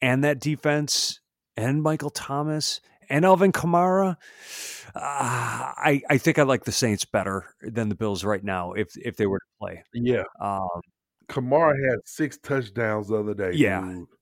and 0.00 0.22
that 0.22 0.38
defense 0.38 1.20
and 1.56 1.82
Michael 1.82 2.10
Thomas 2.10 2.80
and 3.08 3.24
Alvin 3.24 3.52
Kamara, 3.52 4.16
uh, 4.94 4.98
I 4.98 6.02
I 6.08 6.18
think 6.18 6.38
I 6.38 6.42
like 6.42 6.64
the 6.64 6.72
Saints 6.72 7.04
better 7.04 7.44
than 7.60 7.88
the 7.88 7.94
Bills 7.94 8.24
right 8.24 8.42
now 8.42 8.72
if 8.72 8.96
if 8.96 9.16
they 9.16 9.26
were 9.26 9.38
to 9.38 9.44
play. 9.60 9.82
Yeah. 9.94 10.24
Um, 10.40 10.80
Kamara 11.28 11.74
had 11.90 11.98
six 12.04 12.38
touchdowns 12.38 13.08
the 13.08 13.16
other 13.16 13.34
day. 13.34 13.52
Yeah. 13.54 13.80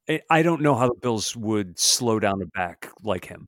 Dude. 0.08 0.22
I 0.30 0.42
don't 0.42 0.62
know 0.62 0.74
how 0.74 0.88
the 0.88 1.00
Bills 1.00 1.36
would 1.36 1.78
slow 1.78 2.18
down 2.18 2.38
the 2.38 2.46
back 2.46 2.90
like 3.02 3.24
him. 3.24 3.46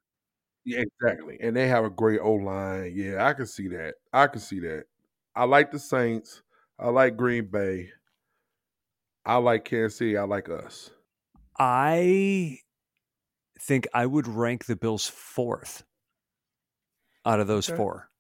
Yeah, 0.65 0.81
exactly. 0.81 1.39
And 1.41 1.55
they 1.55 1.69
have 1.69 1.85
a 1.85 1.91
great 1.91 2.21
O 2.21 2.33
line. 2.33 2.93
Yeah, 2.95 3.27
I 3.27 3.33
can 3.35 3.47
see 3.47 3.69
that. 3.69 3.95
I 4.13 4.27
can 4.27 4.41
see 4.41 4.61
that. 4.61 4.85
I 5.35 5.45
like 5.45 5.71
the 5.71 5.79
Saints. 5.79 6.43
I 6.79 6.89
like 6.89 7.17
Green 7.17 7.47
Bay. 7.47 7.91
I 9.25 9.37
like 9.37 9.65
Kansas 9.65 9.99
City. 9.99 10.17
I 10.17 10.25
like 10.25 10.49
us. 10.49 10.91
I 11.59 12.59
think 13.61 13.87
I 13.95 14.07
would 14.07 14.27
rank 14.27 14.67
the 14.67 14.77
Bills 14.77 15.07
fourth 15.07 15.85
out 17.25 17.41
of 17.41 17.47
those 17.47 17.69
okay. 17.69 17.77
four. 17.77 18.11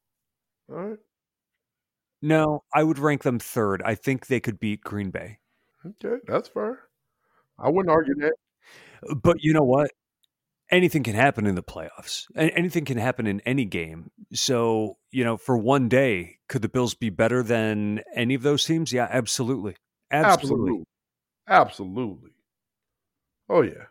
All 0.70 0.76
right. 0.76 0.98
No, 2.22 2.64
I 2.74 2.82
would 2.82 2.98
rank 2.98 3.22
them 3.22 3.38
third. 3.38 3.82
I 3.84 3.94
think 3.94 4.26
they 4.26 4.40
could 4.40 4.58
beat 4.58 4.80
Green 4.80 5.10
Bay. 5.10 5.38
Okay, 5.84 6.16
that's 6.26 6.48
fair. 6.48 6.80
I 7.58 7.68
wouldn't 7.68 7.92
argue 7.92 8.14
that. 8.16 8.34
But 9.22 9.36
you 9.40 9.52
know 9.52 9.62
what? 9.62 9.90
anything 10.70 11.02
can 11.02 11.14
happen 11.14 11.46
in 11.46 11.54
the 11.54 11.62
playoffs. 11.62 12.26
Anything 12.36 12.84
can 12.84 12.98
happen 12.98 13.26
in 13.26 13.40
any 13.40 13.64
game. 13.64 14.10
So, 14.32 14.98
you 15.10 15.24
know, 15.24 15.36
for 15.36 15.56
one 15.56 15.88
day, 15.88 16.36
could 16.48 16.62
the 16.62 16.68
Bills 16.68 16.94
be 16.94 17.10
better 17.10 17.42
than 17.42 18.02
any 18.14 18.34
of 18.34 18.42
those 18.42 18.64
teams? 18.64 18.92
Yeah, 18.92 19.08
absolutely. 19.10 19.76
Absolutely. 20.10 20.58
Absolutely. 20.68 20.84
absolutely. 21.48 22.30
Oh, 23.48 23.62
yeah. 23.62 23.86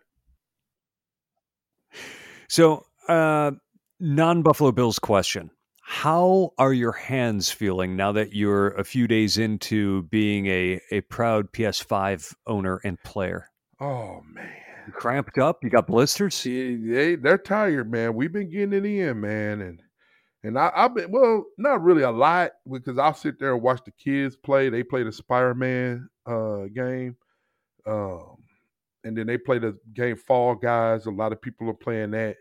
So, 2.47 2.85
uh, 3.07 3.51
non 3.99 4.41
Buffalo 4.41 4.71
Bills 4.71 4.99
question. 4.99 5.49
How 5.81 6.51
are 6.57 6.73
your 6.73 6.93
hands 6.93 7.51
feeling 7.51 7.95
now 7.95 8.11
that 8.13 8.33
you're 8.33 8.69
a 8.69 8.83
few 8.83 9.07
days 9.07 9.37
into 9.37 10.03
being 10.03 10.47
a, 10.47 10.81
a 10.91 11.01
proud 11.01 11.51
PS5 11.51 12.33
owner 12.47 12.81
and 12.83 13.01
player? 13.03 13.49
Oh 13.79 14.21
man. 14.33 14.51
You 14.87 14.93
cramped 14.93 15.37
up? 15.37 15.59
You 15.63 15.69
got 15.69 15.87
blisters? 15.87 16.41
They 16.43 17.15
they're 17.15 17.37
tired, 17.37 17.91
man. 17.91 18.15
We've 18.15 18.31
been 18.31 18.49
getting 18.49 18.73
it 18.73 18.85
in, 18.85 19.19
man, 19.19 19.61
and 19.61 19.81
and 20.43 20.59
I, 20.59 20.71
I've 20.75 20.93
been 20.93 21.11
well, 21.11 21.45
not 21.57 21.83
really 21.83 22.03
a 22.03 22.11
lot 22.11 22.51
because 22.71 22.99
I'll 22.99 23.13
sit 23.13 23.39
there 23.39 23.53
and 23.53 23.63
watch 23.63 23.81
the 23.83 23.91
kids 23.91 24.35
play. 24.35 24.69
They 24.69 24.83
play 24.83 25.03
the 25.03 25.11
Spider 25.11 25.55
Man 25.55 26.07
uh, 26.27 26.65
game, 26.73 27.15
um, 27.87 28.37
and 29.05 29.15
then 29.15 29.27
they 29.27 29.37
play 29.37 29.59
the 29.59 29.77
game 29.93 30.17
Fall 30.17 30.55
Guys. 30.55 31.05
A 31.05 31.11
lot 31.11 31.31
of 31.31 31.41
people 31.41 31.69
are 31.69 31.73
playing 31.73 32.11
that. 32.11 32.35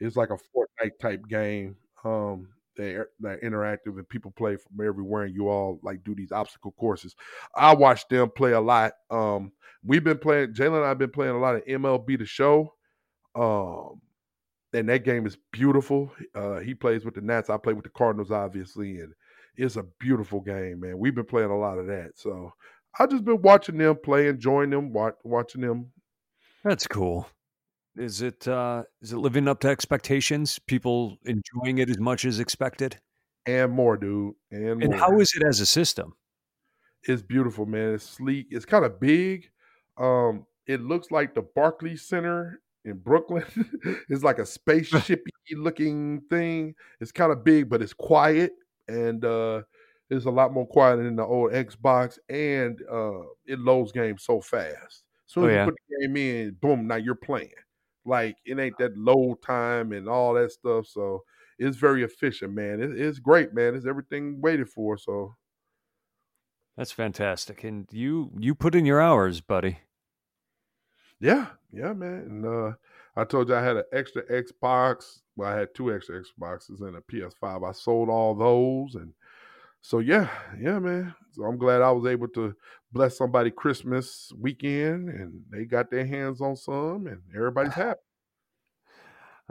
It's 0.00 0.16
like 0.16 0.30
a 0.30 0.36
Fortnite 0.36 0.98
type 1.00 1.26
game. 1.28 1.76
Um, 2.04 2.48
they're, 2.76 3.08
they're 3.20 3.38
interactive 3.40 3.96
and 3.96 4.08
people 4.08 4.32
play 4.32 4.56
from 4.56 4.84
everywhere, 4.84 5.24
and 5.24 5.34
you 5.34 5.48
all 5.48 5.78
like 5.82 6.02
do 6.04 6.14
these 6.14 6.32
obstacle 6.32 6.74
courses. 6.78 7.14
I 7.54 7.74
watch 7.74 8.08
them 8.08 8.30
play 8.34 8.52
a 8.52 8.60
lot. 8.60 8.92
Um, 9.10 9.52
we've 9.84 10.04
been 10.04 10.18
playing. 10.18 10.52
Jalen 10.52 10.78
and 10.78 10.84
I've 10.84 10.98
been 10.98 11.10
playing 11.10 11.36
a 11.36 11.40
lot 11.40 11.54
of 11.54 11.64
MLB 11.64 12.18
The 12.18 12.26
Show. 12.26 12.74
Um, 13.34 14.00
and 14.72 14.88
that 14.88 15.04
game 15.04 15.26
is 15.26 15.36
beautiful. 15.52 16.12
Uh, 16.34 16.58
he 16.58 16.74
plays 16.74 17.04
with 17.04 17.14
the 17.14 17.20
Nats. 17.20 17.50
I 17.50 17.56
play 17.56 17.72
with 17.72 17.84
the 17.84 17.90
Cardinals, 17.90 18.30
obviously, 18.30 18.98
and 18.98 19.12
it's 19.56 19.76
a 19.76 19.84
beautiful 19.98 20.40
game, 20.40 20.80
man. 20.80 20.98
We've 20.98 21.14
been 21.14 21.24
playing 21.24 21.50
a 21.50 21.58
lot 21.58 21.78
of 21.78 21.86
that, 21.86 22.12
so 22.14 22.52
I've 22.98 23.10
just 23.10 23.24
been 23.24 23.42
watching 23.42 23.78
them 23.78 23.96
play, 24.02 24.28
enjoying 24.28 24.70
them, 24.70 24.92
watch, 24.92 25.14
watching 25.24 25.60
them. 25.60 25.92
That's 26.64 26.86
cool. 26.86 27.26
Is 27.96 28.22
it 28.22 28.46
uh, 28.46 28.84
is 29.02 29.12
it 29.12 29.18
living 29.18 29.48
up 29.48 29.60
to 29.60 29.68
expectations? 29.68 30.58
People 30.58 31.18
enjoying 31.24 31.78
it 31.78 31.90
as 31.90 31.98
much 31.98 32.24
as 32.24 32.38
expected, 32.38 32.98
and 33.46 33.72
more, 33.72 33.96
dude. 33.96 34.34
And, 34.50 34.82
and 34.82 34.90
more. 34.90 34.98
how 34.98 35.18
is 35.18 35.32
it 35.34 35.46
as 35.46 35.60
a 35.60 35.66
system? 35.66 36.14
It's 37.04 37.22
beautiful, 37.22 37.66
man. 37.66 37.94
It's 37.94 38.04
sleek. 38.04 38.48
It's 38.50 38.64
kind 38.64 38.84
of 38.84 39.00
big. 39.00 39.50
Um, 39.98 40.46
it 40.66 40.80
looks 40.80 41.10
like 41.10 41.34
the 41.34 41.42
Barclays 41.42 42.02
Center 42.06 42.60
in 42.84 42.98
Brooklyn. 42.98 43.44
it's 44.08 44.22
like 44.22 44.38
a 44.38 44.42
spaceshipy 44.58 45.18
looking 45.56 46.22
thing. 46.30 46.74
It's 47.00 47.12
kind 47.12 47.32
of 47.32 47.44
big, 47.44 47.68
but 47.68 47.82
it's 47.82 47.94
quiet 47.94 48.52
and 48.88 49.24
uh 49.24 49.62
it's 50.08 50.24
a 50.24 50.30
lot 50.30 50.52
more 50.52 50.66
quiet 50.66 50.96
than 50.96 51.14
the 51.14 51.24
old 51.24 51.52
Xbox 51.52 52.18
and 52.28 52.80
uh 52.90 53.20
it 53.46 53.58
loads 53.58 53.92
games 53.92 54.24
so 54.24 54.40
fast. 54.40 55.04
Soon 55.30 55.44
Oh, 55.44 55.46
as 55.46 55.54
yeah. 55.54 55.64
you 55.66 55.70
put 55.70 55.80
the 55.88 56.00
game 56.08 56.16
in, 56.16 56.50
boom, 56.60 56.88
now 56.88 56.96
you're 56.96 57.14
playing. 57.14 57.52
Like 58.04 58.36
it 58.44 58.58
ain't 58.58 58.76
that 58.78 58.96
load 58.98 59.40
time 59.42 59.92
and 59.92 60.08
all 60.08 60.34
that 60.34 60.50
stuff. 60.50 60.88
So 60.88 61.22
it's 61.56 61.76
very 61.76 62.02
efficient, 62.02 62.52
man. 62.52 62.80
It, 62.82 62.98
it's 62.98 63.20
great, 63.20 63.54
man. 63.54 63.76
It's 63.76 63.86
everything 63.86 64.40
waited 64.40 64.68
for. 64.68 64.98
So 64.98 65.36
That's 66.76 66.90
fantastic. 66.90 67.62
And 67.62 67.86
you 67.92 68.32
you 68.38 68.56
put 68.56 68.74
in 68.74 68.84
your 68.86 69.00
hours, 69.00 69.40
buddy. 69.40 69.78
Yeah, 71.20 71.46
yeah, 71.72 71.92
man. 71.92 72.20
And 72.28 72.46
uh 72.46 72.72
I 73.16 73.24
told 73.24 73.48
you 73.48 73.54
I 73.54 73.62
had 73.62 73.76
an 73.76 73.84
extra 73.92 74.22
Xbox. 74.24 75.20
Well, 75.36 75.50
I 75.52 75.56
had 75.58 75.74
two 75.74 75.94
extra 75.94 76.20
Xboxes 76.22 76.80
and 76.80 76.96
a 76.96 77.00
PS5. 77.02 77.62
I 77.68 77.72
sold 77.72 78.08
all 78.08 78.34
those 78.34 78.94
and 78.94 79.12
so 79.82 79.98
yeah, 80.00 80.30
yeah, 80.60 80.78
man. 80.78 81.14
So 81.32 81.44
I'm 81.44 81.58
glad 81.58 81.82
I 81.82 81.90
was 81.92 82.06
able 82.06 82.28
to 82.28 82.54
bless 82.92 83.16
somebody 83.16 83.50
Christmas 83.50 84.32
weekend 84.38 85.08
and 85.08 85.42
they 85.50 85.64
got 85.64 85.90
their 85.90 86.06
hands 86.06 86.40
on 86.40 86.56
some 86.56 87.06
and 87.06 87.20
everybody's 87.34 87.74
happy. 87.74 88.00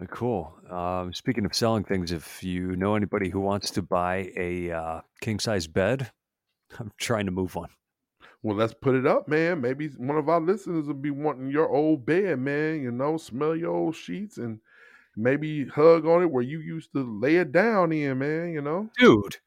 Uh, 0.02 0.06
Cool. 0.08 0.54
Um, 0.70 1.14
speaking 1.14 1.46
of 1.46 1.54
selling 1.54 1.84
things, 1.84 2.12
if 2.12 2.44
you 2.44 2.76
know 2.76 2.96
anybody 2.96 3.30
who 3.30 3.40
wants 3.40 3.72
to 3.72 3.82
buy 3.82 4.32
a 4.38 4.72
uh, 4.72 5.02
king 5.22 5.40
size 5.40 5.68
bed, 5.68 6.12
I'm 6.80 6.92
trying 6.98 7.26
to 7.26 7.32
move 7.32 7.56
one. 7.56 7.70
Well, 8.42 8.56
let's 8.56 8.74
put 8.74 8.96
it 8.96 9.06
up, 9.06 9.28
man. 9.28 9.60
Maybe 9.60 9.90
one 9.90 10.18
of 10.18 10.30
our 10.30 10.40
listeners 10.40 10.88
will 10.88 10.94
be 10.94 11.12
wanting 11.12 11.52
your 11.52 11.70
old 11.70 12.06
bed, 12.06 12.40
man. 12.40 12.82
You 12.82 12.92
know, 12.92 13.18
smell 13.18 13.56
your 13.56 13.76
old 13.76 13.96
sheets 13.96 14.38
and 14.38 14.60
maybe 15.18 15.66
hug 15.66 16.06
on 16.06 16.24
it 16.24 16.32
where 16.32 16.44
you 16.44 16.60
used 16.60 16.94
to 16.94 17.20
lay 17.20 17.36
it 17.36 17.52
down 17.52 17.92
in, 17.92 18.20
man. 18.20 18.54
You 18.54 18.62
know, 18.62 18.90
Dude, 18.98 19.38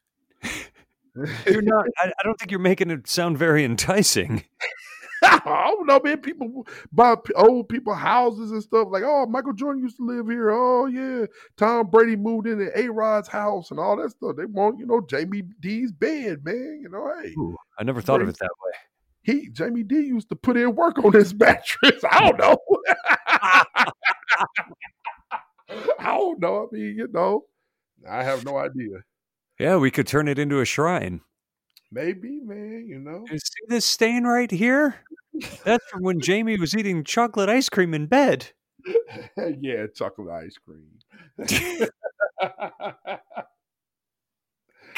you're 1.45 1.61
not. 1.61 1.85
I, 1.99 2.07
I 2.07 2.23
don't 2.23 2.37
think 2.39 2.51
you're 2.51 2.59
making 2.59 2.89
it 2.91 3.07
sound 3.07 3.37
very 3.37 3.63
enticing. 3.63 4.43
I 5.25 5.69
don't 5.69 5.87
know, 5.87 6.01
man. 6.03 6.17
People 6.17 6.67
buy 6.91 7.15
old 7.35 7.69
people 7.69 7.93
houses 7.93 8.51
and 8.51 8.61
stuff. 8.61 8.89
Like, 8.91 9.03
oh, 9.05 9.25
Michael 9.25 9.53
Jordan 9.53 9.81
used 9.81 9.95
to 9.97 10.05
live 10.05 10.27
here. 10.27 10.49
Oh, 10.51 10.85
yeah. 10.87 11.27
Tom 11.55 11.89
Brady 11.89 12.17
moved 12.17 12.45
into 12.45 12.77
A 12.77 12.89
Rod's 12.89 13.29
house 13.29 13.71
and 13.71 13.79
all 13.79 13.95
that 13.97 14.11
stuff. 14.11 14.35
They 14.35 14.43
want, 14.45 14.79
you 14.79 14.85
know, 14.85 14.99
Jamie 14.99 15.43
D's 15.61 15.93
bed, 15.93 16.43
man. 16.43 16.79
You 16.81 16.89
know, 16.89 17.09
hey, 17.21 17.29
Ooh, 17.37 17.55
I 17.79 17.83
never 17.83 18.01
thought 18.01 18.21
of 18.21 18.27
it 18.27 18.37
that 18.39 18.49
way. 18.65 18.71
he 19.21 19.47
Jamie 19.49 19.83
D 19.83 19.95
used 19.95 20.27
to 20.27 20.35
put 20.35 20.57
in 20.57 20.75
work 20.75 20.97
on 20.99 21.13
his 21.13 21.33
mattress. 21.39 22.03
I 22.11 22.29
don't 22.29 22.37
know. 22.39 22.57
I 25.99 26.17
don't 26.17 26.39
know. 26.41 26.67
I 26.71 26.75
mean, 26.75 26.95
you 26.97 27.07
know, 27.11 27.45
I 28.09 28.23
have 28.23 28.43
no 28.43 28.57
idea. 28.57 28.97
Yeah, 29.59 29.77
we 29.77 29.91
could 29.91 30.07
turn 30.07 30.27
it 30.27 30.39
into 30.39 30.59
a 30.59 30.65
shrine. 30.65 31.21
Maybe, 31.91 32.39
man. 32.43 32.85
You 32.87 32.99
know, 32.99 33.25
You 33.29 33.37
see 33.37 33.63
this 33.67 33.85
stain 33.85 34.23
right 34.23 34.49
here? 34.49 34.95
That's 35.63 35.85
from 35.89 36.03
when 36.03 36.19
Jamie 36.19 36.59
was 36.59 36.75
eating 36.75 37.03
chocolate 37.03 37.49
ice 37.49 37.69
cream 37.69 37.93
in 37.93 38.07
bed. 38.07 38.51
yeah, 39.61 39.85
chocolate 39.95 40.29
ice 40.29 40.57
cream. 40.57 40.87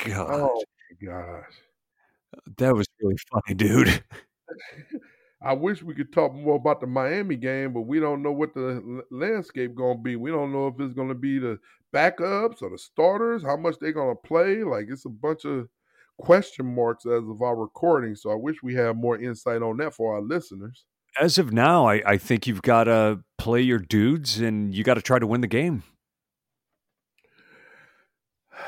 God, 0.06 0.28
oh 0.30 0.64
my 1.01 1.08
gosh. 1.08 1.53
that 2.58 2.76
was 2.76 2.88
really 3.01 3.18
funny, 3.32 3.56
dude. 3.56 4.03
I 5.41 5.53
wish 5.53 5.84
we 5.84 5.93
could 5.93 6.12
talk 6.12 6.34
more 6.34 6.56
about 6.56 6.82
the 6.82 6.88
Miami 6.88 7.36
game, 7.36 7.74
but 7.74 7.82
we 7.82 7.99
don't 7.99 8.24
know 8.24 8.32
what 8.32 8.53
the 8.53 9.03
landscape 9.12 9.76
going 9.76 9.97
to 9.97 10.03
be. 10.03 10.16
We 10.16 10.32
don't 10.32 10.51
know 10.51 10.68
if 10.68 10.80
it's 10.80 10.93
going 10.93 11.10
to 11.10 11.16
be 11.16 11.39
the 11.39 11.60
backups 11.96 12.62
or 12.62 12.70
the 12.70 12.78
starters, 12.78 13.41
how 13.41 13.56
much 13.56 13.76
they're 13.80 13.93
going 13.93 14.16
to 14.16 14.28
play. 14.28 14.64
Like 14.64 14.88
it's 14.89 15.06
a 15.06 15.10
bunch 15.10 15.46
of 15.46 15.70
question 16.18 16.76
marks 16.76 17.06
as 17.06 17.24
of 17.28 17.41
our 17.41 17.56
recording. 17.56 18.16
So 18.16 18.32
I 18.32 18.36
wish 18.36 18.58
we 18.62 18.76
had 18.76 18.98
more 18.98 19.18
insight 19.18 19.62
on 19.62 19.78
that 19.78 19.93
for 19.93 20.16
our 20.16 20.22
listeners. 20.22 20.86
As 21.20 21.38
of 21.38 21.54
now, 21.54 21.88
I, 21.88 22.02
I 22.06 22.18
think 22.18 22.46
you've 22.46 22.62
got 22.62 22.86
to 22.86 23.22
play 23.38 23.62
your 23.62 23.80
dudes 23.80 24.39
and 24.39 24.76
you 24.76 24.84
got 24.84 24.96
to 24.96 25.02
try 25.02 25.18
to 25.20 25.28
win 25.28 25.41
the 25.41 25.48
game. 25.48 25.84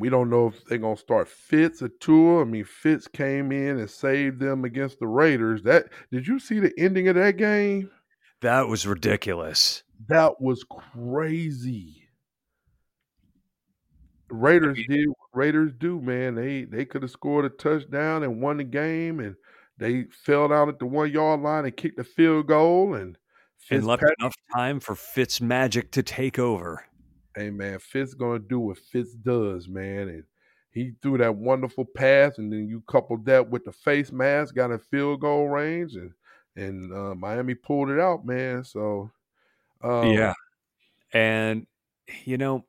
We 0.00 0.10
don't 0.10 0.30
know 0.30 0.46
if 0.46 0.64
they're 0.66 0.78
going 0.78 0.94
to 0.94 1.02
start 1.02 1.26
Fitz 1.26 1.82
or 1.82 1.88
Tua. 1.88 2.42
I 2.42 2.44
mean, 2.44 2.62
Fitz 2.62 3.08
came 3.08 3.50
in 3.50 3.80
and 3.80 3.90
saved 3.90 4.38
them 4.38 4.64
against 4.64 5.00
the 5.00 5.08
Raiders. 5.08 5.64
That 5.64 5.86
did 6.12 6.24
you 6.24 6.38
see 6.38 6.60
the 6.60 6.72
ending 6.78 7.08
of 7.08 7.16
that 7.16 7.36
game? 7.36 7.90
That 8.40 8.68
was 8.68 8.86
ridiculous. 8.86 9.82
That 10.06 10.40
was 10.40 10.64
crazy. 10.94 12.07
Raiders 14.30 14.78
did 14.88 15.08
what 15.08 15.16
Raiders 15.32 15.72
do, 15.78 16.00
man. 16.00 16.34
They 16.34 16.64
they 16.64 16.84
could 16.84 17.02
have 17.02 17.10
scored 17.10 17.44
a 17.44 17.50
touchdown 17.50 18.22
and 18.22 18.42
won 18.42 18.58
the 18.58 18.64
game, 18.64 19.20
and 19.20 19.36
they 19.78 20.04
fell 20.04 20.48
down 20.48 20.68
at 20.68 20.78
the 20.78 20.86
one 20.86 21.10
yard 21.10 21.40
line 21.40 21.64
and 21.64 21.76
kicked 21.76 21.96
the 21.96 22.04
field 22.04 22.46
goal. 22.46 22.94
And 22.94 23.16
And 23.70 23.86
left 23.86 24.00
Fitzpatrick, 24.02 24.18
enough 24.20 24.34
time 24.54 24.80
for 24.80 24.94
Fitz 24.94 25.40
magic 25.40 25.90
to 25.92 26.02
take 26.02 26.38
over. 26.38 26.84
hey 27.36 27.50
man, 27.50 27.78
Fitz 27.78 28.14
gonna 28.14 28.38
do 28.38 28.60
what 28.60 28.78
Fitz 28.78 29.14
does, 29.14 29.68
man. 29.68 30.08
And 30.08 30.24
he 30.70 30.92
threw 31.02 31.18
that 31.18 31.34
wonderful 31.34 31.84
pass, 31.84 32.38
and 32.38 32.52
then 32.52 32.68
you 32.68 32.82
coupled 32.88 33.24
that 33.26 33.48
with 33.48 33.64
the 33.64 33.72
face 33.72 34.12
mask, 34.12 34.54
got 34.54 34.70
a 34.70 34.78
field 34.78 35.20
goal 35.20 35.48
range, 35.48 35.94
and 35.94 36.12
and 36.56 36.92
uh, 36.92 37.14
Miami 37.14 37.54
pulled 37.54 37.90
it 37.90 38.00
out, 38.00 38.26
man. 38.26 38.64
So 38.64 39.10
um, 39.82 40.12
yeah. 40.12 40.34
And, 41.12 41.66
you 42.24 42.36
know, 42.36 42.64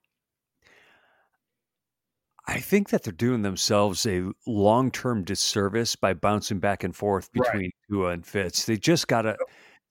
I 2.50 2.60
think 2.60 2.90
that 2.90 3.04
they're 3.04 3.14
doing 3.14 3.44
themselves 3.44 4.08
a 4.08 4.24
long 4.48 4.90
term 4.90 5.24
disservice 5.24 5.96
by 5.96 6.14
bouncing 6.14 6.60
back 6.60 6.84
and 6.84 6.96
forth 6.96 7.30
Right. 7.36 7.44
between 7.52 7.72
Tua 7.90 8.10
and 8.10 8.26
Fitz. 8.26 8.66
They 8.66 8.76
just 8.76 9.08
got 9.08 9.22
to, 9.22 9.38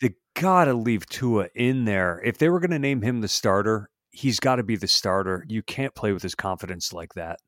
they 0.01 0.15
got 0.35 0.65
to 0.65 0.75
leave 0.75 1.07
Tua 1.07 1.49
in 1.55 1.85
there. 1.85 2.21
If 2.25 2.39
they 2.39 2.49
were 2.49 2.61
to 2.61 2.79
name 2.79 3.03
him 3.03 3.21
the 3.21 3.29
starter, 3.29 3.91
he's 4.11 4.41
got 4.41 4.57
to 4.57 4.65
be 4.65 4.75
the 4.75 4.89
starter. 4.89 5.45
You 5.49 5.63
can't 5.63 5.95
play 5.95 6.13
with 6.13 6.23
his 6.23 6.35
confidence 6.35 6.93
like 6.93 7.15
that. 7.15 7.39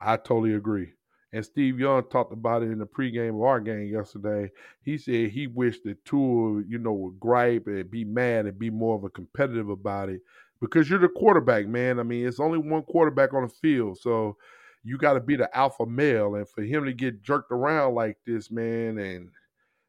I 0.00 0.16
totally 0.16 0.54
agree. 0.54 0.92
And 1.32 1.44
Steve 1.44 1.80
Young 1.80 2.08
talked 2.08 2.32
about 2.32 2.62
it 2.62 2.70
in 2.70 2.78
the 2.78 2.86
pregame 2.86 3.36
of 3.36 3.42
our 3.42 3.58
game 3.58 3.88
yesterday. 3.92 4.50
He 4.82 4.98
said 4.98 5.30
he 5.30 5.48
wished 5.48 5.82
that 5.84 6.04
Tua, 6.04 6.62
you 6.68 6.78
know, 6.78 6.92
would 6.92 7.18
gripe 7.18 7.66
and 7.66 7.90
be 7.90 8.04
mad 8.04 8.46
and 8.46 8.58
be 8.58 8.70
more 8.70 8.96
of 8.96 9.02
a 9.02 9.10
competitive 9.10 9.68
about 9.68 10.10
it 10.10 10.20
because 10.60 10.88
you're 10.88 11.00
the 11.00 11.08
quarterback, 11.08 11.66
man. 11.66 11.98
I 11.98 12.04
mean, 12.04 12.26
it's 12.26 12.40
only 12.40 12.58
one 12.58 12.82
quarterback 12.82 13.34
on 13.34 13.42
the 13.42 13.48
field, 13.48 13.98
so 13.98 14.36
you 14.82 14.98
got 14.98 15.14
to 15.14 15.20
be 15.20 15.36
the 15.36 15.54
alpha 15.56 15.86
male. 15.86 16.34
And 16.34 16.48
for 16.48 16.62
him 16.62 16.84
to 16.84 16.92
get 16.92 17.22
jerked 17.22 17.52
around 17.52 17.94
like 17.94 18.18
this, 18.26 18.50
man, 18.50 18.98
and 18.98 19.30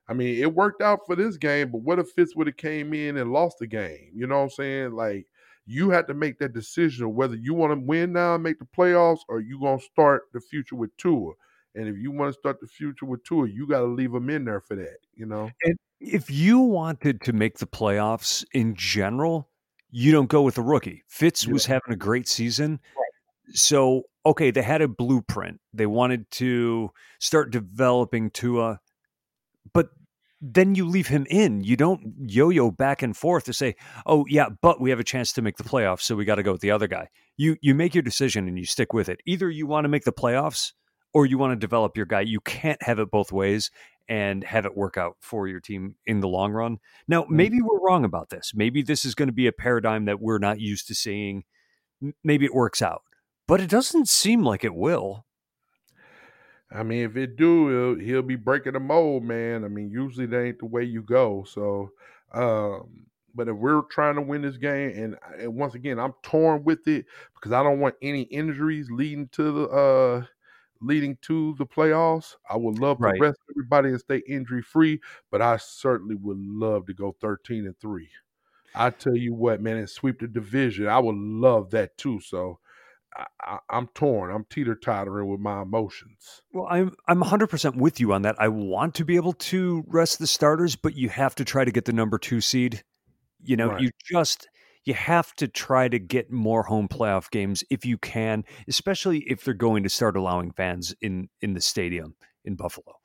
I 0.07 0.13
mean, 0.13 0.41
it 0.41 0.53
worked 0.53 0.81
out 0.81 1.05
for 1.05 1.15
this 1.15 1.37
game, 1.37 1.71
but 1.71 1.81
what 1.81 1.99
if 1.99 2.09
Fitz 2.09 2.35
would 2.35 2.47
have 2.47 2.57
came 2.57 2.93
in 2.93 3.17
and 3.17 3.31
lost 3.31 3.59
the 3.59 3.67
game? 3.67 4.11
You 4.13 4.27
know 4.27 4.37
what 4.37 4.43
I'm 4.43 4.49
saying? 4.49 4.91
Like 4.91 5.27
you 5.65 5.89
had 5.89 6.07
to 6.07 6.13
make 6.13 6.37
that 6.39 6.53
decision 6.53 7.05
of 7.05 7.11
whether 7.11 7.35
you 7.35 7.53
want 7.53 7.73
to 7.73 7.85
win 7.85 8.13
now 8.13 8.35
and 8.35 8.43
make 8.43 8.59
the 8.59 8.67
playoffs 8.77 9.21
or 9.29 9.39
you 9.39 9.59
going 9.59 9.79
to 9.79 9.85
start 9.85 10.23
the 10.33 10.41
future 10.41 10.75
with 10.75 10.95
Tua. 10.97 11.31
And 11.75 11.87
if 11.87 11.95
you 11.97 12.11
want 12.11 12.33
to 12.33 12.39
start 12.39 12.59
the 12.59 12.67
future 12.67 13.05
with 13.05 13.23
Tua, 13.23 13.47
you 13.47 13.65
got 13.67 13.79
to 13.79 13.85
leave 13.85 14.13
him 14.13 14.29
in 14.29 14.43
there 14.43 14.59
for 14.59 14.75
that, 14.75 14.97
you 15.15 15.25
know? 15.25 15.49
And 15.63 15.77
if 16.01 16.29
you 16.29 16.59
wanted 16.59 17.21
to 17.21 17.31
make 17.31 17.59
the 17.59 17.67
playoffs 17.67 18.43
in 18.53 18.75
general, 18.75 19.47
you 19.91 20.11
don't 20.11 20.27
go 20.27 20.41
with 20.41 20.57
a 20.57 20.61
rookie. 20.61 21.03
Fitz 21.07 21.45
yeah. 21.45 21.53
was 21.53 21.65
having 21.65 21.93
a 21.93 21.95
great 21.95 22.27
season. 22.27 22.79
Right. 22.97 23.05
So, 23.53 24.03
okay, 24.25 24.51
they 24.51 24.61
had 24.61 24.81
a 24.81 24.87
blueprint. 24.87 25.59
They 25.73 25.85
wanted 25.85 26.29
to 26.31 26.91
start 27.19 27.51
developing 27.51 28.29
Tua, 28.31 28.79
but 29.73 29.89
then 30.41 30.75
you 30.75 30.87
leave 30.87 31.07
him 31.07 31.27
in. 31.29 31.63
You 31.63 31.77
don't 31.77 32.13
yo 32.25 32.49
yo 32.49 32.71
back 32.71 33.01
and 33.01 33.15
forth 33.15 33.45
to 33.45 33.53
say, 33.53 33.75
oh, 34.05 34.25
yeah, 34.27 34.47
but 34.61 34.81
we 34.81 34.89
have 34.89 34.99
a 34.99 35.03
chance 35.03 35.33
to 35.33 35.41
make 35.41 35.57
the 35.57 35.63
playoffs, 35.63 36.01
so 36.01 36.15
we 36.15 36.25
got 36.25 36.35
to 36.35 36.43
go 36.43 36.51
with 36.51 36.61
the 36.61 36.71
other 36.71 36.87
guy. 36.87 37.09
You, 37.37 37.57
you 37.61 37.75
make 37.75 37.93
your 37.93 38.01
decision 38.01 38.47
and 38.47 38.57
you 38.57 38.65
stick 38.65 38.93
with 38.93 39.09
it. 39.09 39.21
Either 39.25 39.49
you 39.49 39.67
want 39.67 39.85
to 39.85 39.89
make 39.89 40.03
the 40.03 40.13
playoffs 40.13 40.73
or 41.13 41.25
you 41.25 41.37
want 41.37 41.51
to 41.51 41.55
develop 41.55 41.97
your 41.97 42.05
guy. 42.05 42.21
You 42.21 42.39
can't 42.39 42.81
have 42.83 42.99
it 42.99 43.11
both 43.11 43.31
ways 43.31 43.69
and 44.07 44.43
have 44.43 44.65
it 44.65 44.75
work 44.75 44.97
out 44.97 45.15
for 45.19 45.47
your 45.47 45.59
team 45.59 45.95
in 46.05 46.19
the 46.19 46.27
long 46.27 46.51
run. 46.51 46.79
Now, 47.07 47.23
mm. 47.23 47.29
maybe 47.29 47.61
we're 47.61 47.79
wrong 47.79 48.03
about 48.03 48.29
this. 48.29 48.51
Maybe 48.53 48.81
this 48.81 49.05
is 49.05 49.15
going 49.15 49.29
to 49.29 49.33
be 49.33 49.47
a 49.47 49.51
paradigm 49.51 50.05
that 50.05 50.19
we're 50.19 50.39
not 50.39 50.59
used 50.59 50.87
to 50.87 50.95
seeing. 50.95 51.43
Maybe 52.23 52.45
it 52.45 52.53
works 52.53 52.81
out, 52.81 53.03
but 53.51 53.59
it 53.59 53.69
doesn't 53.69 54.07
seem 54.07 54.45
like 54.45 54.63
it 54.63 54.73
will. 54.73 55.25
I 56.71 56.83
mean, 56.83 57.03
if 57.03 57.17
it 57.17 57.35
do, 57.35 57.97
he'll, 57.97 58.05
he'll 58.05 58.21
be 58.21 58.37
breaking 58.37 58.71
the 58.71 58.79
mold, 58.79 59.25
man. 59.25 59.65
I 59.65 59.67
mean, 59.67 59.91
usually 59.91 60.25
that 60.27 60.41
ain't 60.41 60.59
the 60.59 60.67
way 60.67 60.85
you 60.85 61.01
go. 61.01 61.43
So, 61.43 61.91
um, 62.31 63.07
but 63.35 63.49
if 63.49 63.57
we're 63.57 63.81
trying 63.91 64.15
to 64.15 64.21
win 64.21 64.41
this 64.41 64.55
game, 64.55 64.91
and, 64.95 65.17
and 65.37 65.53
once 65.53 65.75
again, 65.75 65.99
I'm 65.99 66.13
torn 66.23 66.63
with 66.63 66.87
it 66.87 67.05
because 67.35 67.51
I 67.51 67.61
don't 67.61 67.81
want 67.81 67.95
any 68.01 68.21
injuries 68.21 68.89
leading 68.89 69.27
to 69.33 69.51
the 69.51 69.67
uh, 69.67 70.23
leading 70.79 71.17
to 71.23 71.53
the 71.57 71.65
playoffs. 71.65 72.35
I 72.49 72.55
would 72.55 72.79
love 72.79 72.99
to 72.99 73.03
right. 73.03 73.19
rest 73.19 73.41
everybody 73.51 73.89
and 73.89 73.99
stay 73.99 74.21
injury 74.29 74.61
free, 74.61 75.01
but 75.29 75.41
I 75.41 75.57
certainly 75.57 76.15
would 76.15 76.39
love 76.39 76.85
to 76.85 76.93
go 76.93 77.17
13 77.19 77.65
and 77.65 77.77
3. 77.81 78.07
I 78.73 78.91
tell 78.91 79.17
you 79.17 79.33
what, 79.33 79.61
man, 79.61 79.75
and 79.75 79.89
sweep 79.89 80.21
the 80.21 80.27
division. 80.27 80.87
I 80.87 80.99
would 80.99 81.17
love 81.17 81.71
that 81.71 81.97
too. 81.97 82.21
So 82.21 82.60
I, 83.15 83.59
am 83.69 83.87
torn. 83.93 84.33
I'm 84.33 84.45
teeter 84.49 84.75
tottering 84.75 85.29
with 85.29 85.39
my 85.39 85.61
emotions. 85.61 86.41
Well, 86.53 86.67
I'm 86.69 86.95
I'm 87.07 87.19
100 87.19 87.47
percent 87.47 87.75
with 87.75 87.99
you 87.99 88.13
on 88.13 88.21
that. 88.23 88.35
I 88.39 88.47
want 88.47 88.95
to 88.95 89.05
be 89.05 89.15
able 89.15 89.33
to 89.33 89.83
rest 89.87 90.19
the 90.19 90.27
starters, 90.27 90.75
but 90.75 90.95
you 90.95 91.09
have 91.09 91.35
to 91.35 91.45
try 91.45 91.65
to 91.65 91.71
get 91.71 91.85
the 91.85 91.93
number 91.93 92.17
two 92.17 92.41
seed. 92.41 92.83
You 93.43 93.57
know, 93.57 93.69
right. 93.69 93.81
you 93.81 93.91
just 94.05 94.47
you 94.85 94.93
have 94.93 95.33
to 95.35 95.47
try 95.47 95.87
to 95.87 95.99
get 95.99 96.31
more 96.31 96.63
home 96.63 96.87
playoff 96.87 97.29
games 97.29 97.63
if 97.69 97.85
you 97.85 97.97
can, 97.97 98.43
especially 98.67 99.19
if 99.19 99.43
they're 99.43 99.53
going 99.53 99.83
to 99.83 99.89
start 99.89 100.15
allowing 100.15 100.51
fans 100.51 100.95
in 101.01 101.29
in 101.41 101.53
the 101.53 101.61
stadium 101.61 102.15
in 102.45 102.55
Buffalo. 102.55 102.95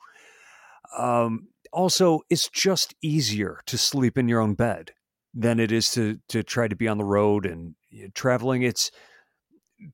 Um, 0.96 1.48
also, 1.72 2.20
it's 2.30 2.48
just 2.48 2.94
easier 3.02 3.61
to 3.66 3.76
sleep 3.76 4.16
in 4.16 4.28
your 4.28 4.40
own 4.40 4.54
bed 4.54 4.92
than 5.34 5.61
it 5.61 5.72
is 5.72 5.90
to 5.92 6.18
to 6.28 6.42
try 6.42 6.68
to 6.68 6.76
be 6.76 6.88
on 6.88 6.98
the 6.98 7.04
road 7.04 7.44
and 7.44 7.74
traveling. 8.14 8.62
It's 8.62 8.90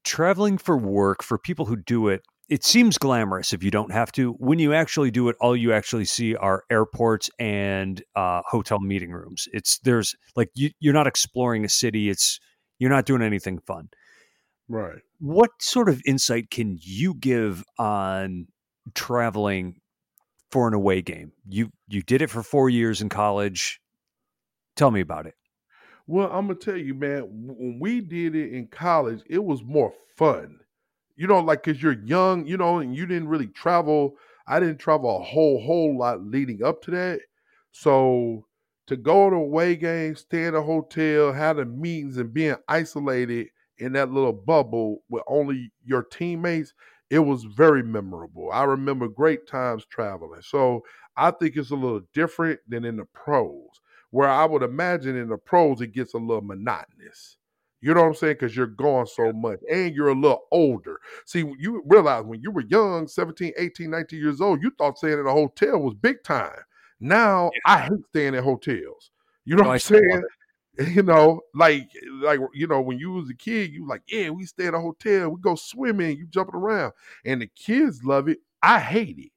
traveling 0.05 0.59
for 0.59 0.77
work 0.77 1.23
for 1.23 1.39
people 1.39 1.67
who 1.67 1.77
do 1.77 2.09
it 2.09 2.23
it 2.53 2.65
seems 2.65 2.99
glamorous 2.99 3.55
if 3.55 3.63
you 3.63 3.71
don't 3.71 3.93
have 3.93 4.13
to. 4.13 4.33
When 4.33 4.59
you 4.59 4.75
actually 4.75 5.11
do 5.11 5.31
it, 5.31 5.37
all 5.41 5.57
you 5.57 5.73
actually 5.73 6.05
see 6.05 6.37
are 6.37 6.65
airports 6.71 7.31
and 7.39 8.03
uh, 8.15 8.43
hotel 8.45 8.79
meeting 8.79 9.11
rooms. 9.11 9.49
It's 9.55 9.79
there's 9.79 10.15
like 10.37 10.51
you, 10.55 10.69
you're 10.79 10.93
not 10.93 11.07
exploring 11.07 11.65
a 11.65 11.69
city. 11.71 12.11
It's 12.11 12.41
you're 12.79 12.91
not 12.91 13.07
doing 13.07 13.23
anything 13.23 13.59
fun. 13.59 13.89
Right. 14.69 14.99
What 15.19 15.51
sort 15.61 15.89
of 15.89 16.03
insight 16.07 16.51
can 16.51 16.77
you 16.79 17.15
give 17.15 17.65
on 17.79 18.49
traveling 18.95 19.81
for 20.51 20.69
an 20.69 20.75
away 20.75 21.01
game? 21.01 21.33
You 21.49 21.71
you 21.89 22.03
did 22.03 22.21
it 22.21 22.29
for 22.29 22.43
four 22.43 22.69
years 22.69 23.01
in 23.01 23.09
college. 23.09 23.81
Tell 24.77 24.91
me 24.91 25.01
about 25.01 25.27
it. 25.27 25.37
Well, 26.07 26.31
I'm 26.33 26.47
gonna 26.49 26.59
tell 26.59 26.77
you, 26.77 26.95
man. 26.95 27.23
When 27.57 27.79
we 27.81 28.01
did 28.01 28.35
it 28.35 28.53
in 28.53 28.67
college, 28.69 29.23
it 29.29 29.43
was 29.45 29.63
more 29.63 29.93
fun 30.17 30.59
you 31.17 31.29
know, 31.29 31.41
like 31.41 31.63
because 31.65 31.81
you're 31.81 32.03
young, 32.05 32.45
you 32.49 32.59
know, 32.59 32.81
and 32.81 32.97
you 32.97 33.07
didn't 33.07 33.29
really 33.29 33.47
travel. 33.47 34.17
I 34.49 34.61
didn't 34.61 34.81
travel 34.81 35.17
a 35.21 35.23
whole 35.25 35.63
whole 35.63 35.97
lot 35.97 36.25
leading 36.27 36.65
up 36.65 36.83
to 36.85 36.93
that. 36.93 37.21
So 37.73 38.49
to 38.89 38.97
go 38.99 39.31
to 39.31 39.37
away 39.37 39.77
games, 39.77 40.23
stay 40.23 40.47
in 40.47 40.57
a 40.57 40.63
hotel, 40.63 41.33
have 41.33 41.59
the 41.59 41.67
meetings, 41.67 42.19
and 42.19 42.35
being 42.35 42.57
isolated 42.69 43.51
in 43.79 43.95
that 43.95 44.11
little 44.11 44.35
bubble 44.35 45.05
with 45.09 45.23
only 45.29 45.73
your 45.87 46.03
teammates, 46.03 46.75
it 47.11 47.21
was 47.21 47.45
very 47.45 47.85
memorable. 47.85 48.51
I 48.53 48.65
remember 48.65 49.09
great 49.09 49.47
times 49.47 49.87
traveling. 49.87 50.43
So 50.43 50.83
I 51.17 51.31
think 51.31 51.57
it's 51.57 51.71
a 51.71 51.77
little 51.77 52.03
different 52.13 52.61
than 52.69 52.85
in 52.85 52.97
the 52.97 53.07
pros, 53.07 53.82
where 54.13 54.29
I 54.29 54.45
would 54.45 54.63
imagine 54.63 55.17
in 55.17 55.29
the 55.29 55.39
pros 55.39 55.81
it 55.81 55.93
gets 55.93 56.15
a 56.15 56.19
little 56.19 56.43
monotonous. 56.43 57.39
You 57.81 57.95
know 57.95 58.03
what 58.03 58.09
I'm 58.09 58.15
saying? 58.15 58.35
Because 58.35 58.55
you're 58.55 58.67
gone 58.67 59.07
so 59.07 59.33
much 59.33 59.59
and 59.69 59.93
you're 59.93 60.11
a 60.11 60.15
little 60.15 60.45
older. 60.53 61.01
See, 61.27 61.41
you 61.59 61.83
realize 61.85 62.25
when 62.25 62.41
you 62.41 62.53
were 62.53 62.63
young, 62.69 63.09
17, 63.09 63.55
18, 63.59 63.91
19 63.91 64.21
years 64.21 64.41
old, 64.41 64.63
you 64.63 64.71
thought 64.79 64.99
staying 64.99 65.19
in 65.19 65.27
a 65.27 65.33
hotel 65.33 65.81
was 65.81 65.95
big 65.95 66.23
time. 66.23 66.61
Now 67.01 67.51
yeah. 67.53 67.75
I 67.75 67.79
hate 67.81 68.07
staying 68.11 68.35
in 68.35 68.45
hotels. 68.45 69.11
You 69.45 69.57
know 69.57 69.65
no, 69.65 69.69
what 69.71 69.75
I'm 69.75 69.81
saying? 69.81 70.23
You 70.79 71.03
know, 71.03 71.43
like 71.55 71.87
like 72.23 72.41
you 72.55 72.67
know, 72.67 72.81
when 72.81 72.99
you 72.99 73.11
was 73.11 73.29
a 73.29 73.35
kid, 73.35 73.71
you 73.71 73.87
like, 73.87 74.01
yeah, 74.09 74.31
we 74.31 74.47
stay 74.47 74.69
in 74.69 74.75
a 74.75 74.81
hotel, 74.81 75.29
we 75.29 75.39
go 75.39 75.55
swimming, 75.55 76.17
you 76.17 76.27
jumping 76.27 76.55
around. 76.55 76.95
And 77.27 77.43
the 77.43 77.47
kids 77.49 78.03
love 78.03 78.27
it. 78.27 78.39
I 78.63 78.81
hate 78.81 79.19
it. 79.19 79.33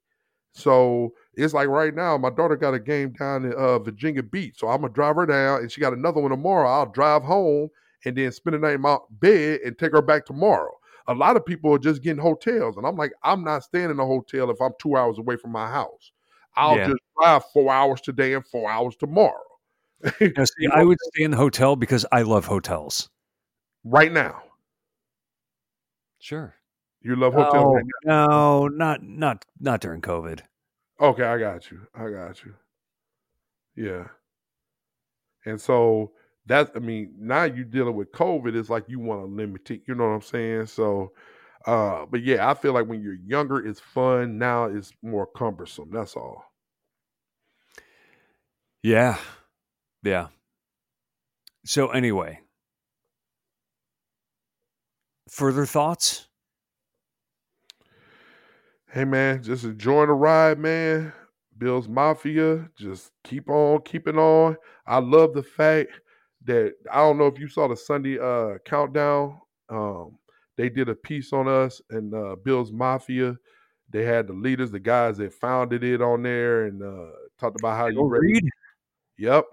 So 0.54 1.12
it's 1.38 1.54
like 1.54 1.68
right 1.68 1.94
now, 1.94 2.18
my 2.18 2.30
daughter 2.30 2.56
got 2.56 2.74
a 2.74 2.80
game 2.80 3.12
down 3.12 3.46
in 3.46 3.54
uh, 3.54 3.80
Virginia 3.80 4.24
Beach. 4.24 4.56
So 4.58 4.68
I'm 4.68 4.82
gonna 4.82 4.94
drive 4.94 5.16
her 5.16 5.26
down 5.26 5.62
and 5.62 5.72
she 5.72 5.82
got 5.82 5.94
another 5.94 6.22
one 6.22 6.32
tomorrow. 6.32 6.70
I'll 6.70 6.86
drive 6.86 7.24
home 7.24 7.70
and 8.06 8.16
then 8.16 8.32
spend 8.32 8.56
the 8.56 8.60
night 8.60 8.76
in 8.76 8.82
my 8.82 8.98
bed 9.10 9.62
and 9.66 9.78
take 9.78 9.92
her 9.92 10.02
back 10.02 10.26
tomorrow. 10.26 10.72
A 11.08 11.14
lot 11.14 11.36
of 11.36 11.46
people 11.46 11.74
are 11.74 11.80
just 11.80 12.02
getting 12.02 12.22
hotels, 12.22 12.78
and 12.78 12.86
I'm 12.86 12.96
like, 12.96 13.14
I'm 13.22 13.44
not 13.44 13.64
staying 13.64 13.92
in 13.92 14.00
a 14.00 14.06
hotel 14.06 14.50
if 14.50 14.60
I'm 14.60 14.72
two 14.80 14.96
hours 14.96 15.20
away 15.20 15.36
from 15.36 15.52
my 15.52 15.68
house. 15.68 16.12
I'll 16.56 16.78
yeah. 16.78 16.88
just 16.88 17.02
drive 17.20 17.44
four 17.54 17.72
hours 17.72 18.02
today 18.02 18.34
and 18.34 18.46
four 18.46 18.72
hours 18.72 18.96
tomorrow. 18.96 19.44
see, 20.20 20.68
I 20.74 20.84
would 20.84 20.98
stay 21.14 21.24
in 21.24 21.32
the 21.32 21.38
hotel 21.38 21.76
because 21.76 22.06
I 22.12 22.24
love 22.24 22.46
hotels. 22.46 23.10
Right 23.84 24.12
now. 24.12 24.42
Sure. 26.20 26.56
You 27.02 27.16
love 27.16 27.36
hotels 27.36 27.54
oh, 27.56 27.74
right 27.74 27.86
No, 28.04 28.68
not 28.68 29.04
not 29.04 29.46
not 29.60 29.80
during 29.80 30.02
COVID. 30.02 30.40
Okay, 31.00 31.24
I 31.24 31.38
got 31.38 31.70
you. 31.72 31.82
I 31.94 32.10
got 32.10 32.44
you. 32.46 32.54
Yeah. 33.76 34.08
And 35.46 35.60
so 35.60 36.12
that's 36.46 36.72
I 36.76 36.80
mean, 36.80 37.14
now 37.20 37.44
you're 37.44 37.66
dealing 37.66 37.96
with 37.96 38.12
COVID, 38.12 38.56
it's 38.56 38.70
like 38.70 38.86
you 38.88 39.00
want 39.00 39.22
to 39.22 39.26
limit 39.26 39.70
it, 39.72 39.82
you 39.88 39.96
know 39.96 40.06
what 40.06 40.16
I'm 40.16 40.22
saying? 40.22 40.68
So 40.68 41.12
uh, 41.66 42.06
but 42.06 42.24
yeah, 42.24 42.50
I 42.50 42.54
feel 42.54 42.74
like 42.74 42.88
when 42.88 43.02
you're 43.02 43.16
younger, 43.26 43.66
it's 43.66 43.80
fun. 43.80 44.38
Now 44.38 44.66
it's 44.66 44.94
more 45.02 45.26
cumbersome. 45.26 45.90
That's 45.92 46.16
all. 46.16 46.44
Yeah. 48.84 49.18
Yeah. 50.04 50.28
So 51.66 51.88
anyway, 51.90 52.42
further 55.28 55.66
thoughts? 55.66 56.28
Hey 58.96 59.04
man, 59.04 59.44
just 59.44 59.66
enjoying 59.66 60.08
the 60.08 60.14
ride, 60.14 60.58
man. 60.58 61.12
Bills 61.58 61.90
Mafia, 61.90 62.70
just 62.78 63.12
keep 63.26 63.50
on 63.50 63.82
keeping 63.82 64.18
on. 64.18 64.56
I 64.88 65.00
love 65.00 65.34
the 65.34 65.44
fact 65.44 66.00
that 66.46 66.76
I 66.90 67.00
don't 67.00 67.18
know 67.18 67.28
if 67.28 67.38
you 67.38 67.50
saw 67.50 67.68
the 67.68 67.76
Sunday 67.76 68.18
uh, 68.18 68.58
countdown. 68.64 69.42
Um, 69.68 70.18
they 70.56 70.70
did 70.70 70.88
a 70.88 70.96
piece 70.96 71.34
on 71.34 71.50
us 71.50 71.82
and 71.90 72.14
uh, 72.14 72.38
Bills 72.42 72.72
Mafia. 72.72 73.36
They 73.90 74.06
had 74.06 74.28
the 74.28 74.34
leaders, 74.34 74.72
the 74.72 74.80
guys 74.80 75.18
that 75.18 75.34
founded 75.34 75.84
it 75.84 76.02
on 76.02 76.24
there, 76.24 76.68
and 76.68 76.82
uh, 76.82 77.12
talked 77.38 77.60
about 77.60 77.76
how 77.76 77.90
Del 77.90 77.96
you 77.96 78.08
read. 78.08 78.50
Yep. 79.18 79.44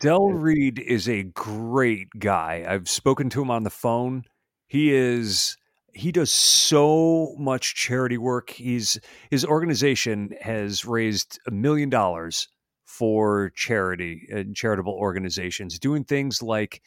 Del 0.00 0.32
Reid 0.32 0.78
is 0.78 1.08
a 1.08 1.22
great 1.22 2.10
guy. 2.18 2.66
I've 2.68 2.90
spoken 2.90 3.30
to 3.30 3.40
him 3.40 3.50
on 3.50 3.62
the 3.62 3.70
phone. 3.70 4.24
He 4.66 4.92
is 4.92 5.56
he 5.92 6.12
does 6.12 6.30
so 6.30 7.34
much 7.38 7.74
charity 7.74 8.18
work. 8.18 8.50
He's 8.50 8.98
his 9.30 9.44
organization 9.44 10.34
has 10.40 10.84
raised 10.84 11.38
a 11.46 11.50
million 11.50 11.90
dollars 11.90 12.48
for 12.84 13.50
charity 13.54 14.26
and 14.30 14.54
charitable 14.54 14.92
organizations, 14.92 15.78
doing 15.78 16.04
things 16.04 16.42
like 16.42 16.82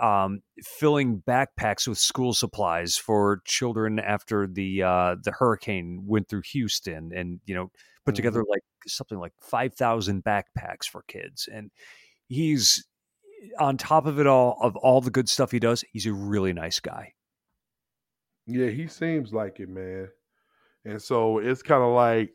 um, 0.00 0.40
filling 0.62 1.22
backpacks 1.26 1.86
with 1.86 1.98
school 1.98 2.32
supplies 2.34 2.96
for 2.96 3.42
children 3.44 3.98
after 3.98 4.46
the 4.46 4.82
uh, 4.82 5.16
the 5.22 5.32
hurricane 5.32 6.04
went 6.06 6.28
through 6.28 6.42
Houston, 6.52 7.12
and 7.14 7.40
you 7.46 7.54
know 7.54 7.70
put 8.04 8.12
mm-hmm. 8.12 8.16
together 8.16 8.44
like 8.48 8.62
something 8.86 9.18
like 9.18 9.32
five 9.40 9.74
thousand 9.74 10.24
backpacks 10.24 10.84
for 10.90 11.02
kids, 11.08 11.48
and 11.52 11.70
he's 12.28 12.84
on 13.58 13.76
top 13.76 14.06
of 14.06 14.18
it 14.18 14.26
all 14.26 14.58
of 14.60 14.76
all 14.76 15.00
the 15.00 15.10
good 15.10 15.28
stuff 15.28 15.50
he 15.50 15.58
does. 15.58 15.84
He's 15.92 16.06
a 16.06 16.12
really 16.12 16.52
nice 16.52 16.80
guy. 16.80 17.14
Yeah, 18.46 18.68
he 18.68 18.86
seems 18.86 19.32
like 19.32 19.60
it, 19.60 19.68
man. 19.68 20.08
And 20.84 21.02
so 21.02 21.38
it's 21.38 21.62
kind 21.62 21.82
of 21.82 21.94
like 21.94 22.34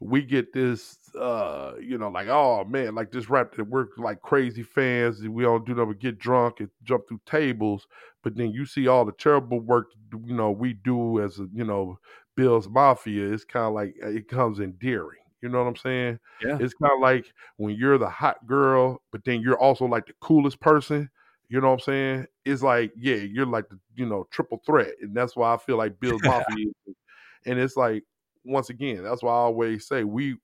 we 0.00 0.22
get 0.22 0.52
this 0.52 0.98
uh 1.18 1.74
you 1.80 1.98
know 1.98 2.08
like 2.10 2.28
oh 2.28 2.64
man 2.64 2.94
like 2.94 3.12
this 3.12 3.30
rap 3.30 3.54
that 3.54 3.64
we're 3.64 3.86
like 3.98 4.20
crazy 4.22 4.62
fans 4.62 5.22
we 5.28 5.42
don't 5.42 5.66
do 5.66 5.74
nothing 5.74 5.92
but 5.92 6.00
get 6.00 6.18
drunk 6.18 6.60
and 6.60 6.70
jump 6.84 7.02
through 7.08 7.20
tables 7.26 7.86
but 8.22 8.36
then 8.36 8.50
you 8.52 8.66
see 8.66 8.88
all 8.88 9.04
the 9.06 9.12
terrible 9.12 9.60
work 9.60 9.88
you 10.26 10.34
know 10.34 10.50
we 10.50 10.74
do 10.74 11.20
as 11.22 11.38
a, 11.38 11.48
you 11.54 11.64
know 11.64 11.98
Bills 12.36 12.68
Mafia 12.68 13.32
it's 13.32 13.44
kind 13.44 13.66
of 13.66 13.74
like 13.74 13.94
uh, 14.02 14.08
it 14.08 14.28
comes 14.28 14.60
endearing 14.60 15.20
you 15.42 15.48
know 15.48 15.58
what 15.62 15.68
I'm 15.68 15.76
saying 15.76 16.20
Yeah. 16.42 16.58
it's 16.60 16.74
kind 16.74 16.92
of 16.94 17.00
like 17.00 17.26
when 17.56 17.76
you're 17.76 17.98
the 17.98 18.10
hot 18.10 18.46
girl 18.46 19.02
but 19.12 19.24
then 19.24 19.40
you're 19.40 19.58
also 19.58 19.86
like 19.86 20.06
the 20.06 20.14
coolest 20.20 20.60
person 20.60 21.10
you 21.48 21.60
know 21.60 21.68
what 21.68 21.74
I'm 21.74 21.80
saying 21.80 22.26
it's 22.44 22.62
like 22.62 22.92
yeah 22.96 23.16
you're 23.16 23.46
like 23.46 23.68
the 23.68 23.78
you 23.94 24.06
know 24.06 24.26
triple 24.30 24.60
threat 24.66 24.92
and 25.00 25.14
that's 25.16 25.36
why 25.36 25.54
I 25.54 25.56
feel 25.58 25.76
like 25.76 26.00
Bills 26.00 26.22
Mafia 26.22 26.68
is- 26.86 26.94
and 27.46 27.58
it's 27.58 27.76
like 27.76 28.04
once 28.44 28.70
again, 28.70 29.02
that's 29.02 29.22
why 29.24 29.32
I 29.32 29.36
always 29.38 29.86
say 29.88 30.04
we 30.04 30.36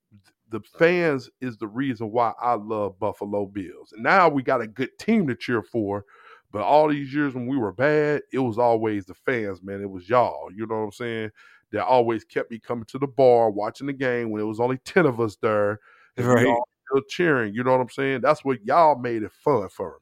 the 0.51 0.61
fans 0.79 1.31
is 1.41 1.57
the 1.57 1.67
reason 1.67 2.11
why 2.11 2.33
I 2.41 2.55
love 2.55 2.99
Buffalo 2.99 3.47
Bills. 3.47 3.93
And 3.93 4.03
now 4.03 4.29
we 4.29 4.43
got 4.43 4.61
a 4.61 4.67
good 4.67 4.91
team 4.99 5.27
to 5.29 5.35
cheer 5.35 5.63
for. 5.63 6.05
But 6.51 6.63
all 6.63 6.89
these 6.89 7.15
years 7.15 7.35
when 7.35 7.47
we 7.47 7.57
were 7.57 7.73
bad, 7.73 8.23
it 8.33 8.39
was 8.41 8.59
always 8.59 9.07
the 9.07 9.15
fans, 9.15 9.63
man. 9.63 9.81
It 9.81 9.91
was 9.91 10.09
y'all. 10.09 10.51
You 10.55 10.67
know 10.67 10.77
what 10.77 10.85
I'm 10.85 10.93
saying? 10.93 11.31
That 11.71 11.87
always 11.87 12.25
kept 12.25 12.51
me 12.51 12.59
coming 12.59 12.85
to 12.87 12.99
the 12.99 13.07
bar, 13.07 13.51
watching 13.51 13.87
the 13.87 13.95
game 13.95 14.31
when 14.31 14.43
it 14.43 14.47
was 14.47 14.61
only 14.61 14.77
10 14.79 15.07
of 15.07 15.21
us 15.21 15.37
there. 15.37 15.81
And 16.19 16.29
we 16.35 16.45
Right. 16.45 16.47
all 16.47 16.69
still 16.87 17.03
cheering. 17.09 17.55
You 17.55 17.65
know 17.65 17.73
what 17.73 17.81
I'm 17.81 17.89
saying? 17.89 18.21
That's 18.21 18.45
what 18.45 18.63
y'all 18.67 18.99
made 18.99 19.23
it 19.23 19.33
fun 19.33 19.69
for. 19.71 19.99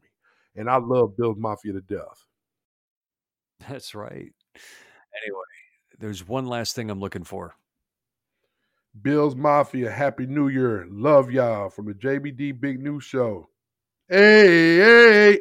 And 0.57 0.69
I 0.69 0.77
love 0.79 1.17
Bills 1.17 1.37
Mafia 1.39 1.73
to 1.75 1.81
death. 1.83 2.25
That's 3.69 3.95
right. 3.95 4.33
Anyway, 5.23 5.45
there's 5.99 6.27
one 6.27 6.47
last 6.47 6.75
thing 6.75 6.91
I'm 6.91 7.01
looking 7.01 7.25
for. 7.25 7.55
Bills 9.03 9.37
Mafia, 9.37 9.91
Happy 9.91 10.27
New 10.27 10.49
Year. 10.49 10.87
Love 10.91 11.31
y'all 11.31 11.71
from 11.71 11.87
the 11.87 11.95
JBD 11.95 12.61
Big 12.61 12.81
News 12.81 13.05
Show. 13.05 13.49
Hey, 14.09 14.79
hey. 14.79 15.41